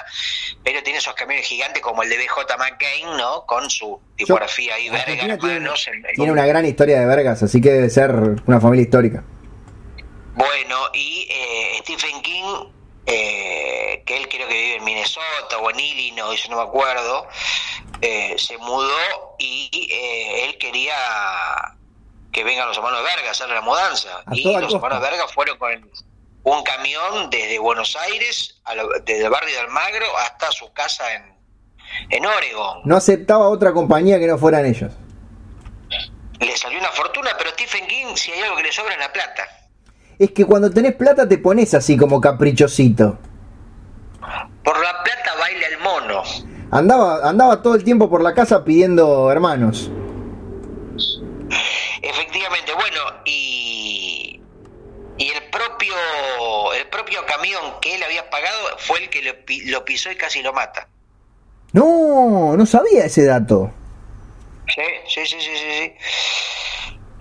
[0.62, 3.46] pero tiene esos camiones gigantes como el de BJ McCain, ¿no?
[3.46, 5.88] Con su tipografía ahí, Verga, tiene, hermanos.
[5.88, 8.10] en- en- tiene una gran historia de vergas, así que debe ser
[8.46, 9.24] una familia histórica.
[10.34, 12.66] Bueno, y eh, Stephen King,
[13.06, 17.26] eh, que él creo que vive en Minnesota o en Illinois, no me acuerdo,
[18.00, 20.94] eh, se mudó y eh, él quería
[22.32, 24.22] que vengan los hermanos Verga a hacer la mudanza.
[24.26, 24.76] A y los costa.
[24.76, 25.90] hermanos Verga fueron con
[26.44, 31.14] un camión desde Buenos Aires, a lo- desde el barrio de Almagro hasta su casa
[31.14, 31.34] en,
[32.10, 32.80] en Oregon.
[32.84, 34.92] No aceptaba otra compañía que no fueran ellos.
[36.40, 39.12] Le salió una fortuna, pero Stephen King, si hay algo que le sobra es la
[39.12, 39.48] plata.
[40.18, 43.18] Es que cuando tenés plata te pones así como caprichosito.
[44.64, 46.22] Por la plata baila el mono.
[46.70, 49.90] Andaba, andaba todo el tiempo por la casa pidiendo hermanos.
[52.02, 54.40] Efectivamente, bueno, y,
[55.18, 55.94] y el propio
[56.74, 60.16] el propio camión que él había pagado fue el que lo, pi- lo pisó y
[60.16, 60.88] casi lo mata.
[61.72, 63.72] No, no sabía ese dato.
[64.74, 65.92] Sí, sí, sí, sí, sí.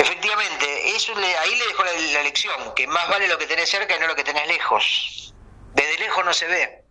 [0.04, 3.70] Efectivamente, eso le- ahí le dejó la, la lección, que más vale lo que tenés
[3.70, 5.34] cerca y no lo que tenés lejos.
[5.76, 6.84] Desde lejos no se ve,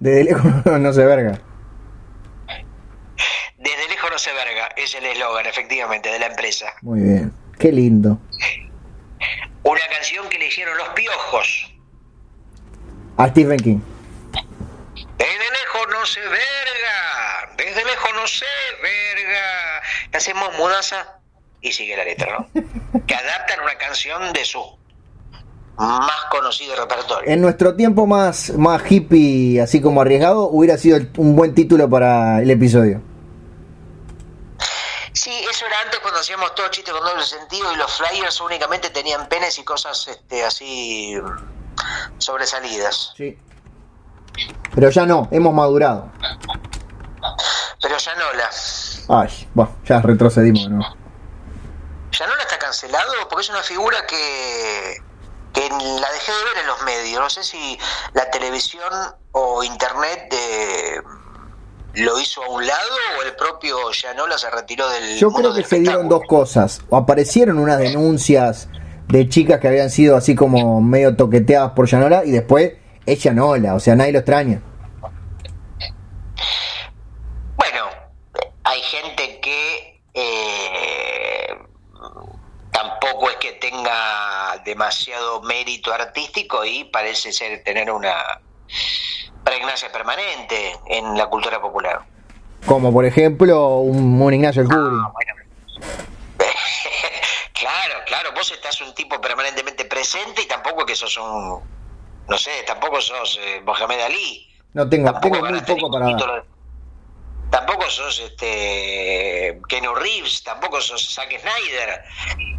[0.00, 1.38] Desde lejos no se verga.
[3.58, 6.72] desde lejos no se verga, es el eslogan, efectivamente, de la empresa.
[6.82, 7.32] Muy bien.
[7.58, 8.18] Qué lindo.
[9.64, 11.74] Una canción que le hicieron los piojos.
[13.18, 13.80] A Stephen King.
[15.18, 18.46] Desde lejos no se verga, desde lejos no se
[18.80, 19.82] verga.
[20.14, 21.17] Hacemos mudanza
[21.60, 22.48] y sigue la letra, ¿no?
[23.06, 24.78] Que adaptan una canción de su
[25.78, 27.30] más conocido repertorio.
[27.30, 32.42] En nuestro tiempo más, más hippie, así como arriesgado, hubiera sido un buen título para
[32.42, 33.00] el episodio.
[35.12, 38.90] Sí, eso era antes cuando hacíamos todo chiste con doble sentido y los flyers únicamente
[38.90, 41.14] tenían penes y cosas este, así
[42.18, 43.14] sobresalidas.
[43.16, 43.38] Sí.
[44.74, 46.10] Pero ya no, hemos madurado.
[47.80, 48.50] Pero Yanola,
[49.08, 50.97] Ay, bueno, ya retrocedimos, ¿no?
[52.18, 52.88] Yanola está cansada.
[52.88, 53.28] ese lado?
[53.28, 54.96] Porque es una figura que,
[55.52, 57.20] que la dejé de ver en los medios.
[57.20, 57.78] No sé si
[58.12, 58.92] la televisión
[59.32, 61.02] o internet de
[61.94, 65.64] lo hizo a un lado o el propio Yanola se retiró del Yo creo que
[65.64, 66.80] se dieron dos cosas.
[66.90, 68.68] O aparecieron unas denuncias
[69.08, 72.74] de chicas que habían sido así como medio toqueteadas por Yanola y después
[73.06, 74.60] es Yanola, o sea, nadie lo extraña.
[77.56, 77.86] Bueno,
[78.64, 80.97] hay gente que eh,
[83.18, 88.14] tampoco es que tenga demasiado mérito artístico y parece ser tener una
[89.42, 92.02] pregnancia permanente en la cultura popular.
[92.66, 95.12] Como por ejemplo un, un Ignacio El ah,
[97.52, 101.60] claro, claro, vos estás un tipo permanentemente presente y tampoco que sos un,
[102.28, 104.46] no sé, tampoco sos eh, Mohamed Ali.
[104.74, 106.06] No tengo, tengo muy poco para
[107.50, 112.04] tampoco sos este Kenu Reeves, tampoco sos Zack Snyder,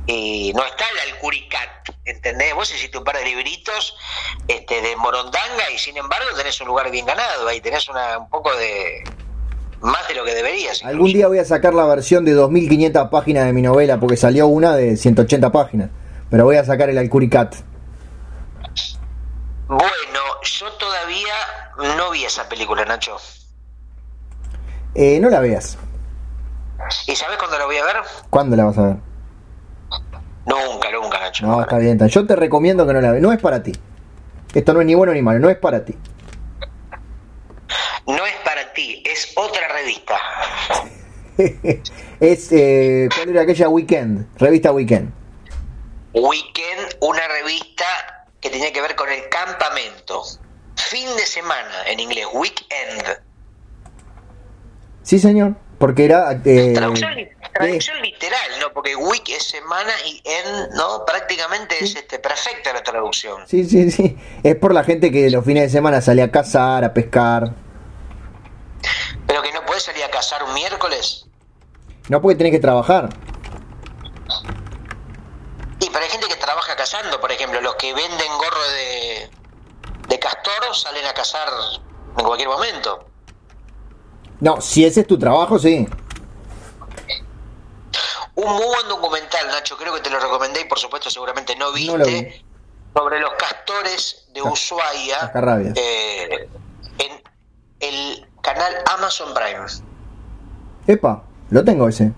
[0.08, 2.54] y no está el Alcuricat, ¿entendés?
[2.56, 3.96] Vos hiciste un par de libritos
[4.48, 8.30] este, de Morondanga y sin embargo tenés un lugar bien ganado, ahí tenés una, un
[8.30, 9.04] poco de
[9.82, 10.84] más de lo que deberías.
[10.84, 14.48] Algún día voy a sacar la versión de 2500 páginas de mi novela porque salió
[14.48, 15.90] una de 180 páginas,
[16.30, 17.56] pero voy a sacar el Alcuricat.
[19.68, 21.36] Bueno, yo todavía
[21.96, 23.18] no vi esa película, Nacho.
[24.96, 25.78] Eh, no la veas.
[27.08, 27.96] ¿Y sabes cuándo la voy a ver?
[28.30, 28.96] ¿Cuándo la vas a ver?
[30.46, 31.46] Nunca, nunca, Nacho.
[31.46, 32.00] No, está bien.
[32.08, 33.22] Yo te recomiendo que no la veas.
[33.22, 33.74] No es para ti.
[34.54, 35.96] Esto no es ni bueno ni malo, no es para ti.
[38.08, 40.18] No es para ti, es otra revista.
[42.20, 44.28] es, eh, ¿cuál era aquella Weekend?
[44.40, 45.14] Revista Weekend.
[46.14, 47.86] Weekend, una revista
[48.42, 50.24] que tenía que ver con el campamento.
[50.76, 53.20] Fin de semana, en inglés, weekend.
[55.04, 56.32] Sí, señor, porque era...
[56.46, 57.16] Eh, traducción,
[58.02, 58.72] literal, ¿no?
[58.74, 61.06] Porque week es semana y en, ¿no?
[61.06, 63.42] Prácticamente es este, perfecta la traducción.
[63.48, 64.18] Sí, sí, sí.
[64.44, 67.54] Es por la gente que los fines de semana sale a cazar, a pescar.
[69.28, 71.26] ¿Pero que no puede salir a cazar un miércoles?
[72.08, 73.10] No, porque tiene que trabajar.
[75.80, 79.30] Y para hay gente que trabaja cazando, por ejemplo, los que venden gorro de,
[80.08, 81.48] de castor salen a cazar
[82.18, 83.09] en cualquier momento.
[84.40, 85.88] No, si ese es tu trabajo, sí.
[88.36, 91.74] Un muy buen documental, Nacho, creo que te lo recomendé y por supuesto seguramente no
[91.74, 92.44] viste,
[92.94, 95.32] sobre los castores de Ushuaia
[95.76, 96.50] eh,
[97.00, 97.22] en
[97.82, 99.66] el canal Amazon Prime.
[100.88, 102.14] Epa, lo tengo ese.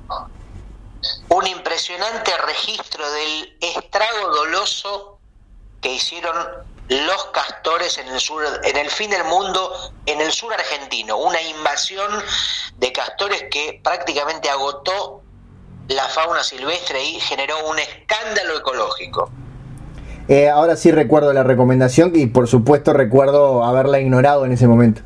[1.30, 5.19] Un impresionante registro del estrago doloso
[5.81, 6.35] que hicieron
[6.91, 9.72] los castores en el sur, en el fin del mundo,
[10.05, 12.11] en el sur argentino, una invasión
[12.77, 15.22] de castores que prácticamente agotó
[15.88, 19.31] la fauna silvestre y generó un escándalo ecológico.
[20.27, 25.01] Eh, ahora sí recuerdo la recomendación y por supuesto recuerdo haberla ignorado en ese momento.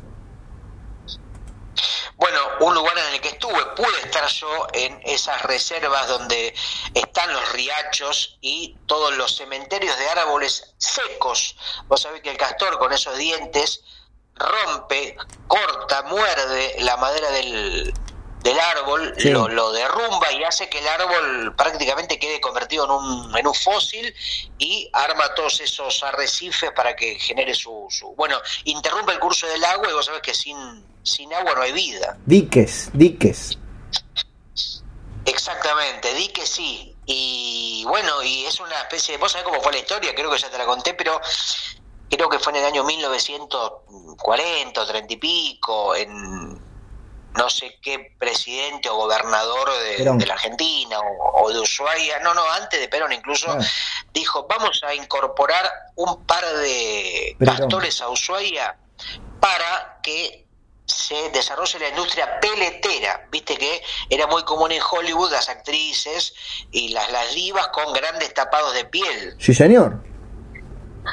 [2.16, 6.54] Bueno, un lugar en el que estuve, pude estar yo en esas reservas donde
[6.94, 11.56] están los riachos y todos los cementerios de árboles secos.
[11.88, 13.82] Vos sabés que el castor con esos dientes
[14.34, 15.16] rompe,
[15.46, 17.92] corta, muerde la madera del,
[18.42, 23.36] del árbol, lo, lo, derrumba y hace que el árbol prácticamente quede convertido en un,
[23.36, 24.14] en un fósil
[24.56, 28.14] y arma todos esos arrecifes para que genere su, su...
[28.14, 30.56] Bueno, interrumpe el curso del agua y vos sabés que sin,
[31.06, 32.18] sin agua no hay vida.
[32.26, 33.58] Diques, diques.
[35.24, 36.96] Exactamente, diques sí.
[37.06, 39.18] Y bueno, y es una especie de...
[39.18, 41.20] Vos sabés cómo fue la historia, creo que ya te la conté, pero
[42.10, 46.60] creo que fue en el año 1940 o 30 y pico, en
[47.36, 50.98] no sé qué presidente o gobernador de, la Argentina
[51.34, 53.58] o, de Ushuaia, no, no, antes de Perón incluso, ah.
[54.12, 58.78] dijo, vamos a incorporar un par de pastores a Ushuaia
[59.38, 60.45] para que
[60.86, 63.26] se desarrolle la industria peletera.
[63.30, 66.34] Viste que era muy común en Hollywood las actrices
[66.70, 69.36] y las, las divas con grandes tapados de piel.
[69.38, 70.00] Sí, señor.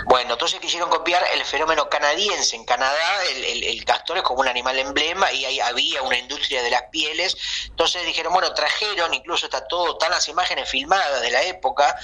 [0.05, 2.55] Bueno, entonces quisieron copiar el fenómeno canadiense.
[2.55, 6.69] En Canadá el, castor es como un animal emblema y ahí había una industria de
[6.69, 7.35] las pieles.
[7.67, 11.95] Entonces dijeron, bueno, trajeron, incluso está todo, están las imágenes filmadas de la época,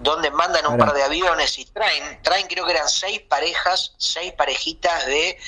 [0.00, 4.32] donde mandan un par de aviones y traen, traen creo que eran seis parejas, seis
[4.32, 5.38] parejitas de,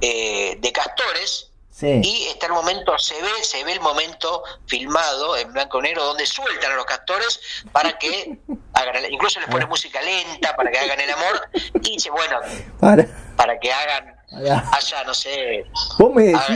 [0.00, 1.50] eh, de castores
[1.82, 6.04] y está el momento, se ve, se ve el momento filmado en blanco y negro
[6.04, 7.38] donde sueltan a los castores
[7.70, 8.38] para que
[8.72, 12.40] hagan, incluso les pone música lenta para que hagan el amor y dice, bueno,
[12.80, 15.66] para, que hagan allá, no sé,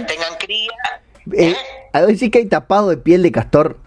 [0.06, 0.72] tengan cría.
[1.34, 1.56] Eh, ¿eh?
[1.92, 3.78] A ver si que hay tapado de piel de castor.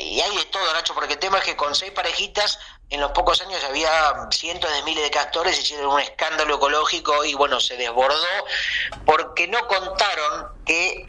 [0.00, 2.58] y hay de todo, Nacho, porque el tema es que con seis parejitas
[2.92, 3.90] en los pocos años había
[4.30, 8.14] cientos de miles de castores, hicieron un escándalo ecológico y bueno, se desbordó
[9.06, 11.06] porque no contaron que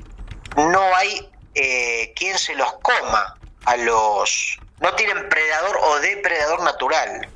[0.55, 3.35] no hay eh, quien se los coma
[3.65, 4.57] a los...
[4.79, 7.27] No tienen predador o depredador natural.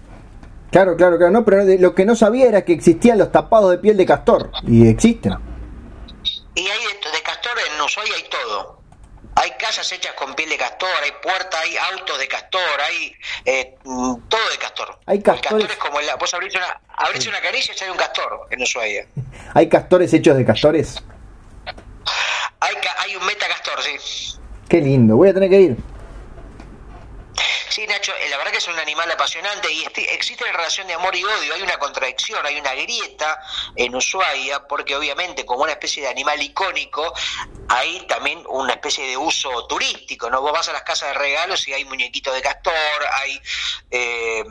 [0.71, 3.77] Claro, claro, claro, no, pero lo que no sabía era que existían los tapados de
[3.79, 5.35] piel de castor y existen.
[6.55, 8.76] Y hay de, de castor en Ushuaia hay todo.
[9.67, 13.13] Hay casas hechas con piel de castor, hay puertas, hay autos de castor, hay
[13.43, 14.97] eh, mm, todo de castor.
[15.05, 15.75] Hay castores.
[15.75, 19.05] como el, vos abrís una, abrís una canilla y hay un castor en Ushuaia.
[19.53, 21.03] ¿Hay castores hechos de castores?
[22.61, 24.39] Hay, hay un metacastor, sí.
[24.69, 25.77] Qué lindo, voy a tener que ir.
[27.77, 30.95] Sí, Nacho, eh, la verdad que es un animal apasionante y existe una relación de
[30.95, 33.39] amor y odio, hay una contradicción, hay una grieta
[33.75, 37.13] en Ushuaia, porque obviamente como una especie de animal icónico,
[37.69, 40.41] hay también una especie de uso turístico, ¿no?
[40.41, 42.73] Vos vas a las casas de regalos y hay muñequitos de castor,
[43.13, 43.39] hay...
[43.91, 44.43] Eh,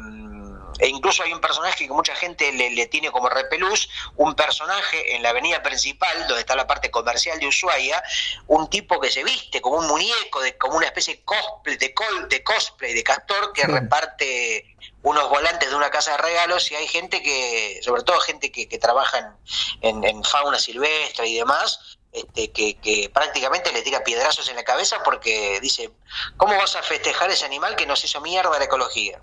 [0.78, 5.23] e incluso hay un personaje que mucha gente le, tiene como repelús, un personaje en
[5.23, 8.03] la avenida principal, donde está la parte comercial de Ushuaia,
[8.47, 11.94] un tipo que se viste como un muñeco, de, como una especie de cosplay, de,
[12.28, 16.89] de cosplay de castor que reparte unos volantes de una casa de regalos y hay
[16.89, 19.36] gente que, sobre todo gente que, que trabaja
[19.81, 25.03] en, fauna silvestre y demás, este, que, que, prácticamente le tira piedrazos en la cabeza
[25.05, 25.90] porque dice,
[26.36, 29.20] ¿cómo vas a festejar ese animal que nos hizo mierda la ecología?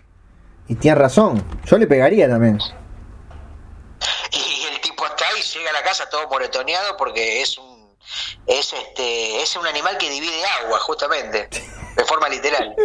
[0.68, 2.60] Y tiene razón, yo le pegaría también.
[4.32, 7.74] Y el tipo está ahí, llega a la casa todo moretoneado porque es un
[8.48, 11.48] es este es un animal que divide agua justamente
[11.96, 12.76] de forma literal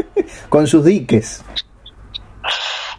[0.48, 1.42] con sus diques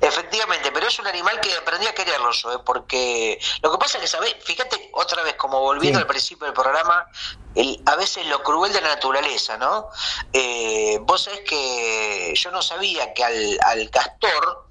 [0.02, 2.60] Efectivamente, pero es un animal que aprendí a quererlo yo, ¿eh?
[2.66, 4.36] porque lo que pasa es que, ¿sabes?
[4.42, 7.06] Fíjate otra vez, como volviendo al principio del programa,
[7.56, 9.88] el, a veces lo cruel de la naturaleza, ¿no?
[10.34, 14.68] Eh, vos sabés que yo no sabía que al, castor,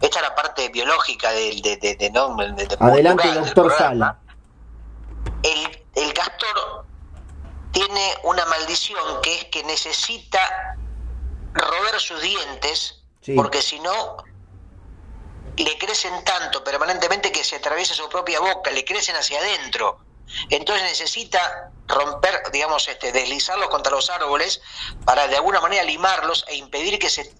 [0.00, 2.36] esta es la parte biológica del de, de, de, ¿no?
[2.80, 4.18] Adelante, doctor Sala.
[5.42, 6.86] El, el castor
[7.72, 10.76] tiene una maldición que es que necesita
[11.54, 13.02] roer sus dientes
[13.36, 14.16] porque si no,
[15.56, 20.00] le crecen tanto permanentemente que se atraviesa su propia boca, le crecen hacia adentro.
[20.50, 24.62] Entonces necesita romper, digamos, este, deslizarlos contra los árboles
[25.04, 27.32] para de alguna manera limarlos e impedir que se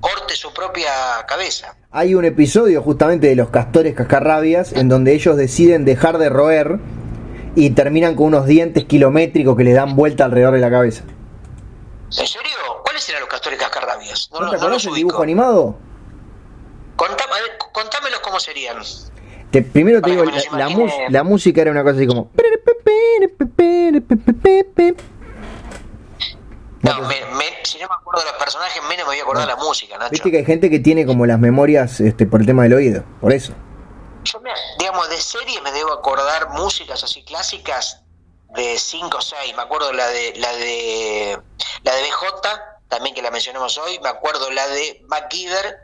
[0.00, 0.90] corte su propia
[1.28, 1.76] cabeza.
[1.90, 6.80] Hay un episodio justamente de los castores cascarrabias en donde ellos deciden dejar de roer
[7.54, 11.04] y terminan con unos dientes kilométricos que le dan vuelta alrededor de la cabeza.
[12.18, 12.56] ¿En serio?
[12.82, 14.28] ¿Cuáles eran los castores cascarrabias?
[14.32, 15.76] No, ¿No te el dibujo animado?
[16.96, 17.32] Contame,
[17.72, 18.78] contámelos cómo serían.
[19.60, 20.40] Primero te digo, la,
[21.10, 22.30] la, música era una cosa así como...
[26.82, 27.14] No, me,
[27.62, 29.98] si no me acuerdo de los personajes, menos me voy a acordar de la música,
[29.98, 30.10] Nacho.
[30.10, 33.04] Viste que hay gente que tiene como las memorias este, por el tema del oído,
[33.20, 33.52] por eso.
[34.24, 34.40] Yo,
[34.78, 38.02] digamos, de serie me debo acordar músicas así clásicas
[38.54, 39.56] de 5 o 6.
[39.56, 41.38] Me acuerdo la de la de
[41.84, 45.78] la de BJ, también que la mencionamos hoy, me acuerdo la de MacGyver,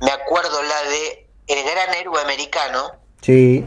[0.00, 2.92] me acuerdo la de El Gran Héroe Americano.
[3.22, 3.66] Sí.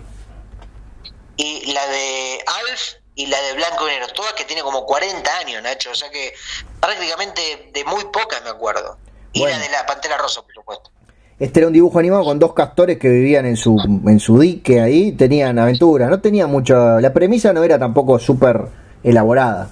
[1.35, 2.81] Y la de Alf
[3.15, 6.09] y la de Blanco y Negro, todas que tiene como 40 años, Nacho, o sea
[6.09, 6.33] que
[6.79, 8.97] prácticamente de muy pocas me acuerdo.
[9.33, 10.91] Y la de la Pantera Rosa, por supuesto.
[11.39, 13.75] Este era un dibujo animado con dos castores que vivían en su,
[14.05, 16.99] en su dique ahí, tenían aventuras, no tenía mucho...
[16.99, 18.67] La premisa no era tampoco súper
[19.03, 19.69] elaborada.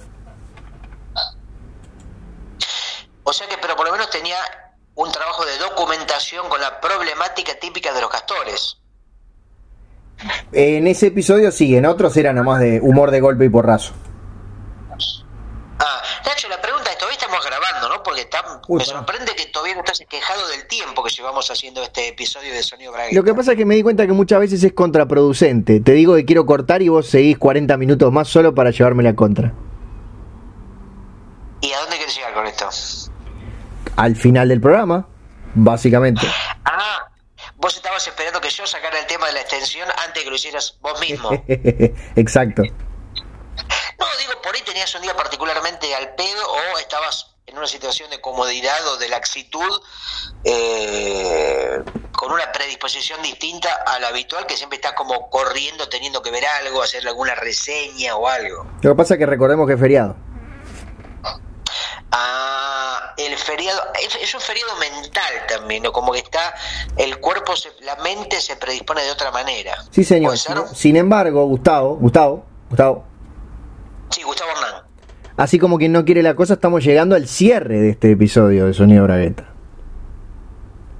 [3.22, 4.36] O sea que, pero por lo menos tenía
[4.96, 5.58] un trabajo de
[6.48, 8.76] con la problemática típica de los castores.
[10.52, 13.92] En ese episodio sí, en otros era nomás de humor de golpe y porrazo.
[15.78, 18.02] Ah, Nacho, la pregunta es, todavía estamos grabando, ¿no?
[18.02, 18.28] Porque
[18.68, 22.62] me sorprende que todavía no estás quejado del tiempo que llevamos haciendo este episodio de
[22.62, 23.16] Sonido Bragueta.
[23.16, 25.80] Lo que pasa es que me di cuenta que muchas veces es contraproducente.
[25.80, 29.14] Te digo que quiero cortar y vos seguís 40 minutos más solo para llevarme la
[29.14, 29.54] contra.
[31.62, 32.68] ¿Y a dónde querés llegar con esto?
[33.96, 35.06] al final del programa,
[35.54, 36.26] básicamente.
[36.64, 37.08] Ah,
[37.56, 40.78] vos estabas esperando que yo sacara el tema de la extensión antes que lo hicieras
[40.80, 41.30] vos mismo.
[42.16, 42.62] Exacto.
[42.62, 48.08] No, digo, por ahí tenías un día particularmente al pedo o estabas en una situación
[48.10, 49.82] de comodidad o de laxitud
[50.44, 51.82] eh,
[52.12, 56.44] con una predisposición distinta a la habitual que siempre estás como corriendo teniendo que ver
[56.46, 58.66] algo, hacer alguna reseña o algo.
[58.82, 60.16] Lo que pasa es que recordemos que es feriado.
[62.10, 63.80] Ah, el feriado,
[64.20, 65.92] es, un feriado mental también, ¿no?
[65.92, 66.54] como que está,
[66.96, 69.76] el cuerpo, la mente se predispone de otra manera.
[69.90, 70.36] Sí, señor.
[70.74, 73.04] Sin embargo, Gustavo, Gustavo, Gustavo.
[74.10, 74.82] Sí, Gustavo Hernán.
[75.36, 78.74] Así como quien no quiere la cosa, estamos llegando al cierre de este episodio de
[78.74, 79.48] Sonido Bragueta.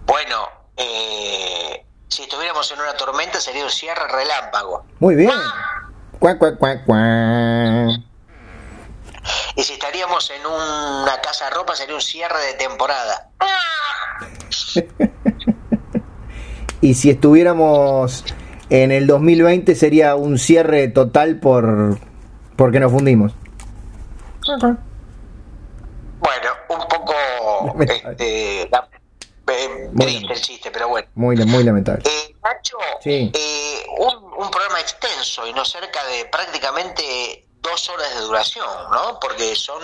[0.06, 4.84] Bueno, eh, si estuviéramos en una tormenta sería un cierre relámpago.
[4.98, 5.30] Muy bien.
[6.18, 8.09] Cuac, cuac, cuac, cuac.
[9.56, 13.28] Y si estaríamos en una casa de ropa sería un cierre de temporada.
[16.82, 18.24] Y si estuviéramos
[18.70, 21.98] en el 2020 sería un cierre total por
[22.56, 23.32] porque nos fundimos.
[24.46, 24.78] Bueno,
[26.70, 27.12] un poco
[27.82, 28.88] este, la-
[29.52, 31.06] eh, triste el chiste, pero bueno.
[31.14, 32.02] Muy, muy lamentable.
[32.06, 33.30] Eh, Nacho, Sí.
[33.34, 39.18] eh, un, un programa extenso y no cerca de prácticamente dos horas de duración, ¿no?
[39.20, 39.82] Porque son,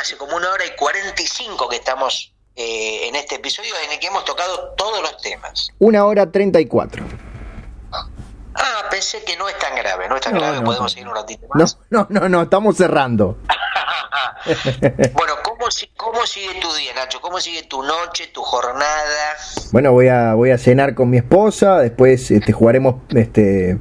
[0.00, 4.08] hace como una hora y 45 que estamos eh, en este episodio en el que
[4.08, 5.68] hemos tocado todos los temas.
[5.78, 7.04] Una hora 34.
[8.54, 10.88] Ah, pensé que no es tan grave, no es tan No, grave, no, podemos no.
[10.90, 11.78] seguir un ratito No, más.
[11.88, 13.38] no, no, no, estamos cerrando.
[15.14, 17.20] bueno, ¿cómo, ¿cómo sigue tu día, Nacho?
[17.20, 19.36] ¿Cómo sigue tu noche, tu jornada?
[19.72, 23.78] Bueno, voy a, voy a cenar con mi esposa, después este, jugaremos este,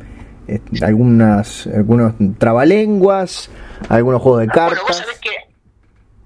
[0.82, 3.50] algunas, algunos trabalenguas,
[3.90, 4.98] algunos juegos de Bueno, vos cartas.
[4.98, 5.30] sabés que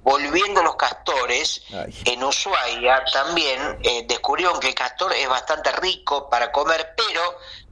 [0.04, 1.94] volviendo a los castores, Ay.
[2.06, 7.22] en Ushuaia también eh, descubrieron que el castor es bastante rico para comer, pero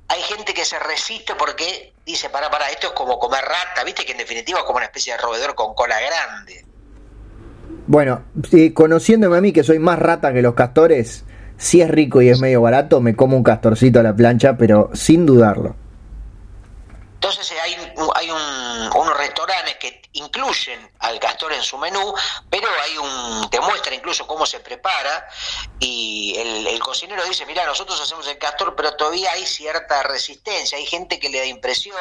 [0.07, 4.03] hay gente que se resiste porque dice, para, para, esto es como comer rata, viste
[4.05, 6.65] que en definitiva es como una especie de roedor con cola grande.
[7.85, 8.23] Bueno,
[8.73, 11.25] conociéndome a mí que soy más rata que los castores,
[11.57, 14.89] si es rico y es medio barato, me como un castorcito a la plancha, pero
[14.93, 15.75] sin dudarlo.
[17.23, 17.73] Entonces eh, hay,
[18.15, 22.13] hay un- unos restaurantes que incluyen al castor en su menú,
[22.49, 25.25] pero hay un te muestra incluso cómo se prepara
[25.79, 30.77] y el, el cocinero dice, mira, nosotros hacemos el castor, pero todavía hay cierta resistencia,
[30.77, 31.95] hay gente que le da impresión,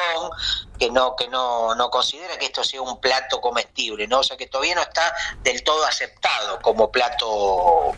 [0.77, 4.19] que no que no, no considera que esto sea un plato comestible, ¿no?
[4.19, 7.93] O sea, que todavía no está del todo aceptado como plato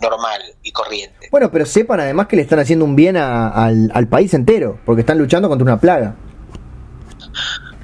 [0.00, 1.28] normal y corriente.
[1.30, 4.80] Bueno, pero sepan además que le están haciendo un bien a- al, al país entero,
[4.86, 6.14] porque están luchando contra una plaga.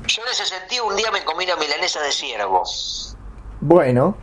[0.06, 2.62] Yo en ese sentido un día me comí una milanesa de ciervo.
[3.60, 4.16] Bueno,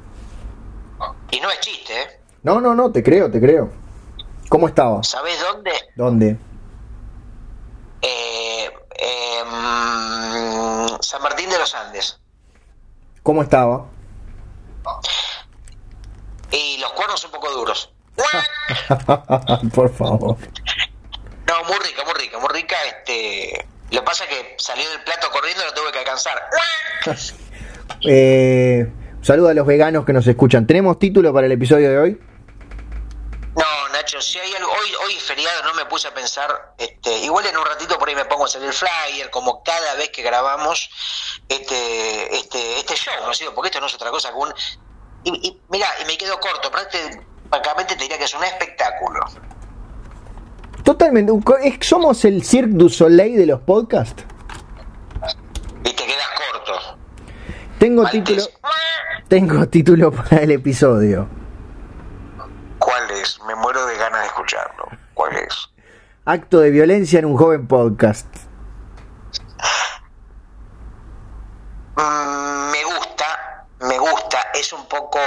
[1.31, 2.19] Y no es chiste, ¿eh?
[2.43, 3.71] no, no, no, te creo, te creo.
[4.49, 5.03] ¿Cómo estaba?
[5.03, 5.71] ¿Sabés dónde?
[5.95, 6.37] ¿Dónde?
[8.01, 9.43] Eh, eh,
[11.01, 12.19] San Martín de los Andes.
[13.23, 13.85] ¿Cómo estaba?
[16.51, 17.93] Y los cuernos un poco duros.
[19.73, 20.35] Por favor.
[21.47, 22.75] No, muy rica, muy rica, muy rica.
[22.87, 26.49] Este, lo que pasa es que salió del plato corriendo y lo tuve que alcanzar.
[28.01, 28.87] Eh,
[29.21, 30.65] saludo a los veganos que nos escuchan.
[30.65, 32.21] ¿Tenemos título para el episodio de hoy?
[33.55, 37.17] No, Nacho, si hay algo, hoy, hoy es feriado, no me puse a pensar, este,
[37.17, 40.09] igual en un ratito por ahí me pongo a hacer el flyer, como cada vez
[40.11, 40.89] que grabamos
[41.49, 43.55] este, este, este show, ¿no es cierto?
[43.55, 44.53] Porque esto no es otra cosa que un...
[45.25, 49.19] Y, y mira, y me quedo corto, prácticamente te diría que es un espectáculo.
[50.89, 51.31] Totalmente.
[51.81, 54.23] Somos el Cirque du Soleil de los podcasts.
[55.83, 56.97] Y te quedas corto.
[57.77, 58.41] Tengo título,
[59.27, 61.27] tengo título para el episodio.
[62.79, 63.39] ¿Cuál es?
[63.47, 64.85] Me muero de ganas de escucharlo.
[65.13, 65.69] ¿Cuál es?
[66.25, 68.25] Acto de violencia en un joven podcast.
[71.97, 75.19] Mm, me gusta, me gusta, es un poco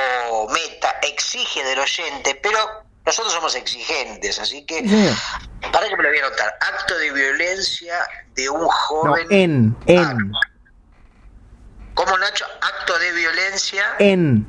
[0.52, 2.59] meta, exige del oyente, pero
[3.04, 5.08] nosotros somos exigentes, así que Sí.
[5.72, 6.54] para que me lo voy a anotar.
[6.60, 7.94] Acto de violencia
[8.34, 9.26] de un No, joven.
[9.30, 10.32] en, en,
[11.94, 12.44] ¿Cómo Nacho?
[12.60, 14.46] Acto de violencia, en,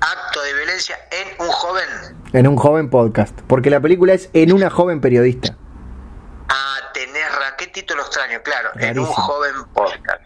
[0.00, 1.88] acto de violencia en un joven.
[2.32, 3.38] en un joven podcast.
[3.48, 5.56] Porque la película es en una joven periodista.
[6.48, 10.22] Ah, tenés ra- qué título extraño, claro, en un joven podcast.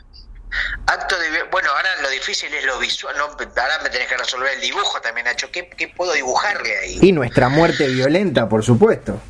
[0.87, 4.53] Acto de bueno, ahora lo difícil es lo visual, no, ahora me tenés que resolver
[4.55, 5.51] el dibujo también, Nacho.
[5.51, 6.99] ¿Qué, qué puedo dibujarle ahí?
[7.01, 9.21] Y nuestra muerte violenta, por supuesto.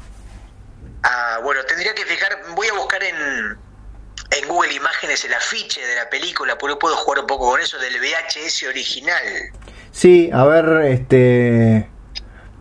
[1.03, 5.97] Ah, bueno, tendría que fijar, voy a buscar en, en Google Imágenes el afiche de
[5.97, 9.23] la película, porque puedo jugar un poco con eso del VHS original.
[9.93, 11.89] Sí, a ver, este.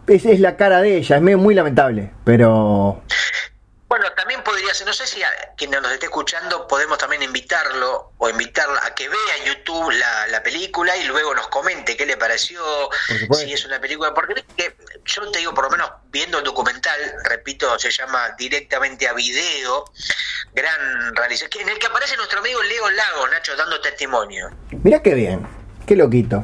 [0.08, 3.04] Es, es la cara de ella, es muy lamentable, pero.
[3.90, 8.14] Bueno, también podría ser, no sé si a quien nos esté escuchando podemos también invitarlo
[8.20, 12.06] o invitarla a que vea en YouTube la, la película y luego nos comente qué
[12.06, 12.62] le pareció,
[13.34, 14.76] si es una película, porque que
[15.06, 19.86] yo te digo, por lo menos viendo el documental, repito, se llama directamente a video,
[20.54, 24.52] gran realización, que- en el que aparece nuestro amigo Leo Lago, Nacho, dando testimonio.
[24.84, 25.48] Mirá qué bien,
[25.88, 26.44] qué loquito.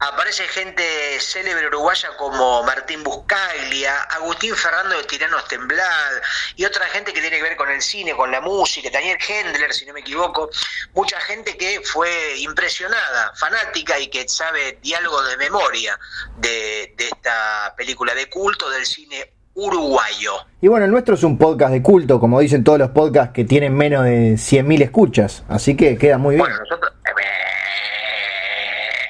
[0.00, 0.82] Aparece gente
[1.20, 6.12] célebre uruguaya como Martín Buscaglia, Agustín Fernando de Tiranos Temblad
[6.56, 9.74] y otra gente que tiene que ver con el cine, con la música, Daniel Hendler,
[9.74, 10.48] si no me equivoco,
[10.94, 15.98] mucha gente que fue impresionada, fanática y que sabe diálogo de memoria
[16.38, 20.32] de, de esta película de culto del cine uruguayo.
[20.62, 23.44] Y bueno, el nuestro es un podcast de culto, como dicen todos los podcasts que
[23.44, 26.46] tienen menos de 100.000 escuchas, así que queda muy bien.
[26.46, 27.10] Bueno, nosotros, eh,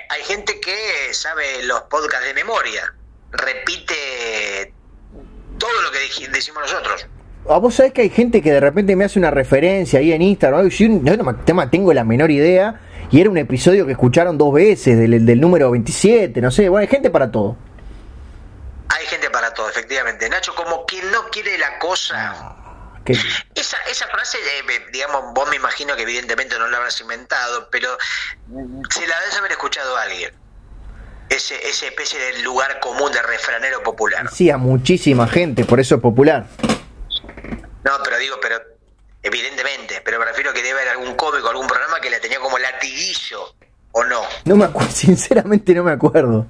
[0.09, 0.61] hay gente
[1.15, 2.95] sabe los podcasts de memoria,
[3.32, 4.73] repite
[5.59, 7.07] todo lo que decimos nosotros.
[7.49, 10.23] A vos sabés que hay gente que de repente me hace una referencia ahí en
[10.23, 12.81] Instagram, yo no tengo la menor idea,
[13.11, 16.82] y era un episodio que escucharon dos veces, del, del número 27, no sé, bueno,
[16.82, 17.57] hay gente para todo.
[18.89, 20.28] Hay gente para todo, efectivamente.
[20.28, 22.15] Nacho, como quien no quiere la cosa.
[22.16, 23.01] Ah,
[23.55, 27.69] Esa, esa frase, eh, eh, digamos, vos me imagino que evidentemente no la habrás inventado,
[27.70, 27.97] pero
[28.49, 30.32] mm, se la debes haber escuchado a alguien.
[31.31, 34.28] Ese, ese especie de lugar común de refranero popular.
[34.32, 36.47] sí, a muchísima gente, por eso es popular.
[37.85, 38.57] No, pero digo, pero
[39.23, 42.59] evidentemente, pero me refiero que debe haber algún cómico, algún programa que la tenía como
[42.59, 43.55] latiguillo,
[43.93, 44.20] o no.
[44.44, 46.47] No me acuerdo, sinceramente no me acuerdo.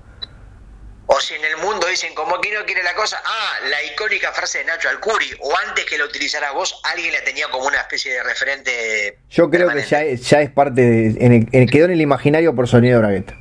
[1.12, 4.30] O si en el mundo dicen como quien no quiere la cosa, ah, la icónica
[4.32, 7.78] frase de Nacho Alcuri, o antes que la utilizaras vos, alguien la tenía como una
[7.80, 9.18] especie de referente.
[9.28, 12.00] Yo creo que ya es, ya es parte de, en el- en- quedó en el
[12.00, 13.34] imaginario por sonido Bragueta.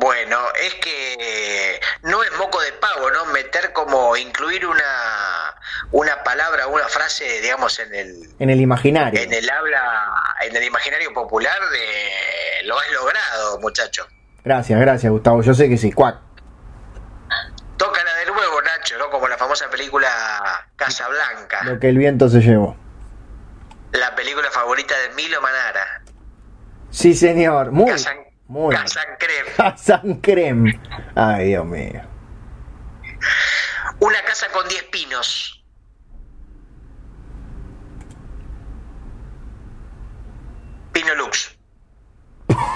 [0.00, 3.24] Bueno, es que no es moco de pavo, ¿no?
[3.26, 5.54] Meter como incluir una,
[5.90, 9.20] una palabra, una frase, digamos, en el, En el imaginario.
[9.20, 14.06] en el habla, en el imaginario popular, de, lo has logrado, muchacho.
[14.44, 15.42] Gracias, gracias, Gustavo.
[15.42, 15.90] Yo sé que sí.
[15.92, 16.18] Cuac.
[17.76, 19.10] Tócala de nuevo, Nacho, ¿no?
[19.10, 20.08] Como la famosa película
[20.76, 22.76] Casa Blanca, Lo que el viento se llevó.
[23.92, 26.02] la película favorita de Milo Manara.
[26.90, 27.72] Sí, señor.
[27.72, 27.90] Muy.
[27.90, 28.18] Casan,
[28.48, 28.74] Muy.
[28.74, 29.46] Casancrem.
[29.58, 30.80] Hassan Crem.
[31.14, 32.02] Ay, Dios mío.
[34.00, 35.62] Una casa con 10 pinos.
[40.92, 41.56] Pino Lux.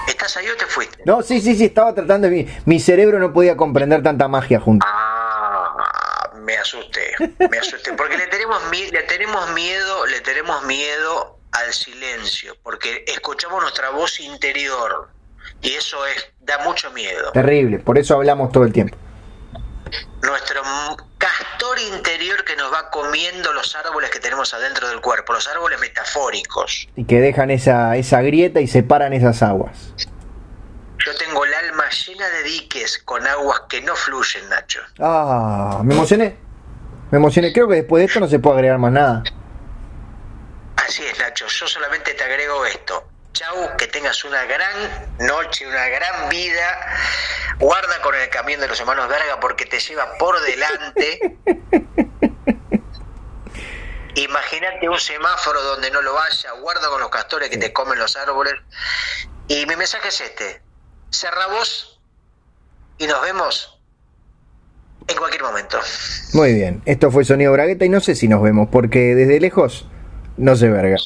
[0.07, 1.01] ¿Estás ahí o te fuiste?
[1.05, 2.35] No, sí, sí, sí, estaba tratando de...
[2.35, 4.85] Mi, mi cerebro no podía comprender tanta magia junto.
[4.87, 7.15] Ah, me asusté,
[7.49, 13.61] me asusté, porque le tenemos, le tenemos miedo, le tenemos miedo al silencio, porque escuchamos
[13.61, 15.09] nuestra voz interior
[15.63, 17.31] y eso es da mucho miedo.
[17.31, 18.97] Terrible, por eso hablamos todo el tiempo.
[20.21, 20.61] Nuestro
[21.17, 25.79] castor interior que nos va comiendo los árboles que tenemos adentro del cuerpo, los árboles
[25.79, 26.87] metafóricos.
[26.95, 29.93] Y que dejan esa, esa grieta y separan esas aguas.
[31.05, 34.81] Yo tengo el alma llena de diques con aguas que no fluyen, Nacho.
[34.99, 36.37] Ah, me emocioné.
[37.11, 37.51] Me emocioné.
[37.53, 39.23] Creo que después de esto no se puede agregar más nada.
[40.77, 41.45] Así es, Nacho.
[41.47, 43.12] Yo solamente te agrego esto.
[43.33, 46.97] Chau, que tengas una gran noche, una gran vida.
[47.59, 51.37] Guarda con el camión de los hermanos Verga porque te lleva por delante.
[54.15, 56.51] Imagínate un semáforo donde no lo haya.
[56.61, 58.53] Guarda con los castores que te comen los árboles.
[59.47, 60.61] Y mi mensaje es este.
[61.09, 61.99] Cerra vos
[62.99, 63.81] y nos vemos
[65.07, 65.79] en cualquier momento.
[66.33, 66.83] Muy bien.
[66.85, 69.87] Esto fue Sonido Bragueta y no sé si nos vemos porque desde lejos
[70.37, 70.97] no se verga.